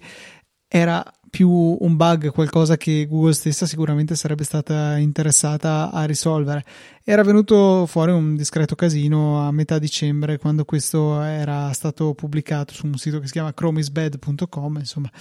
era 0.67 1.03
più 1.29 1.49
un 1.49 1.95
bug, 1.95 2.31
qualcosa 2.31 2.77
che 2.77 3.07
Google 3.07 3.33
stessa 3.33 3.65
sicuramente 3.65 4.15
sarebbe 4.15 4.43
stata 4.43 4.97
interessata 4.97 5.91
a 5.91 6.05
risolvere. 6.05 6.63
Era 7.03 7.23
venuto 7.23 7.85
fuori 7.87 8.11
un 8.11 8.35
discreto 8.35 8.75
casino 8.75 9.45
a 9.45 9.51
metà 9.51 9.79
dicembre 9.79 10.37
quando 10.37 10.63
questo 10.63 11.21
era 11.21 11.73
stato 11.73 12.13
pubblicato 12.13 12.73
su 12.73 12.85
un 12.85 12.97
sito 12.97 13.19
che 13.19 13.25
si 13.25 13.33
chiama 13.33 13.53
chromisbad.com, 13.53 14.77
insomma, 14.77 15.11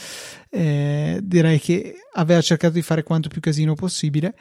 eh, 0.50 1.18
direi 1.22 1.58
che 1.58 1.94
aveva 2.12 2.40
cercato 2.42 2.74
di 2.74 2.82
fare 2.82 3.02
quanto 3.02 3.28
più 3.28 3.40
casino 3.40 3.74
possibile 3.74 4.34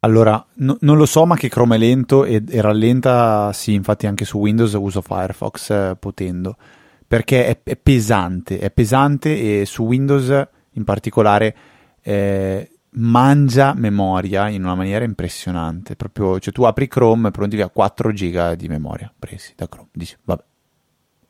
allora, 0.00 0.44
no, 0.54 0.78
non 0.80 0.96
lo 0.96 1.04
so, 1.04 1.26
ma 1.26 1.36
che 1.36 1.48
Chrome 1.50 1.76
è 1.76 1.78
lento 1.78 2.24
e, 2.24 2.42
e, 2.48 2.60
rallenta, 2.62 3.52
sì, 3.52 3.74
infatti 3.74 4.06
anche 4.06 4.24
su 4.24 4.38
Windows 4.38 4.72
uso 4.72 5.02
Firefox 5.02 5.70
eh, 5.70 5.96
potendo, 5.98 6.56
perché 7.06 7.46
è, 7.46 7.60
è, 7.62 7.76
pesante, 7.76 8.58
è 8.58 8.70
pesante 8.70 9.60
e 9.60 9.66
su 9.66 9.84
Windows 9.84 10.48
in 10.72 10.84
particolare 10.84 11.56
eh, 12.00 12.70
mangia 12.92 13.74
memoria 13.74 14.48
in 14.48 14.64
una 14.64 14.74
maniera 14.74 15.04
impressionante. 15.04 15.96
Proprio, 15.96 16.38
cioè 16.40 16.52
tu 16.52 16.62
apri 16.62 16.88
Chrome 16.88 17.28
e 17.28 17.30
pronti 17.30 17.56
via 17.56 17.68
4 17.68 18.12
giga 18.12 18.54
di 18.54 18.68
memoria 18.68 19.12
presi 19.18 19.52
da 19.54 19.68
Chrome. 19.68 19.88
Dici, 19.92 20.16
vabbè, 20.24 20.42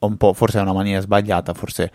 un 0.01 0.17
po', 0.17 0.33
forse 0.33 0.61
è 0.61 0.63
una 0.63 0.73
maniera 0.73 1.01
sbagliata, 1.01 1.55
forse 1.55 1.91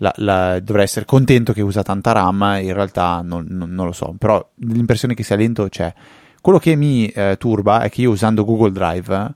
la, 0.00 0.12
la, 0.16 0.60
dovrei 0.60 0.84
essere 0.84 1.04
contento 1.04 1.52
che 1.52 1.62
usa 1.62 1.82
tanta 1.82 2.12
RAM, 2.12 2.58
in 2.60 2.72
realtà 2.72 3.20
non, 3.22 3.46
non, 3.48 3.70
non, 3.70 3.86
lo 3.86 3.92
so, 3.92 4.14
però 4.18 4.46
l'impressione 4.56 5.14
che 5.14 5.22
sia 5.22 5.36
lento 5.36 5.68
c'è. 5.68 5.92
Quello 6.40 6.58
che 6.58 6.74
mi 6.74 7.06
eh, 7.08 7.36
turba 7.38 7.82
è 7.82 7.90
che 7.90 8.02
io 8.02 8.10
usando 8.10 8.44
Google 8.44 8.72
Drive, 8.72 9.34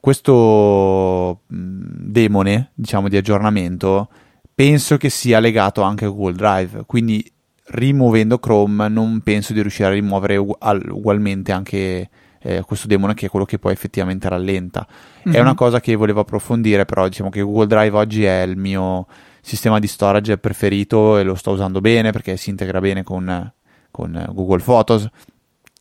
questo 0.00 1.40
demone, 1.46 2.70
diciamo, 2.74 3.08
di 3.08 3.16
aggiornamento, 3.16 4.08
penso 4.54 4.96
che 4.96 5.10
sia 5.10 5.38
legato 5.38 5.82
anche 5.82 6.06
a 6.06 6.08
Google 6.08 6.34
Drive, 6.34 6.84
quindi 6.86 7.30
rimuovendo 7.68 8.38
Chrome 8.38 8.88
non 8.88 9.20
penso 9.20 9.52
di 9.52 9.60
riuscire 9.60 9.88
a 9.88 9.92
rimuovere 9.92 10.36
ugu- 10.36 10.56
ugualmente 10.90 11.52
anche 11.52 12.08
eh, 12.40 12.62
questo 12.62 12.86
demone 12.86 13.12
che 13.14 13.26
è 13.26 13.28
quello 13.28 13.44
che 13.44 13.58
poi 13.58 13.72
effettivamente 13.72 14.28
rallenta. 14.30 14.86
Mm-hmm. 15.28 15.36
È 15.36 15.40
una 15.40 15.54
cosa 15.54 15.80
che 15.80 15.94
volevo 15.94 16.20
approfondire, 16.20 16.86
però 16.86 17.06
diciamo 17.06 17.28
che 17.28 17.42
Google 17.42 17.66
Drive 17.66 17.96
oggi 17.96 18.24
è 18.24 18.42
il 18.42 18.56
mio 18.56 19.06
sistema 19.46 19.78
di 19.78 19.86
storage 19.86 20.38
preferito 20.38 21.18
e 21.18 21.22
lo 21.22 21.36
sto 21.36 21.52
usando 21.52 21.80
bene 21.80 22.10
perché 22.10 22.36
si 22.36 22.50
integra 22.50 22.80
bene 22.80 23.04
con, 23.04 23.52
con 23.92 24.30
Google 24.32 24.62
Photos, 24.62 25.08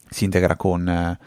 si 0.08 0.24
integra 0.26 0.56
con, 0.56 1.18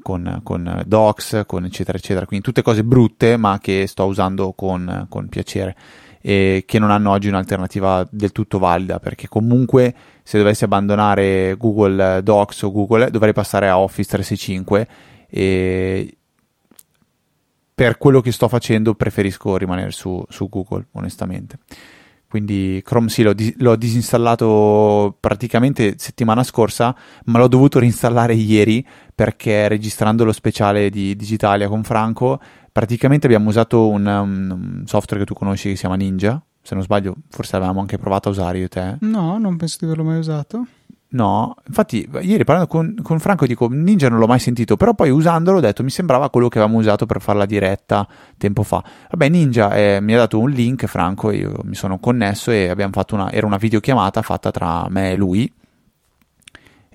con, 0.00 0.40
con, 0.44 0.82
Docs, 0.86 1.42
con 1.44 1.64
eccetera 1.64 1.98
eccetera, 1.98 2.24
quindi 2.24 2.44
tutte 2.44 2.62
cose 2.62 2.84
brutte 2.84 3.36
ma 3.36 3.58
che 3.60 3.88
sto 3.88 4.04
usando 4.04 4.52
con, 4.52 5.06
con 5.08 5.28
piacere 5.28 5.76
e 6.20 6.62
che 6.66 6.78
non 6.78 6.92
hanno 6.92 7.10
oggi 7.10 7.28
un'alternativa 7.28 8.06
del 8.08 8.30
tutto 8.30 8.60
valida 8.60 9.00
perché 9.00 9.26
comunque 9.26 9.94
se 10.22 10.38
dovessi 10.38 10.62
abbandonare 10.62 11.56
Google 11.56 12.22
Docs 12.22 12.62
o 12.62 12.70
Google 12.70 13.10
dovrei 13.10 13.32
passare 13.32 13.68
a 13.68 13.78
Office 13.78 14.10
365 14.10 14.88
e 15.28 16.17
per 17.78 17.96
quello 17.96 18.20
che 18.20 18.32
sto 18.32 18.48
facendo 18.48 18.96
preferisco 18.96 19.56
rimanere 19.56 19.92
su, 19.92 20.20
su 20.28 20.48
Google, 20.48 20.86
onestamente. 20.94 21.60
Quindi 22.26 22.82
Chrome 22.84 23.08
sì, 23.08 23.22
l'ho, 23.22 23.32
dis- 23.34 23.54
l'ho, 23.58 23.76
disinstallato 23.76 25.16
praticamente 25.20 25.94
settimana 25.96 26.42
scorsa, 26.42 26.92
ma 27.26 27.38
l'ho 27.38 27.46
dovuto 27.46 27.78
reinstallare 27.78 28.34
ieri 28.34 28.84
perché 29.14 29.68
registrando 29.68 30.24
lo 30.24 30.32
speciale 30.32 30.90
di 30.90 31.14
Digitalia 31.14 31.68
con 31.68 31.84
Franco, 31.84 32.40
praticamente 32.72 33.26
abbiamo 33.26 33.48
usato 33.48 33.88
un, 33.88 34.04
un 34.06 34.82
software 34.84 35.22
che 35.22 35.32
tu 35.32 35.38
conosci 35.38 35.68
che 35.68 35.74
si 35.76 35.82
chiama 35.82 35.94
Ninja. 35.94 36.42
Se 36.60 36.74
non 36.74 36.82
sbaglio, 36.82 37.14
forse 37.30 37.54
avevamo 37.54 37.78
anche 37.78 37.96
provato 37.96 38.28
a 38.28 38.32
usare 38.32 38.58
io 38.58 38.64
e 38.64 38.68
te. 38.68 38.96
No, 39.02 39.38
non 39.38 39.56
penso 39.56 39.76
di 39.78 39.84
averlo 39.84 40.02
mai 40.02 40.18
usato. 40.18 40.66
No, 41.10 41.54
infatti 41.66 42.06
ieri 42.20 42.44
parlando 42.44 42.68
con, 42.70 42.94
con, 43.02 43.18
Franco 43.18 43.46
dico 43.46 43.66
Ninja 43.70 44.10
non 44.10 44.18
l'ho 44.18 44.26
mai 44.26 44.38
sentito, 44.38 44.76
però 44.76 44.92
poi 44.92 45.08
usandolo 45.08 45.56
ho 45.56 45.60
detto 45.60 45.82
mi 45.82 45.88
sembrava 45.88 46.28
quello 46.28 46.48
che 46.48 46.58
avevamo 46.58 46.78
usato 46.78 47.06
per 47.06 47.22
fare 47.22 47.38
la 47.38 47.46
diretta 47.46 48.06
tempo 48.36 48.62
fa. 48.62 48.84
Vabbè 49.10 49.28
Ninja 49.30 49.74
eh, 49.74 50.00
mi 50.02 50.12
ha 50.12 50.18
dato 50.18 50.38
un 50.38 50.50
link 50.50 50.84
Franco, 50.84 51.30
io 51.30 51.60
mi 51.64 51.74
sono 51.74 51.98
connesso 51.98 52.50
e 52.50 52.68
abbiamo 52.68 52.92
fatto 52.92 53.14
una, 53.14 53.32
era 53.32 53.46
una 53.46 53.56
videochiamata 53.56 54.20
fatta 54.20 54.50
tra 54.50 54.86
me 54.90 55.12
e 55.12 55.16
lui 55.16 55.50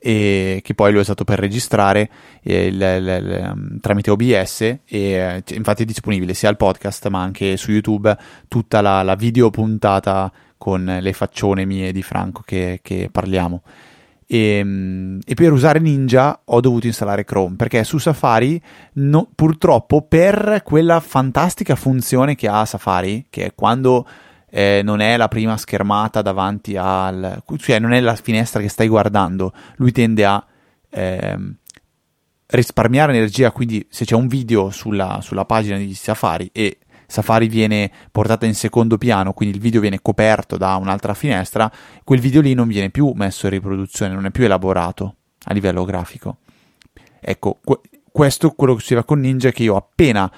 e 0.06 0.60
che 0.62 0.74
poi 0.76 0.90
lui 0.90 1.00
è 1.00 1.02
usato 1.02 1.24
per 1.24 1.40
registrare 1.40 2.10
eh, 2.44 2.66
il, 2.68 2.76
il, 2.76 2.82
il, 2.82 3.52
um, 3.52 3.80
tramite 3.80 4.12
OBS 4.12 4.62
e 4.62 4.80
eh, 4.86 5.44
infatti 5.56 5.84
è 5.84 5.86
disponibile 5.86 6.34
sia 6.34 6.50
al 6.50 6.58
podcast 6.58 7.08
ma 7.08 7.22
anche 7.22 7.56
su 7.56 7.72
YouTube 7.72 8.16
tutta 8.50 8.82
la, 8.82 9.02
la 9.02 9.16
video 9.16 9.50
puntata 9.50 10.32
con 10.58 10.98
le 11.02 11.14
faccione 11.14 11.66
mie 11.66 11.92
di 11.92 12.04
Franco 12.04 12.44
che, 12.46 12.80
che 12.84 13.10
parliamo. 13.12 13.64
E, 14.26 14.58
ehm, 14.58 15.20
e, 15.26 15.34
per 15.34 15.52
usare 15.52 15.80
Ninja 15.80 16.42
ho 16.46 16.60
dovuto 16.60 16.88
installare 16.88 17.26
Chrome 17.26 17.56
perché 17.56 17.84
su 17.84 17.98
Safari 17.98 18.62
no, 18.94 19.30
purtroppo 19.34 20.02
per 20.02 20.62
quella 20.64 21.00
fantastica 21.00 21.76
funzione 21.76 22.36
che 22.36 22.48
ha 22.48 22.66
Safari 22.66 23.26
che 23.30 23.46
è 23.46 23.56
quando 23.56 24.08
eh, 24.50 24.82
non 24.84 25.00
è 25.00 25.18
la 25.18 25.28
prima 25.28 25.58
schermata 25.58 26.22
davanti 26.22 26.76
al 26.78 27.44
cioè 27.58 27.80
non 27.80 27.94
è 27.94 28.00
la 28.00 28.16
finestra 28.16 28.62
che 28.62 28.70
stai 28.70 28.88
guardando 28.88 29.54
lui 29.78 29.92
tende 29.92 30.26
a 30.26 30.46
eh, 30.90 31.38
risparmiare 32.48 33.14
energia 33.14 33.52
quindi 33.52 33.86
se 33.90 34.06
c'è 34.06 34.16
un 34.16 34.28
video 34.28 34.70
sulla, 34.70 35.20
sulla 35.22 35.46
pagina 35.46 35.78
di 35.78 35.94
Safari 35.94 36.50
e 36.52 36.78
Safari 37.14 37.48
viene 37.48 37.92
portata 38.12 38.48
in 38.48 38.56
secondo 38.56 38.98
piano, 38.98 39.34
quindi 39.34 39.58
il 39.58 39.62
video 39.62 39.80
viene 39.80 40.02
coperto 40.02 40.58
da 40.58 40.78
un'altra 40.78 41.14
finestra, 41.14 41.72
quel 42.04 42.20
video 42.20 42.42
lì 42.42 42.56
non 42.56 42.68
viene 42.68 42.90
più 42.90 43.12
messo 43.14 43.46
in 43.46 43.52
riproduzione, 43.52 44.16
non 44.16 44.26
è 44.26 44.32
più 44.32 44.46
elaborato 44.46 45.18
a 45.44 45.54
livello 45.54 45.86
grafico. 45.86 46.38
Ecco, 47.20 47.60
questo 48.12 48.48
è 48.48 48.56
quello 48.56 48.74
che 48.74 48.80
succedeva 48.80 49.06
con 49.06 49.20
Ninja, 49.20 49.52
che 49.52 49.62
io 49.62 49.76
appena 49.76 50.32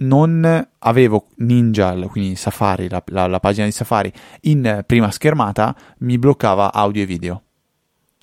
non 0.00 0.68
avevo 0.80 1.28
Ninja, 1.36 1.94
quindi 2.08 2.36
Safari, 2.36 2.90
la, 2.90 3.02
la, 3.06 3.26
la 3.26 3.40
pagina 3.40 3.64
di 3.64 3.72
Safari, 3.72 4.12
in 4.42 4.82
prima 4.84 5.10
schermata, 5.10 5.74
mi 6.00 6.18
bloccava 6.18 6.74
audio 6.74 7.02
e 7.02 7.06
video 7.06 7.42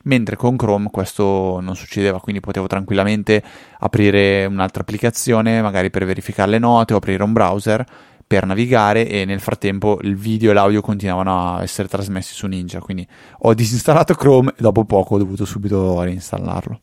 mentre 0.04 0.36
con 0.36 0.56
Chrome 0.56 0.90
questo 0.90 1.60
non 1.62 1.76
succedeva, 1.76 2.20
quindi 2.20 2.42
potevo 2.42 2.68
tranquillamente 2.68 3.44
aprire 3.80 4.46
un'altra 4.46 4.82
applicazione, 4.82 5.62
magari 5.62 5.90
per 5.90 6.06
verificare 6.06 6.52
le 6.52 6.60
note 6.60 6.94
o 6.94 6.98
aprire 6.98 7.24
un 7.24 7.34
browser 7.34 7.86
per 8.26 8.46
navigare 8.46 9.08
e 9.08 9.26
nel 9.26 9.40
frattempo 9.40 10.00
il 10.04 10.16
video 10.16 10.52
e 10.52 10.54
l'audio 10.54 10.82
continuavano 10.82 11.56
a 11.56 11.64
essere 11.64 11.88
trasmessi 11.88 12.34
su 12.34 12.46
Ninja, 12.46 12.80
quindi 12.80 13.08
ho 13.40 13.54
disinstallato 13.56 14.14
Chrome 14.14 14.52
e 14.52 14.62
dopo 14.62 14.86
poco 14.86 15.16
ho 15.16 15.18
dovuto 15.18 15.46
subito 15.46 16.02
reinstallarlo. 16.02 16.82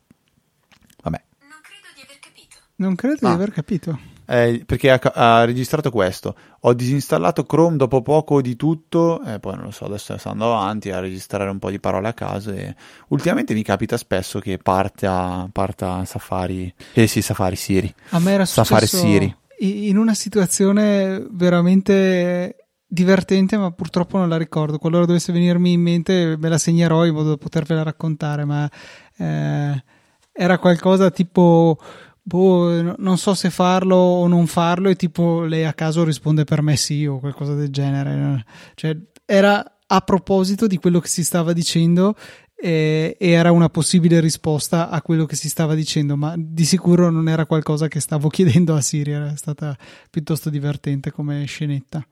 Vabbè. 1.03 1.23
Non 1.41 1.61
credo 1.63 1.87
di 1.95 2.03
aver 2.03 2.19
capito. 2.19 2.57
Non 2.77 2.95
credo 2.95 3.27
ah. 3.27 3.29
di 3.29 3.35
aver 3.35 3.53
capito 3.53 4.15
eh, 4.27 4.63
perché 4.67 4.91
ha, 4.91 5.01
ha, 5.01 5.45
registrato 5.45 5.91
questo. 5.91 6.35
Ho 6.61 6.75
disinstallato 6.75 7.45
Chrome 7.45 7.77
dopo 7.77 8.03
poco 8.03 8.41
di 8.41 8.57
tutto, 8.57 9.23
e 9.23 9.39
poi 9.39 9.55
non 9.55 9.65
lo 9.65 9.71
so, 9.71 9.85
adesso 9.85 10.17
sto 10.19 10.31
andando 10.31 10.57
avanti 10.57 10.91
a 10.91 10.99
registrare 10.99 11.49
un 11.49 11.59
po' 11.59 11.71
di 11.71 11.79
parole 11.79 12.09
a 12.09 12.13
caso. 12.13 12.51
E 12.51 12.75
ultimamente 13.09 13.55
mi 13.55 13.63
capita 13.63 13.97
spesso 13.97 14.41
che 14.41 14.59
parta, 14.59 15.49
parta 15.51 16.05
Safari, 16.05 16.73
eh 16.93 17.07
sì, 17.07 17.23
Safari 17.23 17.57
Siri. 17.57 17.95
A 18.11 18.19
me 18.19 18.33
era 18.33 18.45
Safari 18.45 18.87
Siri. 18.87 19.37
in 19.61 19.97
una 19.97 20.15
situazione 20.15 21.25
veramente 21.31 22.67
divertente, 22.87 23.57
ma 23.57 23.71
purtroppo 23.71 24.19
non 24.19 24.29
la 24.29 24.37
ricordo. 24.37 24.79
Qualora 24.79 25.07
dovesse 25.07 25.33
venirmi 25.33 25.73
in 25.73 25.81
mente, 25.81 26.37
me 26.37 26.49
la 26.49 26.59
segnerò 26.59 27.05
in 27.05 27.15
modo 27.15 27.31
da 27.31 27.37
potervela 27.37 27.83
raccontare. 27.83 28.45
Ma 28.45 28.69
eh, 29.17 29.85
era 30.33 30.59
qualcosa 30.59 31.11
tipo 31.11 31.79
boh, 32.27 32.97
non 32.99 33.19
so 33.19 33.35
se 33.35 33.51
farlo 33.51 33.95
o 33.95 34.27
non 34.27 34.49
farlo 34.49 34.89
e 34.89 34.97
tipo 34.97 35.45
lei 35.45 35.65
a 35.65 35.73
caso 35.73 36.03
risponde 36.03 36.43
per 36.43 36.61
me 36.61 36.77
sì 36.77 37.07
o 37.07 37.21
qualcosa 37.21 37.55
del 37.55 37.71
genere. 37.71 38.45
Cioè, 38.75 38.97
era 39.25 39.79
a 39.87 40.01
proposito 40.01 40.67
di 40.67 40.77
quello 40.77 40.99
che 40.99 41.07
si 41.07 41.23
stava 41.23 41.53
dicendo 41.53 42.17
e 42.59 43.17
era 43.21 43.53
una 43.53 43.69
possibile 43.69 44.19
risposta 44.19 44.89
a 44.89 45.03
quello 45.03 45.25
che 45.25 45.37
si 45.37 45.49
stava 45.49 45.77
dicendo, 45.77 46.17
ma 46.17 46.35
di 46.37 46.65
sicuro 46.65 47.11
non 47.11 47.29
era 47.29 47.47
qualcosa 47.47 47.87
che 47.87 48.01
stavo 48.01 48.27
chiedendo 48.31 48.75
a 48.75 48.81
Siri, 48.81 49.13
era 49.13 49.37
stata 49.37 49.77
piuttosto 50.11 50.51
divertente 50.51 51.13
come 51.13 51.45
scenetta. 51.45 52.05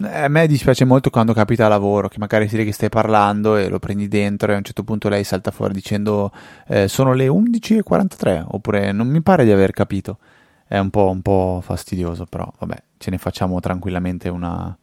A 0.00 0.28
me 0.28 0.46
dispiace 0.48 0.84
molto 0.84 1.08
quando 1.08 1.32
capita 1.32 1.66
a 1.66 1.68
lavoro, 1.68 2.08
che 2.08 2.18
magari 2.18 2.48
si 2.48 2.56
vede 2.56 2.66
che 2.66 2.74
stai 2.74 2.88
parlando 2.88 3.56
e 3.56 3.68
lo 3.68 3.78
prendi 3.78 4.08
dentro 4.08 4.50
e 4.50 4.54
a 4.54 4.58
un 4.58 4.64
certo 4.64 4.82
punto 4.82 5.08
lei 5.08 5.22
salta 5.22 5.52
fuori 5.52 5.72
dicendo 5.72 6.32
eh, 6.66 6.88
sono 6.88 7.12
le 7.12 7.28
11.43 7.28 8.44
oppure 8.48 8.90
non 8.90 9.06
mi 9.06 9.22
pare 9.22 9.44
di 9.44 9.52
aver 9.52 9.70
capito. 9.70 10.18
È 10.66 10.78
un 10.78 10.90
po', 10.90 11.10
un 11.10 11.22
po' 11.22 11.60
fastidioso, 11.62 12.26
però 12.26 12.50
vabbè, 12.58 12.82
ce 12.98 13.10
ne 13.10 13.18
facciamo 13.18 13.60
tranquillamente 13.60 14.28
una, 14.28 14.76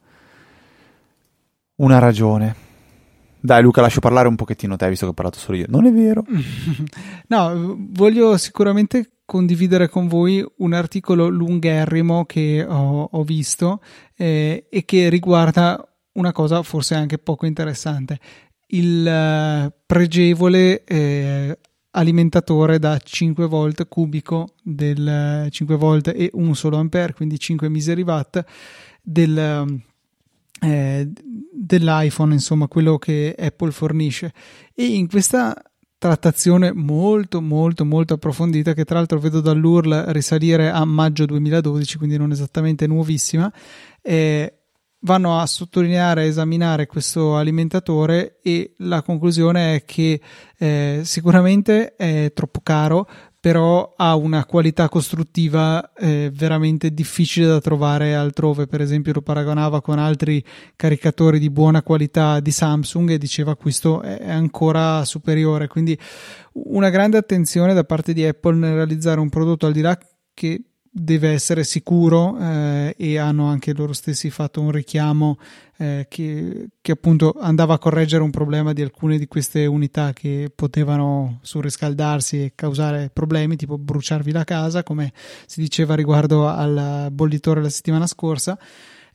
una 1.76 1.98
ragione. 1.98 2.70
Dai 3.38 3.60
Luca, 3.60 3.82
lascio 3.82 4.00
parlare 4.00 4.28
un 4.28 4.36
pochettino 4.36 4.76
te, 4.76 4.88
visto 4.88 5.04
che 5.04 5.10
ho 5.10 5.14
parlato 5.14 5.38
solo 5.38 5.58
io. 5.58 5.66
Non 5.68 5.84
è 5.84 5.92
vero? 5.92 6.24
no, 7.28 7.76
voglio 7.90 8.38
sicuramente 8.38 9.10
condividere 9.32 9.88
con 9.88 10.08
voi 10.08 10.44
un 10.58 10.74
articolo 10.74 11.26
lungherrimo 11.26 12.26
che 12.26 12.62
ho, 12.62 13.08
ho 13.10 13.24
visto 13.24 13.80
eh, 14.14 14.66
e 14.68 14.84
che 14.84 15.08
riguarda 15.08 15.82
una 16.12 16.32
cosa 16.32 16.62
forse 16.62 16.96
anche 16.96 17.16
poco 17.16 17.46
interessante. 17.46 18.20
Il 18.66 19.06
uh, 19.06 19.72
pregevole 19.86 20.84
eh, 20.84 21.58
alimentatore 21.92 22.78
da 22.78 22.98
5 22.98 23.46
volt 23.46 23.88
cubico 23.88 24.48
del 24.62 25.46
5 25.48 25.76
volt 25.76 26.08
e 26.08 26.28
un 26.34 26.54
solo 26.54 26.76
ampere, 26.76 27.14
quindi 27.14 27.38
5 27.38 27.70
miseri 27.70 28.02
watt 28.02 28.44
del 29.00 29.80
eh, 30.60 31.10
dell'iPhone, 31.50 32.34
insomma, 32.34 32.68
quello 32.68 32.98
che 32.98 33.34
Apple 33.38 33.70
fornisce. 33.70 34.34
E 34.74 34.84
in 34.84 35.08
questa 35.08 35.56
trattazione 36.02 36.72
molto 36.72 37.40
molto 37.40 37.84
molto 37.84 38.14
approfondita 38.14 38.74
che 38.74 38.84
tra 38.84 38.96
l'altro 38.96 39.20
vedo 39.20 39.40
dall'URL 39.40 40.06
risalire 40.08 40.68
a 40.68 40.84
maggio 40.84 41.26
2012 41.26 41.96
quindi 41.96 42.16
non 42.16 42.32
esattamente 42.32 42.88
nuovissima 42.88 43.52
eh, 44.02 44.62
vanno 45.02 45.38
a 45.38 45.46
sottolineare 45.46 46.24
e 46.24 46.26
esaminare 46.26 46.86
questo 46.86 47.36
alimentatore 47.36 48.40
e 48.42 48.74
la 48.78 49.02
conclusione 49.02 49.76
è 49.76 49.84
che 49.84 50.20
eh, 50.58 51.02
sicuramente 51.04 51.94
è 51.94 52.32
troppo 52.34 52.58
caro 52.64 53.08
però 53.42 53.94
ha 53.96 54.14
una 54.14 54.44
qualità 54.44 54.88
costruttiva 54.88 55.92
eh, 55.94 56.30
veramente 56.32 56.94
difficile 56.94 57.48
da 57.48 57.60
trovare 57.60 58.14
altrove. 58.14 58.68
Per 58.68 58.80
esempio, 58.80 59.14
lo 59.14 59.20
paragonava 59.20 59.80
con 59.80 59.98
altri 59.98 60.44
caricatori 60.76 61.40
di 61.40 61.50
buona 61.50 61.82
qualità 61.82 62.38
di 62.38 62.52
Samsung 62.52 63.10
e 63.10 63.18
diceva 63.18 63.56
questo 63.56 64.00
è 64.00 64.30
ancora 64.30 65.04
superiore. 65.04 65.66
Quindi, 65.66 65.98
una 66.52 66.88
grande 66.88 67.16
attenzione 67.16 67.74
da 67.74 67.82
parte 67.82 68.12
di 68.12 68.24
Apple 68.24 68.54
nel 68.54 68.74
realizzare 68.74 69.18
un 69.18 69.28
prodotto 69.28 69.66
al 69.66 69.72
di 69.72 69.80
là 69.80 69.98
che 70.32 70.62
deve 70.88 71.30
essere 71.30 71.64
sicuro 71.64 72.38
eh, 72.38 72.94
e 72.96 73.18
hanno 73.18 73.46
anche 73.46 73.74
loro 73.74 73.92
stessi 73.92 74.30
fatto 74.30 74.60
un 74.60 74.70
richiamo 74.70 75.36
eh, 75.82 76.06
che, 76.08 76.68
che, 76.80 76.92
appunto 76.92 77.34
andava 77.40 77.74
a 77.74 77.78
correggere 77.78 78.22
un 78.22 78.30
problema 78.30 78.72
di 78.72 78.82
alcune 78.82 79.18
di 79.18 79.26
queste 79.26 79.66
unità 79.66 80.12
che 80.12 80.48
potevano 80.54 81.40
surriscaldarsi 81.42 82.44
e 82.44 82.52
causare 82.54 83.10
problemi 83.12 83.56
tipo 83.56 83.78
bruciarvi 83.78 84.30
la 84.30 84.44
casa 84.44 84.84
come 84.84 85.12
si 85.46 85.60
diceva 85.60 85.96
riguardo 85.96 86.46
al 86.46 87.08
bollitore 87.10 87.60
la 87.60 87.68
settimana 87.68 88.06
scorsa. 88.06 88.56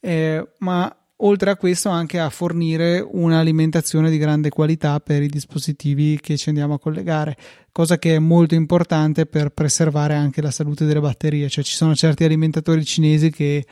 Eh, 0.02 0.46
ma 0.60 0.94
oltre 1.18 1.52
a 1.52 1.56
questo 1.56 1.88
anche 1.88 2.20
a 2.20 2.30
fornire 2.30 3.00
un'alimentazione 3.00 4.10
di 4.10 4.18
grande 4.18 4.50
qualità 4.50 5.00
per 5.00 5.24
i 5.24 5.28
dispositivi 5.28 6.20
che 6.20 6.36
ci 6.36 6.50
andiamo 6.50 6.74
a 6.74 6.80
collegare, 6.80 7.38
cosa 7.72 7.98
che 7.98 8.16
è 8.16 8.20
molto 8.20 8.56
importante 8.56 9.26
per 9.26 9.52
preservare 9.52 10.16
anche 10.16 10.42
la 10.42 10.52
salute 10.52 10.84
delle 10.84 11.00
batterie, 11.00 11.48
cioè 11.48 11.64
ci 11.64 11.76
sono 11.76 11.96
certi 11.96 12.26
alimentatori 12.26 12.84
cinesi 12.84 13.32
che 13.32 13.66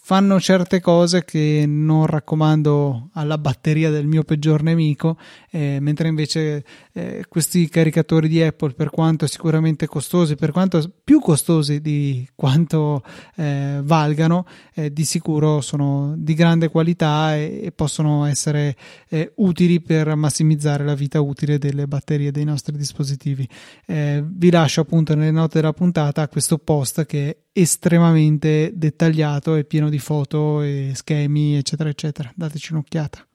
fanno 0.00 0.40
certe 0.40 0.80
cose 0.80 1.24
che 1.24 1.64
non 1.66 2.06
raccomando 2.06 3.10
alla 3.12 3.38
batteria 3.38 3.90
del 3.90 4.06
mio 4.06 4.24
peggior 4.24 4.62
nemico, 4.62 5.18
eh, 5.50 5.78
mentre 5.80 6.08
invece 6.08 6.64
eh, 6.92 7.24
questi 7.28 7.68
caricatori 7.68 8.28
di 8.28 8.42
Apple, 8.42 8.72
per 8.72 8.90
quanto 8.90 9.26
sicuramente 9.26 9.86
costosi, 9.86 10.34
per 10.36 10.50
quanto 10.50 10.82
più 11.04 11.20
costosi 11.20 11.80
di 11.80 12.26
quanto 12.34 13.02
eh, 13.36 13.80
valgano, 13.82 14.46
eh, 14.74 14.92
di 14.92 15.04
sicuro 15.04 15.60
sono 15.60 16.14
di 16.16 16.34
grande 16.34 16.68
qualità 16.68 17.34
e, 17.34 17.60
e 17.64 17.72
possono 17.72 18.24
essere 18.24 18.76
eh, 19.08 19.32
utili 19.36 19.80
per 19.80 20.14
massimizzare 20.14 20.84
la 20.84 20.94
vita 20.94 21.20
utile 21.20 21.58
delle 21.58 21.86
batterie 21.86 22.30
dei 22.30 22.44
nostri 22.44 22.76
dispositivi. 22.76 23.48
Eh, 23.86 24.22
vi 24.24 24.50
lascio 24.50 24.80
appunto 24.80 25.14
nelle 25.14 25.30
note 25.30 25.60
della 25.60 25.72
puntata 25.72 26.28
questo 26.28 26.58
post 26.58 27.04
che 27.06 27.44
estremamente 27.60 28.72
dettagliato 28.74 29.54
e 29.54 29.64
pieno 29.64 29.88
di 29.88 29.98
foto 29.98 30.62
e 30.62 30.92
schemi, 30.94 31.56
eccetera, 31.56 31.88
eccetera. 31.88 32.30
Dateci 32.34 32.72
un'occhiata. 32.72 33.26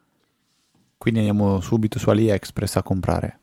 Quindi 0.98 1.20
andiamo 1.20 1.60
subito 1.60 2.00
su 2.00 2.10
AliExpress 2.10 2.78
a 2.78 2.84
comprare. 2.84 3.40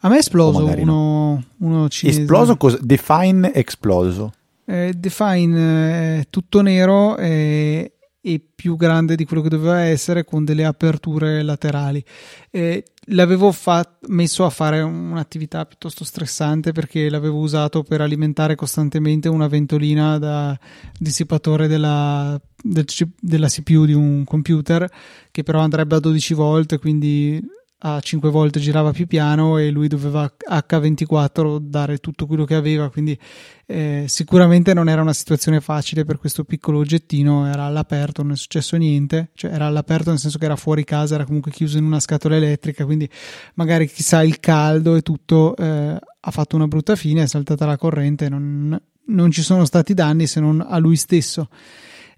A 0.00 0.08
me 0.08 0.16
è 0.16 0.18
esploso 0.18 0.64
uno, 0.64 0.84
no. 0.84 1.44
uno 1.58 1.88
cinese. 1.88 2.20
Esploso 2.20 2.56
cosa? 2.56 2.78
Define 2.80 3.52
esploso. 3.52 4.32
Eh, 4.64 4.92
Define 4.96 6.20
è 6.20 6.26
tutto 6.30 6.62
nero 6.62 7.16
e, 7.16 7.93
e, 8.26 8.40
più 8.54 8.76
grande 8.76 9.16
di 9.16 9.26
quello 9.26 9.42
che 9.42 9.50
doveva 9.50 9.80
essere 9.80 10.24
con 10.24 10.46
delle 10.46 10.64
aperture 10.64 11.42
laterali. 11.42 12.02
Eh, 12.50 12.82
l'avevo 13.08 13.52
fat- 13.52 14.06
messo 14.08 14.46
a 14.46 14.50
fare 14.50 14.80
un'attività 14.80 15.66
piuttosto 15.66 16.04
stressante 16.04 16.72
perché 16.72 17.10
l'avevo 17.10 17.38
usato 17.38 17.82
per 17.82 18.00
alimentare 18.00 18.54
costantemente 18.54 19.28
una 19.28 19.46
ventolina 19.46 20.16
da 20.18 20.58
dissipatore 20.98 21.68
della, 21.68 22.40
del, 22.62 22.86
della 23.20 23.48
CPU 23.48 23.84
di 23.84 23.92
un 23.92 24.24
computer 24.24 24.90
che 25.30 25.42
però 25.42 25.60
andrebbe 25.60 25.96
a 25.96 26.00
12 26.00 26.32
volt 26.32 26.78
quindi 26.78 27.42
a 27.86 28.00
5 28.00 28.30
volte 28.30 28.60
girava 28.60 28.92
più 28.92 29.06
piano 29.06 29.58
e 29.58 29.70
lui 29.70 29.88
doveva 29.88 30.32
H24 30.48 31.58
dare 31.60 31.98
tutto 31.98 32.26
quello 32.26 32.44
che 32.44 32.54
aveva 32.54 32.90
quindi 32.90 33.18
eh, 33.66 34.04
sicuramente 34.08 34.72
non 34.72 34.88
era 34.88 35.02
una 35.02 35.12
situazione 35.12 35.60
facile 35.60 36.04
per 36.04 36.18
questo 36.18 36.44
piccolo 36.44 36.78
oggettino 36.78 37.46
era 37.46 37.64
all'aperto 37.64 38.22
non 38.22 38.32
è 38.32 38.36
successo 38.36 38.76
niente 38.76 39.30
cioè 39.34 39.52
era 39.52 39.66
all'aperto 39.66 40.10
nel 40.10 40.18
senso 40.18 40.38
che 40.38 40.46
era 40.46 40.56
fuori 40.56 40.84
casa 40.84 41.16
era 41.16 41.26
comunque 41.26 41.50
chiuso 41.50 41.76
in 41.76 41.84
una 41.84 42.00
scatola 42.00 42.36
elettrica 42.36 42.86
quindi 42.86 43.08
magari 43.54 43.86
chissà 43.86 44.22
il 44.22 44.40
caldo 44.40 44.96
e 44.96 45.02
tutto 45.02 45.54
eh, 45.56 45.98
ha 46.20 46.30
fatto 46.30 46.56
una 46.56 46.66
brutta 46.66 46.96
fine 46.96 47.24
è 47.24 47.26
saltata 47.26 47.66
la 47.66 47.76
corrente 47.76 48.30
non, 48.30 48.80
non 49.06 49.30
ci 49.30 49.42
sono 49.42 49.66
stati 49.66 49.92
danni 49.92 50.26
se 50.26 50.40
non 50.40 50.64
a 50.66 50.78
lui 50.78 50.96
stesso. 50.96 51.48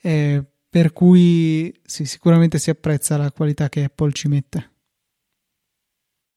Eh, 0.00 0.44
per 0.68 0.92
cui 0.92 1.74
sì, 1.84 2.04
sicuramente 2.04 2.58
si 2.58 2.70
apprezza 2.70 3.16
la 3.16 3.32
qualità 3.32 3.68
che 3.68 3.84
Apple 3.84 4.12
ci 4.12 4.28
mette 4.28 4.75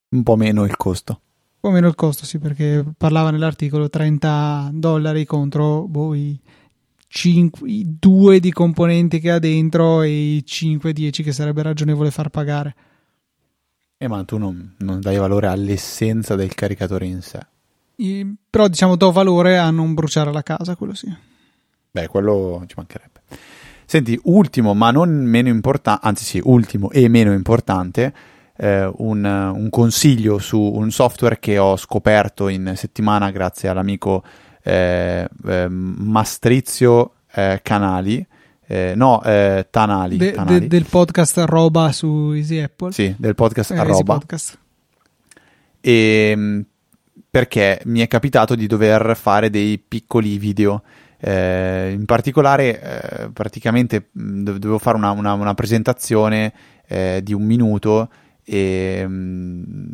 un 0.09 0.23
po' 0.23 0.35
meno 0.35 0.63
il 0.65 0.75
costo. 0.75 1.21
Un 1.61 1.69
po' 1.69 1.69
meno 1.71 1.87
il 1.87 1.95
costo, 1.95 2.25
sì, 2.25 2.39
perché 2.39 2.85
parlava 2.97 3.31
nell'articolo 3.31 3.89
30 3.89 4.71
dollari 4.73 5.25
contro 5.25 5.87
boh, 5.87 6.13
i, 6.15 6.39
5, 7.07 7.69
i 7.69 7.97
due 7.99 8.39
di 8.39 8.51
componenti 8.51 9.19
che 9.19 9.31
ha 9.31 9.39
dentro 9.39 10.03
e 10.03 10.09
i 10.09 10.43
5-10 10.45 11.23
che 11.23 11.31
sarebbe 11.31 11.63
ragionevole 11.63 12.11
far 12.11 12.29
pagare. 12.29 12.75
Eh, 13.97 14.07
ma 14.07 14.23
tu 14.23 14.37
non, 14.37 14.75
non 14.77 15.01
dai 15.01 15.17
valore 15.17 15.47
all'essenza 15.47 16.35
del 16.35 16.53
caricatore 16.53 17.05
in 17.05 17.21
sé. 17.21 17.39
I, 17.95 18.35
però 18.49 18.69
diciamo 18.69 18.95
do 18.95 19.11
valore 19.11 19.57
a 19.57 19.69
non 19.71 19.93
bruciare 19.93 20.31
la 20.31 20.43
casa, 20.43 20.77
quello 20.77 20.93
sì. 20.93 21.13
Beh, 21.91 22.07
quello 22.07 22.63
ci 22.67 22.75
mancherebbe. 22.77 23.21
Senti, 23.85 24.17
ultimo 24.23 24.73
ma 24.73 24.91
non 24.91 25.09
meno 25.09 25.49
importante, 25.49 26.07
anzi 26.07 26.23
sì, 26.23 26.41
ultimo 26.43 26.91
e 26.91 27.07
meno 27.09 27.33
importante, 27.33 28.13
eh, 28.61 28.91
un, 28.97 29.23
un, 29.23 29.69
consiglio 29.69 30.37
su 30.37 30.59
un 30.59 30.91
software 30.91 31.39
che 31.39 31.57
ho 31.57 31.77
scoperto 31.77 32.49
in 32.49 32.73
settimana 32.75 33.31
grazie 33.31 33.69
all'amico 33.69 34.21
eh, 34.61 35.25
eh, 35.47 35.67
Mastrizio 35.69 37.13
eh, 37.31 37.61
Canali. 37.63 38.25
Eh, 38.67 38.93
no, 38.95 39.23
eh, 39.23 39.67
Tanali, 39.69 40.17
de, 40.17 40.31
Tanali. 40.33 40.59
De, 40.59 40.67
del 40.67 40.85
podcast 40.85 41.37
Roba 41.45 41.93
su 41.93 42.33
Easy 42.35 42.59
Apple. 42.59 42.91
Sì, 42.91 43.15
del 43.17 43.33
podcast 43.33 43.71
Roba. 43.71 44.15
Podcast. 44.15 44.59
E, 45.79 45.91
ehm, 46.31 46.65
perché 47.31 47.81
mi 47.85 48.01
è 48.01 48.07
capitato 48.07 48.55
di 48.55 48.67
dover 48.67 49.15
fare 49.15 49.49
dei 49.49 49.77
piccoli 49.79 50.37
video. 50.37 50.83
Eh, 51.17 51.91
in 51.97 52.05
particolare, 52.05 52.81
eh, 52.81 53.29
praticamente 53.29 54.09
dovevo 54.11 54.77
fare 54.79 54.97
una, 54.97 55.11
una, 55.11 55.33
una 55.33 55.53
presentazione 55.53 56.53
eh, 56.87 57.21
di 57.23 57.33
un 57.33 57.43
minuto 57.43 58.09
e, 58.49 59.07
mh, 59.07 59.93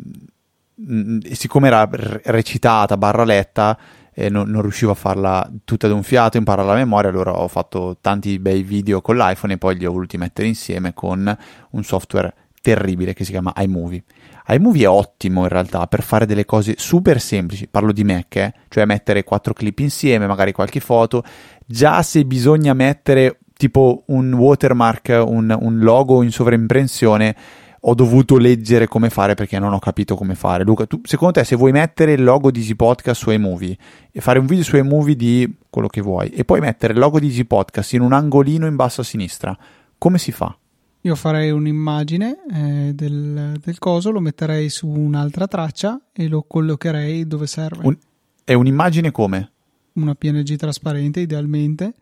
mm, 0.80 1.18
siccome 1.32 1.66
era 1.66 1.86
recitata, 1.90 2.96
barra 2.96 3.24
letta, 3.24 3.78
eh, 4.14 4.30
non, 4.30 4.48
non, 4.48 4.62
riuscivo 4.62 4.92
a 4.92 4.94
farla 4.94 5.50
tutta 5.64 5.88
d'un 5.88 6.02
fiato, 6.02 6.38
imparare 6.38 6.66
la 6.66 6.74
memoria, 6.74 7.10
allora 7.10 7.38
ho 7.38 7.48
fatto 7.48 7.98
tanti 8.00 8.38
bei 8.38 8.62
video 8.62 9.02
con 9.02 9.16
l'iPhone 9.16 9.52
e 9.52 9.58
poi 9.58 9.76
li 9.76 9.84
ho 9.84 9.92
voluti 9.92 10.16
mettere 10.16 10.48
insieme 10.48 10.94
con 10.94 11.36
un 11.70 11.84
software 11.84 12.34
terribile 12.62 13.12
che 13.12 13.24
si 13.24 13.30
chiama 13.30 13.52
iMovie. 13.58 14.04
iMovie 14.48 14.84
è 14.84 14.88
ottimo 14.88 15.42
in 15.42 15.48
realtà 15.48 15.86
per 15.86 16.02
fare 16.02 16.24
delle 16.24 16.46
cose 16.46 16.76
super 16.78 17.20
semplici, 17.20 17.68
parlo 17.68 17.92
di 17.92 18.04
Mac, 18.04 18.36
eh? 18.36 18.54
cioè 18.68 18.86
mettere 18.86 19.22
quattro 19.22 19.52
clip 19.52 19.80
insieme, 19.80 20.26
magari 20.26 20.52
qualche 20.52 20.80
foto, 20.80 21.22
già 21.66 22.00
se 22.02 22.24
bisogna 22.24 22.72
mettere 22.72 23.40
tipo 23.54 24.04
un 24.06 24.32
watermark, 24.32 25.24
un, 25.26 25.54
un 25.60 25.78
logo 25.78 26.22
in 26.22 26.32
sovraimpressione, 26.32 27.36
ho 27.88 27.94
dovuto 27.94 28.36
leggere 28.36 28.88
come 28.88 29.10
fare 29.10 29.34
perché 29.34 29.58
non 29.60 29.72
ho 29.72 29.78
capito 29.78 30.16
come 30.16 30.34
fare. 30.34 30.64
Luca, 30.64 30.86
tu, 30.86 31.00
secondo 31.04 31.34
te, 31.34 31.44
se 31.44 31.54
vuoi 31.54 31.70
mettere 31.70 32.12
il 32.12 32.24
logo 32.24 32.50
di 32.50 32.58
Easy 32.58 32.74
Podcast 32.74 33.20
su 33.20 33.30
iMovie 33.30 33.76
e 34.10 34.20
fare 34.20 34.40
un 34.40 34.46
video 34.46 34.64
su 34.64 34.76
iMovie 34.76 35.14
di 35.14 35.56
quello 35.70 35.86
che 35.86 36.00
vuoi 36.00 36.30
e 36.30 36.44
poi 36.44 36.58
mettere 36.60 36.92
il 36.94 36.98
logo 36.98 37.20
di 37.20 37.26
Easy 37.26 37.44
Podcast 37.44 37.92
in 37.92 38.00
un 38.00 38.12
angolino 38.12 38.66
in 38.66 38.74
basso 38.74 39.02
a 39.02 39.04
sinistra, 39.04 39.56
come 39.98 40.18
si 40.18 40.32
fa? 40.32 40.56
Io 41.02 41.14
farei 41.14 41.50
un'immagine 41.52 42.38
eh, 42.52 42.92
del, 42.92 43.56
del, 43.62 43.78
coso, 43.78 44.10
lo 44.10 44.18
metterei 44.18 44.68
su 44.68 44.88
un'altra 44.88 45.46
traccia 45.46 46.00
e 46.12 46.26
lo 46.26 46.42
collocherei 46.42 47.24
dove 47.28 47.46
serve. 47.46 47.86
Un, 47.86 47.96
è 48.42 48.54
un'immagine 48.54 49.12
come? 49.12 49.52
Una 49.92 50.16
PNG 50.16 50.56
trasparente, 50.56 51.20
idealmente. 51.20 51.94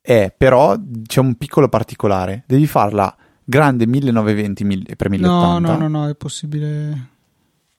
Eh, 0.00 0.32
però 0.34 0.74
c'è 1.04 1.20
un 1.20 1.34
piccolo 1.34 1.68
particolare. 1.68 2.44
Devi 2.46 2.66
farla 2.66 3.14
grande 3.46 3.86
1920 3.86 4.64
x 4.94 5.06
1080. 5.08 5.28
No, 5.28 5.58
no, 5.58 5.76
no, 5.76 5.88
no, 5.88 6.08
è 6.08 6.14
possibile. 6.16 7.10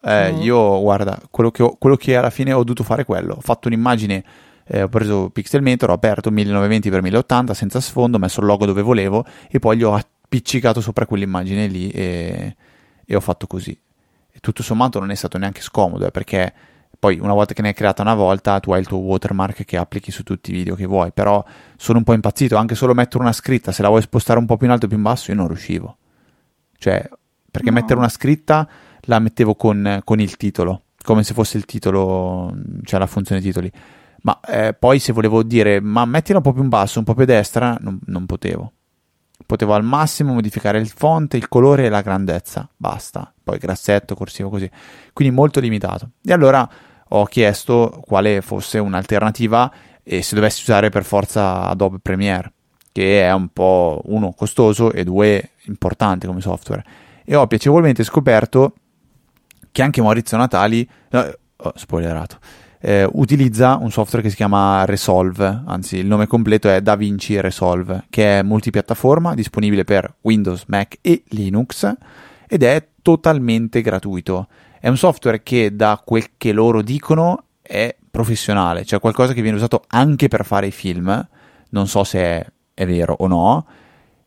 Eh, 0.02 0.32
no. 0.32 0.42
Io, 0.42 0.82
guarda, 0.82 1.22
quello 1.30 1.52
che, 1.52 1.64
ho, 1.64 1.76
quello 1.78 1.98
che, 1.98 2.16
alla 2.16 2.30
fine 2.30 2.54
ho 2.54 2.60
dovuto 2.60 2.84
fare 2.84 3.02
è 3.02 3.06
quello. 3.06 3.34
Ho 3.36 3.42
fatto 3.42 3.68
un'immagine, 3.68 4.24
eh, 4.66 4.84
ho 4.84 4.88
preso 4.88 5.30
Pixelmator, 5.30 5.90
ho 5.90 5.94
aperto 5.94 6.32
1920 6.32 6.90
x 6.90 7.02
1080 7.02 7.54
senza 7.54 7.80
sfondo, 7.82 8.18
ho 8.18 8.20
messo 8.20 8.40
il 8.40 8.46
logo 8.46 8.66
dove 8.66 8.82
volevo 8.82 9.26
e 9.50 9.60
poi 9.60 9.78
gli 9.78 9.84
ho 9.84 9.94
appiccicato 9.94 10.80
sopra 10.82 11.06
quell'immagine 11.06 11.68
lì 11.68 11.90
e, 11.90 12.56
e 13.06 13.16
ho 13.16 13.20
fatto 13.20 13.46
così. 13.46 13.78
E 14.32 14.40
tutto 14.40 14.64
sommato 14.64 15.00
non 15.00 15.12
è 15.12 15.16
stato 15.16 15.38
neanche 15.38 15.62
scomodo, 15.62 16.08
eh, 16.08 16.12
perché 16.12 16.54
poi 17.00 17.20
una 17.20 17.34
volta 17.34 17.54
che 17.54 17.62
ne 17.62 17.70
hai 17.70 17.74
creata 17.74 18.02
una 18.02 18.16
volta 18.16 18.60
tu 18.60 18.72
hai 18.72 18.80
il 18.80 18.88
tuo 18.88 18.98
watermark 19.00 19.64
che 19.66 19.78
applichi 19.78 20.12
su 20.12 20.24
tutti 20.24 20.52
i 20.52 20.54
video 20.54 20.76
che 20.76 20.86
vuoi, 20.86 21.12
però 21.12 21.44
sono 21.76 22.00
un 22.00 22.04
po' 22.04 22.14
impazzito, 22.14 22.56
anche 22.56 22.76
solo 22.76 22.94
mettere 22.94 23.24
una 23.24 23.34
scritta, 23.34 23.72
se 23.72 23.82
la 23.82 23.90
vuoi 23.90 24.02
spostare 24.02 24.40
un 24.40 24.46
po' 24.46 24.58
più 24.58 24.66
in 24.66 24.74
alto 24.74 24.86
o 24.86 24.88
più 24.88 24.98
in 24.98 25.04
basso 25.04 25.32
io 25.32 25.38
non 25.38 25.48
riuscivo. 25.48 25.98
Cioè, 26.78 27.10
perché 27.50 27.70
no. 27.70 27.76
mettere 27.76 28.00
una 28.00 28.10
scritta 28.10 28.68
la 29.02 29.20
mettevo 29.20 29.56
con, 29.56 30.02
con, 30.04 30.20
il 30.20 30.38
titolo, 30.38 30.84
come 31.04 31.24
se 31.24 31.34
fosse 31.34 31.58
il 31.58 31.66
titolo, 31.66 32.56
cioè 32.84 33.00
la 33.00 33.08
funzione 33.08 33.42
titoli. 33.42 33.72
Ma 34.24 34.40
eh, 34.42 34.74
poi 34.74 35.00
se 35.00 35.14
volevo 35.14 35.44
dire, 35.44 35.80
ma 35.80 36.06
mettila 36.06 36.38
un 36.38 36.44
po' 36.44 36.54
più 36.54 36.64
in 36.64 36.70
basso, 36.70 37.00
un 37.00 37.06
po' 37.06 37.14
più 37.14 37.24
a 37.24 37.28
destra, 37.28 37.78
non, 37.80 38.00
non 38.06 38.26
potevo 38.26 38.74
potevo 39.48 39.74
al 39.74 39.84
massimo 39.84 40.34
modificare 40.34 40.78
il 40.78 40.90
font, 40.90 41.34
il 41.36 41.48
colore 41.48 41.86
e 41.86 41.90
la 41.90 42.02
grandezza, 42.02 42.70
basta. 42.76 43.34
Poi 43.42 43.58
grassetto, 43.58 44.14
corsivo 44.14 44.50
così. 44.50 44.70
Quindi 45.14 45.34
molto 45.34 45.60
limitato. 45.60 46.12
E 46.22 46.34
allora 46.34 46.70
ho 47.10 47.26
chiesto 47.26 48.02
quale 48.06 48.42
fosse 48.42 48.80
un'alternativa 48.80 49.72
e 50.04 50.22
se 50.22 50.36
dovessi 50.36 50.62
usare 50.62 50.90
per 50.90 51.04
forza 51.04 51.68
Adobe 51.68 52.00
Premiere, 52.02 52.52
che 52.92 53.22
è 53.22 53.32
un 53.34 53.50
po' 53.50 54.02
uno 54.06 54.32
costoso 54.32 54.92
e 54.92 55.04
due 55.04 55.52
importante 55.66 56.28
come 56.28 56.42
software. 56.42 56.84
E 57.26 57.36
ho 57.36 57.46
piacevolmente 57.48 58.04
scoperto 58.04 58.74
che 59.72 59.82
anche 59.82 60.02
Maurizio 60.02 60.38
Natali, 60.38 60.88
no, 61.10 61.32
oh, 61.58 61.74
spoilerato, 61.76 62.40
eh, 62.80 63.08
utilizza 63.12 63.78
un 63.80 63.92
software 63.92 64.24
che 64.24 64.30
si 64.30 64.36
chiama 64.36 64.86
Resolve, 64.86 65.64
anzi 65.66 65.98
il 65.98 66.06
nome 66.06 66.28
completo 66.28 66.70
è 66.70 66.82
DaVinci 66.82 67.40
Resolve, 67.42 68.06
che 68.10 68.40
è 68.40 68.44
multipiattaforma, 68.44 69.34
disponibile 69.34 69.84
per 69.84 70.16
Windows, 70.22 70.64
Mac 70.68 70.98
e 71.02 71.24
Linux 71.30 71.92
ed 72.48 72.64
è 72.64 72.88
totalmente 73.02 73.82
gratuito. 73.82 74.48
È 74.88 74.90
un 74.90 74.96
software 74.96 75.44
che 75.44 75.76
da 75.76 76.02
quel 76.02 76.28
che 76.38 76.54
loro 76.54 76.82
dicono 76.82 77.48
è 77.62 77.94
professionale, 78.10 78.86
cioè 78.86 79.02
qualcosa 79.02 79.34
che 79.34 79.42
viene 79.42 79.58
usato 79.58 79.84
anche 79.88 80.30
per 80.30 80.46
fare 80.46 80.68
i 80.68 80.72
film, 80.72 81.28
non 81.72 81.88
so 81.88 82.06
se 82.06 82.20
è, 82.22 82.46
è 82.74 82.86
vero 82.86 83.14
o 83.20 83.28
no, 83.28 83.68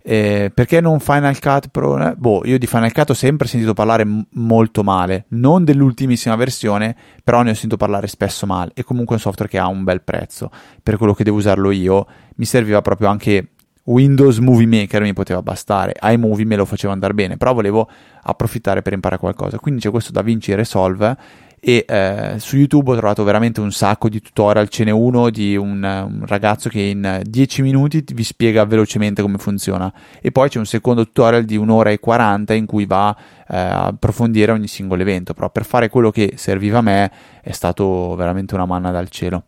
eh, 0.03 0.53
perché 0.53 0.83
non 0.83 1.01
Final 1.01 1.39
Cut 1.41 1.69
Pro? 1.69 1.97
Eh, 2.07 2.15
boh, 2.15 2.43
io 2.45 2.59
di 2.59 2.67
Final 2.67 2.93
Cut 2.93 3.09
ho 3.09 3.15
sempre 3.15 3.49
sentito 3.49 3.73
parlare 3.73 4.05
m- 4.05 4.23
molto 4.33 4.83
male, 4.83 5.25
non 5.29 5.65
dell'ultimissima 5.65 6.37
versione, 6.37 6.95
però 7.25 7.41
ne 7.41 7.53
ho 7.53 7.55
sentito 7.55 7.79
parlare 7.79 8.07
spesso 8.07 8.45
male. 8.45 8.73
E 8.75 8.85
comunque 8.85 9.15
è 9.15 9.17
un 9.17 9.23
software 9.25 9.51
che 9.51 9.57
ha 9.57 9.67
un 9.67 9.83
bel 9.83 10.03
prezzo. 10.03 10.51
Per 10.83 10.99
quello 10.99 11.15
che 11.15 11.25
devo 11.25 11.39
usarlo 11.39 11.71
io, 11.71 12.07
mi 12.35 12.45
serviva 12.45 12.83
proprio 12.83 13.09
anche 13.09 13.53
Windows 13.85 14.39
Movie 14.39 14.67
Maker, 14.67 15.03
mi 15.03 15.13
poteva 15.13 15.43
bastare. 15.43 15.95
iMovie 16.01 16.45
me 16.45 16.57
lo 16.57 16.65
faceva 16.65 16.93
andare 16.93 17.15
bene, 17.15 17.37
però 17.37 17.55
volevo 17.55 17.89
approfittare 18.23 18.83
per 18.83 18.93
imparare 18.93 19.21
qualcosa. 19.21 19.59
Quindi 19.59 19.81
c'è 19.81 19.91
questo 19.91 20.13
DaVinci 20.13 20.55
Resolve 20.55 21.17
e 21.63 21.85
eh, 21.87 22.37
su 22.39 22.57
YouTube 22.57 22.93
ho 22.93 22.97
trovato 22.97 23.23
veramente 23.23 23.61
un 23.61 23.71
sacco 23.71 24.09
di 24.09 24.21
tutorial, 24.23 24.69
ce 24.71 24.85
n'è 24.85 24.91
uno 24.91 25.29
di 25.29 25.57
un, 25.57 25.83
un, 25.83 26.25
ragazzo 26.27 26.71
che 26.71 26.81
in 26.81 27.21
10 27.23 27.61
minuti 27.61 28.03
vi 28.15 28.25
spiega 28.25 28.65
velocemente 28.65 29.21
come 29.21 29.37
funziona 29.37 29.93
e 30.23 30.33
poi 30.33 30.49
c'è 30.49 30.59
un 30.59 30.65
secondo 30.65 31.05
tutorial 31.05 31.45
di 31.45 31.59
un'ora 31.59 31.91
e 31.91 32.01
40 32.01 32.55
in 32.55 32.65
cui 32.65 32.87
va 32.87 33.15
eh, 33.47 33.57
a 33.57 33.85
approfondire 33.89 34.53
ogni 34.53 34.69
singolo 34.69 35.03
evento, 35.03 35.35
però 35.35 35.51
per 35.51 35.67
fare 35.67 35.91
quello 35.91 36.11
che 36.11 36.33
serviva 36.37 36.79
a 36.79 36.83
me 36.83 37.11
è 37.43 37.53
stato 37.53 38.15
veramente 38.15 38.55
una 38.55 38.65
manna 38.65 38.91
dal 38.91 39.11
cielo. 39.11 39.45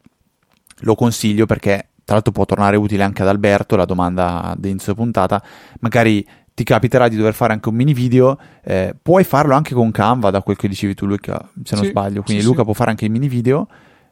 Lo 0.81 0.95
consiglio 0.95 1.47
perché 1.47 1.92
tra 2.13 2.21
l'altro 2.21 2.33
può 2.33 2.45
tornare 2.45 2.77
utile 2.77 3.03
anche 3.05 3.23
ad 3.23 3.29
Alberto, 3.29 3.75
la 3.75 3.87
domanda 3.87 4.55
d'inizio 4.59 4.95
puntata, 4.95 5.43
magari 5.81 6.27
ti 6.53 6.63
capiterà 6.63 7.09
di 7.09 7.17
dover 7.17 7.33
fare 7.33 7.55
anche 7.55 7.71
un 7.71 7.75
mini 7.75 7.95
video, 7.95 8.39
eh, 8.63 8.95
puoi 9.01 9.25
farlo 9.25 9.55
anche 9.55 9.73
con 9.73 9.91
Canva, 9.91 10.31
da 10.31 10.43
quel 10.43 10.57
che 10.57 10.69
dicevi 10.69 10.95
tu 10.95 11.07
Luca, 11.07 11.49
se 11.65 11.75
non 11.75 11.85
sì, 11.85 11.91
sbaglio, 11.91 12.23
quindi 12.23 12.43
sì, 12.43 12.49
Luca 12.49 12.61
sì. 12.61 12.65
può 12.65 12.75
fare 12.75 12.91
anche 12.91 13.07
i 13.07 13.09
mini 13.09 13.29
video, 13.29 13.67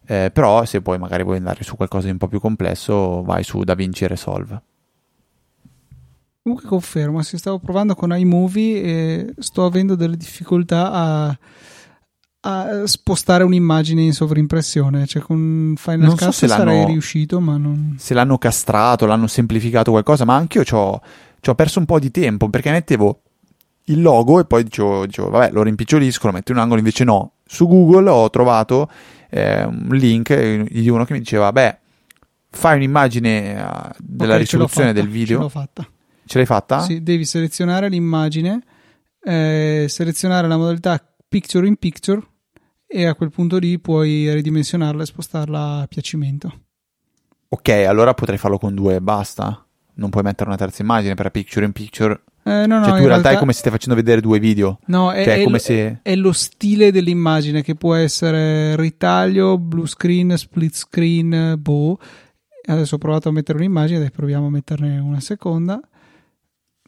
eh, 0.07 0.31
però 0.33 0.65
se 0.65 0.81
poi 0.81 0.99
magari 0.99 1.25
vuoi 1.25 1.37
andare 1.37 1.63
su 1.63 1.77
qualcosa 1.77 2.07
di 2.07 2.13
un 2.13 2.19
po' 2.19 2.29
più 2.29 2.41
complesso, 2.41 3.23
vai 3.23 3.43
su 3.43 3.63
DaVinci 3.63 4.07
Resolve. 4.07 4.63
Comunque 6.43 6.67
confermo, 6.67 7.21
si 7.21 7.37
stavo 7.37 7.59
provando 7.59 7.95
con 7.95 8.17
iMovie 8.17 8.83
e 8.83 9.35
sto 9.39 9.67
avendo 9.67 9.95
delle 9.95 10.17
difficoltà 10.17 10.91
a, 10.91 11.39
a 12.43 12.87
spostare 12.87 13.45
un'immagine 13.45 14.03
in 14.03 14.13
sovrimpressione, 14.13 15.07
cioè 15.07 15.23
con 15.23 15.75
Final 15.77 16.01
non 16.01 16.17
Cut 16.17 16.25
so 16.25 16.33
se 16.33 16.49
sarei 16.49 16.87
riuscito, 16.87 17.41
ma 17.41 17.57
non... 17.57 17.97
Se 17.99 18.15
l'hanno 18.15 18.39
castrato, 18.39 19.07
l'hanno 19.07 19.27
semplificato 19.27 19.91
qualcosa, 19.91 20.25
ma 20.25 20.35
anche 20.35 20.59
io 20.59 20.77
ho 20.77 21.01
ci 21.41 21.51
ho 21.51 21.55
perso 21.55 21.79
un 21.79 21.87
po' 21.87 21.99
di 21.99 22.11
tempo 22.11 22.49
perché 22.49 22.71
mettevo 22.71 23.23
il 23.85 24.03
logo 24.03 24.39
e 24.41 24.45
poi 24.45 24.63
dicevo, 24.63 25.07
dicevo 25.07 25.31
vabbè, 25.31 25.53
lo 25.53 25.63
rimpicciolisco, 25.63 26.27
lo 26.27 26.33
metto 26.35 26.53
in 26.53 26.59
un 26.59 26.63
angolo, 26.63 26.81
invece 26.81 27.05
no. 27.05 27.33
Su 27.45 27.67
Google 27.67 28.09
ho 28.09 28.31
trovato 28.31 28.89
eh, 29.31 29.65
un 29.65 29.89
link 29.91 30.69
di 30.71 30.89
uno 30.89 31.05
che 31.05 31.15
mi 31.15 31.19
diceva, 31.19 31.51
beh, 31.51 31.79
fai 32.51 32.77
un'immagine 32.77 33.53
uh, 33.55 33.91
della 33.99 34.35
okay, 34.35 34.39
risoluzione 34.39 34.93
del 34.93 35.09
video. 35.09 35.39
Ce 35.39 35.43
l'ho 35.43 35.49
fatta. 35.49 35.89
Ce 36.27 36.37
l'hai 36.37 36.47
fatta? 36.47 36.81
Sì, 36.81 37.03
devi 37.03 37.25
selezionare 37.25 37.89
l'immagine, 37.89 38.63
eh, 39.23 39.87
selezionare 39.89 40.47
la 40.47 40.57
modalità 40.57 41.03
picture 41.31 41.67
in 41.67 41.77
picture 41.77 42.21
e 42.87 43.07
a 43.07 43.15
quel 43.15 43.31
punto 43.31 43.57
lì 43.57 43.79
puoi 43.79 44.31
ridimensionarla 44.35 45.03
e 45.03 45.07
spostarla 45.07 45.81
a 45.81 45.87
piacimento. 45.87 46.65
Ok, 47.49 47.69
allora 47.69 48.15
potrei 48.15 48.37
farlo 48.37 48.59
con 48.59 48.75
due 48.75 48.97
e 48.97 49.01
basta 49.01 49.65
non 50.01 50.11
puoi 50.11 50.23
mettere 50.23 50.49
una 50.49 50.59
terza 50.59 50.83
immagine 50.83 51.15
per 51.15 51.31
picture 51.31 51.65
in 51.65 51.73
picture. 51.73 52.23
Eh, 52.43 52.67
no, 52.67 52.79
no, 52.79 52.85
cioè, 52.85 52.95
tu 52.95 53.01
in 53.01 53.07
realtà, 53.07 53.07
realtà, 53.07 53.31
è 53.33 53.37
come 53.37 53.53
se 53.53 53.59
stai 53.61 53.71
facendo 53.71 53.95
vedere 53.95 54.21
due 54.21 54.39
video. 54.41 54.79
No, 54.87 55.13
è, 55.13 55.23
cioè, 55.25 55.41
è, 55.41 55.45
come 55.45 55.59
se... 55.59 56.01
è 56.03 56.17
lo 56.17 56.33
stile 56.33 56.91
dell'immagine 56.91 57.63
che 57.63 57.75
può 57.75 57.95
essere 57.95 58.75
ritaglio, 58.77 59.59
blue 59.59 59.87
screen, 59.87 60.37
split 60.37 60.75
screen, 60.75 61.57
boh. 61.59 61.99
Adesso 62.65 62.95
ho 62.95 62.99
provato 62.99 63.29
a 63.29 63.33
mettere 63.33 63.59
un'immagine, 63.59 63.99
adesso 63.99 64.13
proviamo 64.17 64.47
a 64.47 64.51
metterne 64.51 64.99
una 64.99 65.21
seconda. 65.21 65.81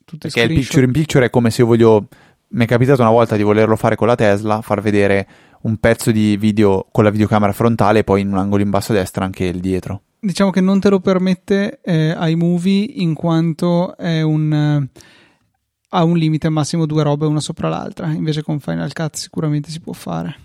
Tutte 0.05 0.29
Perché 0.29 0.53
il 0.53 0.59
picture 0.59 0.85
in 0.85 0.93
picture 0.93 1.27
è 1.27 1.31
come 1.31 1.51
se 1.51 1.61
io 1.61 1.67
voglio. 1.67 2.09
Mi 2.53 2.65
è 2.65 2.67
capitato 2.67 3.03
una 3.03 3.11
volta 3.11 3.37
di 3.37 3.43
volerlo 3.43 3.77
fare 3.77 3.97
con 3.97 4.07
la 4.07 4.15
Tesla, 4.15 4.63
far 4.63 4.81
vedere 4.81 5.27
un 5.63 5.77
pezzo 5.77 6.11
di 6.11 6.37
video 6.37 6.87
con 6.91 7.05
la 7.05 7.11
videocamera 7.11 7.53
frontale 7.53 8.01
e 8.01 8.05
poi 8.05 8.23
in 8.23 8.29
un 8.33 8.39
angolo 8.39 8.63
in 8.63 8.71
basso 8.71 8.93
a 8.93 8.97
destra 8.97 9.25
anche 9.25 9.45
il 9.45 9.61
dietro 9.61 10.03
diciamo 10.25 10.51
che 10.51 10.61
non 10.61 10.79
te 10.79 10.89
lo 10.89 11.01
permette 11.01 11.81
eh, 11.83 12.15
iMovie 12.17 12.85
in 12.85 13.13
quanto 13.13 13.97
è 13.97 14.23
un, 14.23 14.53
eh, 14.53 15.01
ha 15.89 16.05
un 16.05 16.17
limite 16.17 16.49
massimo 16.49 16.87
due 16.87 17.03
robe 17.03 17.27
una 17.27 17.41
sopra 17.41 17.69
l'altra, 17.69 18.11
invece 18.13 18.43
con 18.43 18.61
Final 18.61 18.93
Cut 18.93 19.17
sicuramente 19.17 19.71
si 19.71 19.81
può 19.81 19.93
fare. 19.93 20.37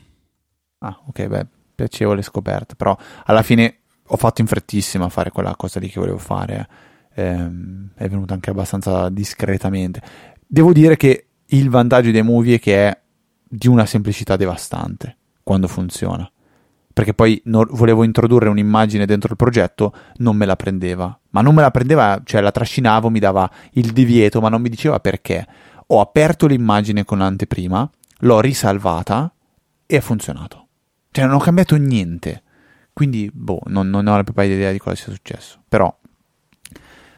Ah, 0.80 1.00
ok, 1.06 1.28
beh, 1.28 1.48
piacevole 1.76 2.24
scoperta, 2.24 2.74
però 2.74 2.98
alla 3.26 3.44
fine 3.44 3.82
ho 4.08 4.18
fatto 4.18 4.42
in 4.42 4.48
frettissima 4.48 5.06
a 5.06 5.10
fare 5.10 5.30
quella 5.30 5.56
cosa 5.56 5.80
lì 5.80 5.90
che 5.90 6.00
volevo 6.00 6.18
fare, 6.18 6.68
ehm, 7.14 7.92
è 7.94 8.10
venuta 8.10 8.34
anche 8.34 8.50
abbastanza 8.50 9.10
discretamente. 9.10 10.02
Devo 10.48 10.74
dire 10.74 10.98
che 10.98 11.27
il 11.48 11.70
vantaggio 11.70 12.12
dei 12.12 12.24
movie 12.24 12.56
è 12.56 12.60
che 12.60 12.88
è 12.88 13.02
di 13.44 13.68
una 13.68 13.86
semplicità 13.86 14.36
devastante 14.36 15.18
quando 15.44 15.68
funziona 15.68 16.30
perché 16.98 17.14
poi 17.14 17.40
no, 17.46 17.64
volevo 17.70 18.04
introdurre 18.04 18.50
un'immagine 18.50 19.06
dentro 19.06 19.30
il 19.30 19.38
progetto, 19.38 19.94
non 20.16 20.36
me 20.36 20.48
la 20.48 20.56
prendeva. 20.56 21.16
Ma 21.30 21.42
non 21.42 21.54
me 21.54 21.62
la 21.62 21.70
prendeva, 21.70 22.20
cioè 22.24 22.42
la 22.42 22.50
trascinavo, 22.50 23.12
mi 23.12 23.20
dava 23.20 23.48
il 23.74 23.94
divieto, 23.94 24.42
ma 24.42 24.50
non 24.50 24.64
mi 24.64 24.70
diceva 24.70 25.00
perché. 25.00 25.46
ho 25.86 26.02
aperto 26.02 26.48
l'immagine 26.48 27.06
con 27.06 27.20
l'anteprima, 27.20 27.88
l'ho 28.22 28.40
risalvata 28.40 29.32
e 29.86 29.96
ha 29.96 30.02
funzionato. 30.02 30.70
Cioè 31.12 31.26
non 31.26 31.36
ho 31.36 31.40
cambiato 31.40 31.76
niente. 31.76 32.42
Quindi, 32.94 33.30
boh, 33.32 33.62
non, 33.68 33.92
non 33.92 34.08
ho 34.08 34.16
la 34.16 34.24
più 34.24 34.34
pallida 34.34 34.56
idea 34.56 34.72
di 34.72 34.80
cosa 34.80 34.96
sia 34.96 35.14
successo. 35.14 35.60
Però, 35.70 35.96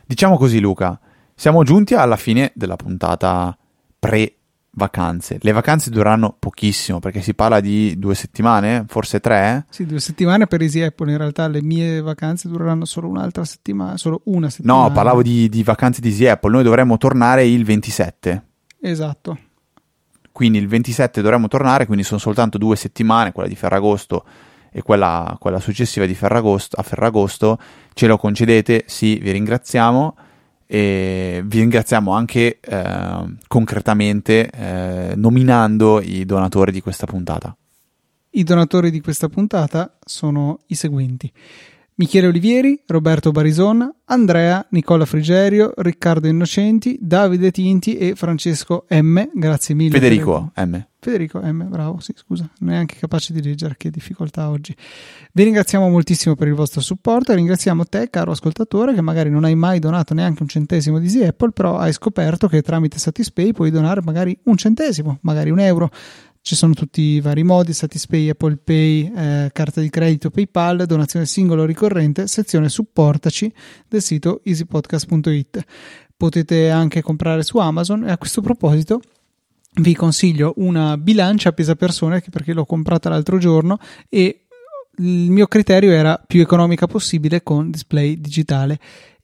diciamo 0.05 0.35
così 0.35 0.59
Luca, 0.59 0.99
siamo 1.33 1.63
giunti 1.63 1.93
alla 1.93 2.17
fine 2.17 2.51
della 2.53 2.75
puntata 2.75 3.57
pre 3.99 4.33
vacanze. 4.71 5.37
Le 5.41 5.51
vacanze 5.51 5.89
dureranno 5.89 6.35
pochissimo 6.37 6.99
perché 6.99 7.21
si 7.21 7.33
parla 7.33 7.59
di 7.59 7.97
due 7.97 8.15
settimane, 8.15 8.85
forse 8.87 9.19
tre. 9.19 9.65
Sì, 9.69 9.85
due 9.85 9.99
settimane 9.99 10.47
per 10.47 10.61
Easy 10.61 10.81
Apple. 10.81 11.11
In 11.11 11.17
realtà 11.17 11.47
le 11.47 11.61
mie 11.61 12.01
vacanze 12.01 12.47
dureranno 12.47 12.85
solo 12.85 13.07
un'altra 13.07 13.43
settimana, 13.43 13.97
solo 13.97 14.21
una 14.25 14.49
settimana. 14.49 14.83
No, 14.83 14.91
parlavo 14.91 15.21
di, 15.21 15.49
di 15.49 15.63
vacanze 15.63 16.01
di 16.01 16.09
Easy 16.09 16.25
Apple. 16.27 16.51
Noi 16.51 16.63
dovremmo 16.63 16.97
tornare 16.97 17.45
il 17.45 17.65
27. 17.65 18.43
Esatto. 18.81 19.37
Quindi 20.31 20.57
il 20.57 20.67
27 20.67 21.21
dovremmo 21.21 21.49
tornare, 21.49 21.85
quindi 21.85 22.03
sono 22.03 22.19
soltanto 22.19 22.57
due 22.57 22.77
settimane, 22.77 23.33
quella 23.33 23.49
di 23.49 23.55
Ferragosto 23.55 24.23
e 24.71 24.81
quella, 24.81 25.35
quella 25.37 25.59
successiva 25.59 26.05
di 26.05 26.13
Ferragosto, 26.13 26.77
a 26.77 26.83
Ferragosto. 26.83 27.59
Ce 27.93 28.07
lo 28.07 28.17
concedete? 28.17 28.85
Sì, 28.87 29.17
vi 29.17 29.31
ringraziamo 29.31 30.15
e 30.71 31.41
vi 31.45 31.61
ringraziamo 31.61 32.11
anche 32.11 32.59
eh, 32.59 33.35
concretamente 33.47 34.51
eh, 34.51 35.13
nominando 35.15 35.99
i 35.99 36.25
donatori 36.25 36.71
di 36.71 36.79
questa 36.79 37.07
puntata. 37.07 37.57
I 38.29 38.43
donatori 38.43 38.91
di 38.91 39.01
questa 39.01 39.29
puntata 39.29 39.97
sono 40.05 40.59
i 40.67 40.75
seguenti. 40.75 41.33
Michele 41.99 42.27
Olivieri, 42.27 42.81
Roberto 42.87 43.31
Barison, 43.31 43.93
Andrea, 44.05 44.65
Nicola 44.69 45.05
Frigerio, 45.05 45.73
Riccardo 45.75 46.29
Innocenti, 46.29 46.97
Davide 47.01 47.51
Tinti 47.51 47.97
e 47.97 48.15
Francesco 48.15 48.85
M. 48.89 49.21
Grazie 49.33 49.75
mille. 49.75 49.91
Federico 49.91 50.49
per... 50.53 50.65
M. 50.65 50.85
Federico 50.97 51.39
M. 51.39 51.67
Bravo, 51.67 51.99
sì, 51.99 52.13
scusa, 52.15 52.49
neanche 52.59 52.95
capace 52.97 53.33
di 53.33 53.43
leggere, 53.43 53.75
che 53.77 53.89
difficoltà 53.89 54.49
oggi. 54.49 54.73
Vi 55.33 55.43
ringraziamo 55.43 55.89
moltissimo 55.89 56.35
per 56.35 56.47
il 56.47 56.53
vostro 56.53 56.79
supporto 56.79 57.33
e 57.33 57.35
ringraziamo 57.35 57.83
te, 57.83 58.09
caro 58.09 58.31
ascoltatore, 58.31 58.93
che 58.93 59.01
magari 59.01 59.29
non 59.29 59.43
hai 59.43 59.55
mai 59.55 59.79
donato 59.79 60.13
neanche 60.13 60.41
un 60.41 60.47
centesimo 60.47 60.99
di 60.99 61.05
Easy 61.05 61.25
Apple, 61.25 61.51
però 61.51 61.77
hai 61.77 61.91
scoperto 61.91 62.47
che 62.47 62.61
tramite 62.61 62.97
Satispay 62.97 63.51
puoi 63.51 63.71
donare 63.71 64.01
magari 64.01 64.37
un 64.43 64.55
centesimo, 64.55 65.17
magari 65.21 65.49
un 65.49 65.59
euro 65.59 65.91
ci 66.41 66.55
sono 66.55 66.73
tutti 66.73 67.01
i 67.01 67.21
vari 67.21 67.43
modi, 67.43 67.73
Satispay, 67.73 68.29
Apple 68.29 68.57
Pay, 68.57 69.11
eh, 69.15 69.49
carta 69.53 69.81
di 69.81 69.89
credito, 69.89 70.29
PayPal, 70.29 70.85
donazione 70.85 71.25
singolo 71.25 71.63
o 71.63 71.65
ricorrente, 71.65 72.27
sezione 72.27 72.69
supportaci 72.69 73.51
del 73.87 74.01
sito 74.01 74.41
easypodcast.it. 74.43 75.63
Potete 76.15 76.69
anche 76.69 77.01
comprare 77.01 77.43
su 77.43 77.57
Amazon 77.57 78.07
e 78.07 78.11
a 78.11 78.17
questo 78.17 78.41
proposito 78.41 79.01
vi 79.75 79.95
consiglio 79.95 80.53
una 80.57 80.97
bilancia 80.97 81.51
pesa 81.51 81.75
persone 81.75 82.23
perché 82.29 82.53
l'ho 82.53 82.65
comprata 82.65 83.09
l'altro 83.09 83.37
giorno 83.37 83.77
e 84.09 84.45
il 84.97 85.31
mio 85.31 85.47
criterio 85.47 85.91
era 85.91 86.21
più 86.25 86.41
economica 86.41 86.87
possibile 86.87 87.41
con 87.43 87.69
display 87.71 88.19
digitale 88.19 88.79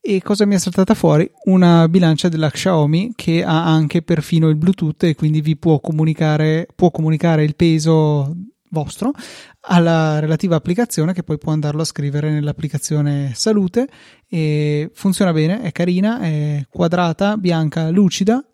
e 0.08 0.22
cosa 0.22 0.46
mi 0.46 0.54
è 0.54 0.60
saltata 0.60 0.94
fuori? 0.94 1.28
Una 1.46 1.90
bilancia 1.90 2.30
della 2.30 2.52
Xiaomi 2.52 3.14
che 3.16 3.44
ha 3.44 3.66
anche 3.66 4.04
perfino 4.04 4.50
il 4.50 4.56
Bluetooth 4.56 5.02
e 5.06 5.16
quindi 5.16 5.42
vi 5.42 5.58
può 5.58 5.80
comunicare, 5.80 6.68
può 6.76 6.92
comunicare 6.92 7.44
il 7.44 7.56
peso 7.56 8.32
vostro 8.70 9.14
alla 9.62 10.20
relativa 10.20 10.58
applicazione 10.58 11.12
che 11.12 11.24
poi 11.24 11.40
può 11.40 11.52
andarlo 11.52 11.82
a 11.82 11.86
scrivere 11.86 12.30
nell'applicazione 12.30 13.32
salute 13.34 13.88
e 14.30 14.92
funziona 14.94 15.34
bene, 15.34 15.62
è 15.62 15.72
carina, 15.72 16.20
è 16.20 16.64
quadrata, 16.70 17.36
bianca, 17.36 17.90
lucida 17.90 18.48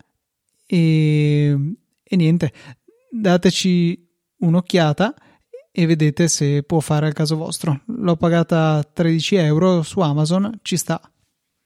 e, 0.65 1.75
e 2.01 2.15
niente, 2.15 2.53
dateci 3.11 4.07
un'occhiata 4.37 5.13
e 5.69 5.85
vedete 5.85 6.29
se 6.29 6.63
può 6.63 6.79
fare 6.79 7.07
al 7.07 7.13
caso 7.13 7.35
vostro. 7.35 7.81
L'ho 7.87 8.15
pagata 8.15 8.89
13 8.93 9.35
euro 9.35 9.81
su 9.81 9.99
Amazon, 9.99 10.59
ci 10.61 10.77
sta. 10.77 11.10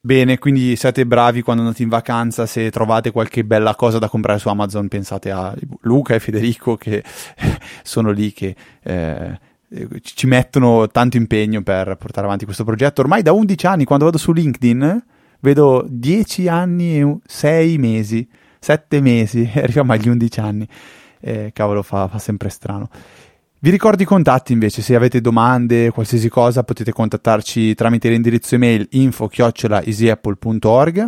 Bene, 0.05 0.37
quindi 0.37 0.75
siete 0.75 1.03
bravi 1.03 1.41
quando 1.41 1.63
andate 1.63 1.81
in 1.81 1.89
vacanza, 1.89 2.45
se 2.45 2.69
trovate 2.69 3.09
qualche 3.09 3.43
bella 3.43 3.73
cosa 3.73 3.97
da 3.97 4.07
comprare 4.07 4.37
su 4.37 4.49
Amazon 4.49 4.87
pensate 4.87 5.31
a 5.31 5.51
Luca 5.81 6.13
e 6.13 6.19
Federico 6.19 6.75
che 6.77 7.03
sono 7.81 8.11
lì 8.11 8.31
che 8.31 8.55
eh, 8.83 9.39
ci 10.03 10.27
mettono 10.27 10.87
tanto 10.89 11.17
impegno 11.17 11.63
per 11.63 11.95
portare 11.95 12.27
avanti 12.27 12.45
questo 12.45 12.63
progetto. 12.63 13.01
Ormai 13.01 13.23
da 13.23 13.31
11 13.31 13.65
anni, 13.65 13.83
quando 13.83 14.05
vado 14.05 14.19
su 14.19 14.31
LinkedIn, 14.31 15.03
vedo 15.39 15.83
10 15.89 16.47
anni 16.49 16.99
e 16.99 17.17
6 17.25 17.77
mesi, 17.79 18.29
7 18.59 19.01
mesi, 19.01 19.49
arriviamo 19.57 19.91
agli 19.93 20.07
11 20.07 20.39
anni. 20.39 20.67
Eh, 21.19 21.49
cavolo, 21.51 21.81
fa, 21.81 22.07
fa 22.07 22.19
sempre 22.19 22.49
strano. 22.49 22.89
Vi 23.65 23.71
ricordo 23.71 24.03
i 24.03 24.05
contatti 24.05 24.53
invece, 24.53 24.83
se 24.83 24.93
avete 24.93 25.21
domande, 25.21 25.89
qualsiasi 25.89 26.29
cosa, 26.29 26.63
potete 26.63 26.91
contattarci 26.91 27.73
tramite 27.73 28.09
l'indirizzo 28.09 28.53
email 28.53 28.87
info-easyapple.org. 28.91 31.05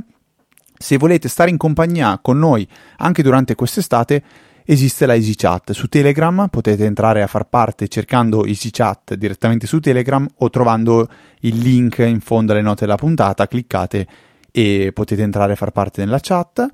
Se 0.75 0.97
volete 0.97 1.27
stare 1.27 1.51
in 1.51 1.57
compagnia 1.57 2.17
con 2.19 2.39
noi 2.39 2.67
anche 2.97 3.21
durante 3.21 3.53
quest'estate, 3.53 4.23
esiste 4.65 5.05
la 5.05 5.13
EasyChat 5.13 5.73
su 5.73 5.87
Telegram, 5.87 6.47
potete 6.49 6.85
entrare 6.85 7.21
a 7.21 7.27
far 7.27 7.47
parte 7.47 7.87
cercando 7.87 8.43
EasyChat 8.43 9.13
direttamente 9.13 9.67
su 9.67 9.79
Telegram 9.79 10.27
o 10.37 10.49
trovando 10.49 11.07
il 11.41 11.59
link 11.59 11.99
in 11.99 12.21
fondo 12.21 12.53
alle 12.53 12.63
note 12.63 12.85
della 12.85 12.97
puntata, 12.97 13.45
cliccate 13.45 14.07
e 14.49 14.89
potete 14.95 15.21
entrare 15.21 15.53
a 15.53 15.55
far 15.55 15.69
parte 15.69 16.03
della 16.03 16.17
chat. 16.19 16.67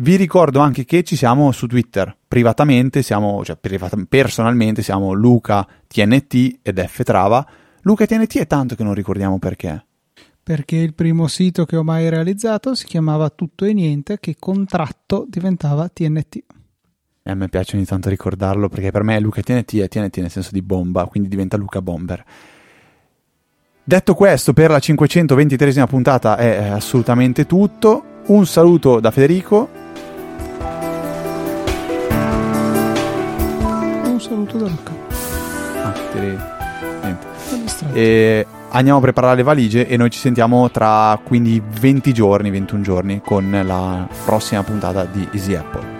Vi 0.00 0.14
ricordo 0.14 0.60
anche 0.60 0.84
che 0.84 1.02
ci 1.02 1.16
siamo 1.16 1.50
su 1.50 1.66
Twitter, 1.66 2.16
privatamente 2.28 3.02
siamo, 3.02 3.44
cioè 3.44 3.58
personalmente 4.08 4.80
siamo 4.80 5.12
Luca 5.12 5.66
TNT 5.88 6.60
ed 6.62 6.80
F 6.80 7.02
Trava. 7.02 7.44
Luca 7.80 8.06
TNT 8.06 8.38
è 8.38 8.46
tanto 8.46 8.76
che 8.76 8.84
non 8.84 8.94
ricordiamo 8.94 9.40
perché. 9.40 9.84
Perché 10.40 10.76
il 10.76 10.94
primo 10.94 11.26
sito 11.26 11.64
che 11.64 11.76
ho 11.76 11.82
mai 11.82 12.08
realizzato 12.10 12.76
si 12.76 12.86
chiamava 12.86 13.28
Tutto 13.30 13.64
e 13.64 13.72
Niente, 13.72 14.20
che 14.20 14.36
contratto 14.38 15.26
diventava 15.28 15.88
TNT. 15.88 16.44
E 17.24 17.30
a 17.32 17.34
me 17.34 17.48
piace 17.48 17.74
ogni 17.74 17.84
tanto 17.84 18.08
ricordarlo 18.08 18.68
perché 18.68 18.92
per 18.92 19.02
me 19.02 19.18
Luca 19.18 19.42
TNT 19.42 19.78
è 19.78 19.88
TNT 19.88 20.18
nel 20.18 20.30
senso 20.30 20.50
di 20.52 20.62
bomba, 20.62 21.06
quindi 21.06 21.28
diventa 21.28 21.56
Luca 21.56 21.82
Bomber. 21.82 22.24
Detto 23.82 24.14
questo, 24.14 24.52
per 24.52 24.70
la 24.70 24.78
523esima 24.78 25.88
puntata 25.88 26.36
è 26.36 26.68
assolutamente 26.68 27.46
tutto. 27.46 28.04
Un 28.26 28.46
saluto 28.46 29.00
da 29.00 29.10
Federico 29.10 29.86
saluto 34.28 34.58
da 34.58 34.68
Luca. 34.68 34.92
Ah, 35.82 35.92
te 36.12 36.38
niente. 37.02 37.26
E 37.92 38.46
andiamo 38.70 38.98
a 38.98 39.00
preparare 39.00 39.36
le 39.36 39.42
valigie 39.42 39.86
e 39.86 39.96
noi 39.96 40.10
ci 40.10 40.18
sentiamo 40.18 40.70
tra 40.70 41.18
quindi 41.24 41.60
20 41.64 42.12
giorni, 42.12 42.50
21 42.50 42.82
giorni 42.82 43.20
con 43.24 43.50
la 43.64 44.06
prossima 44.24 44.62
puntata 44.62 45.04
di 45.04 45.26
Easy 45.32 45.54
Apple. 45.54 45.97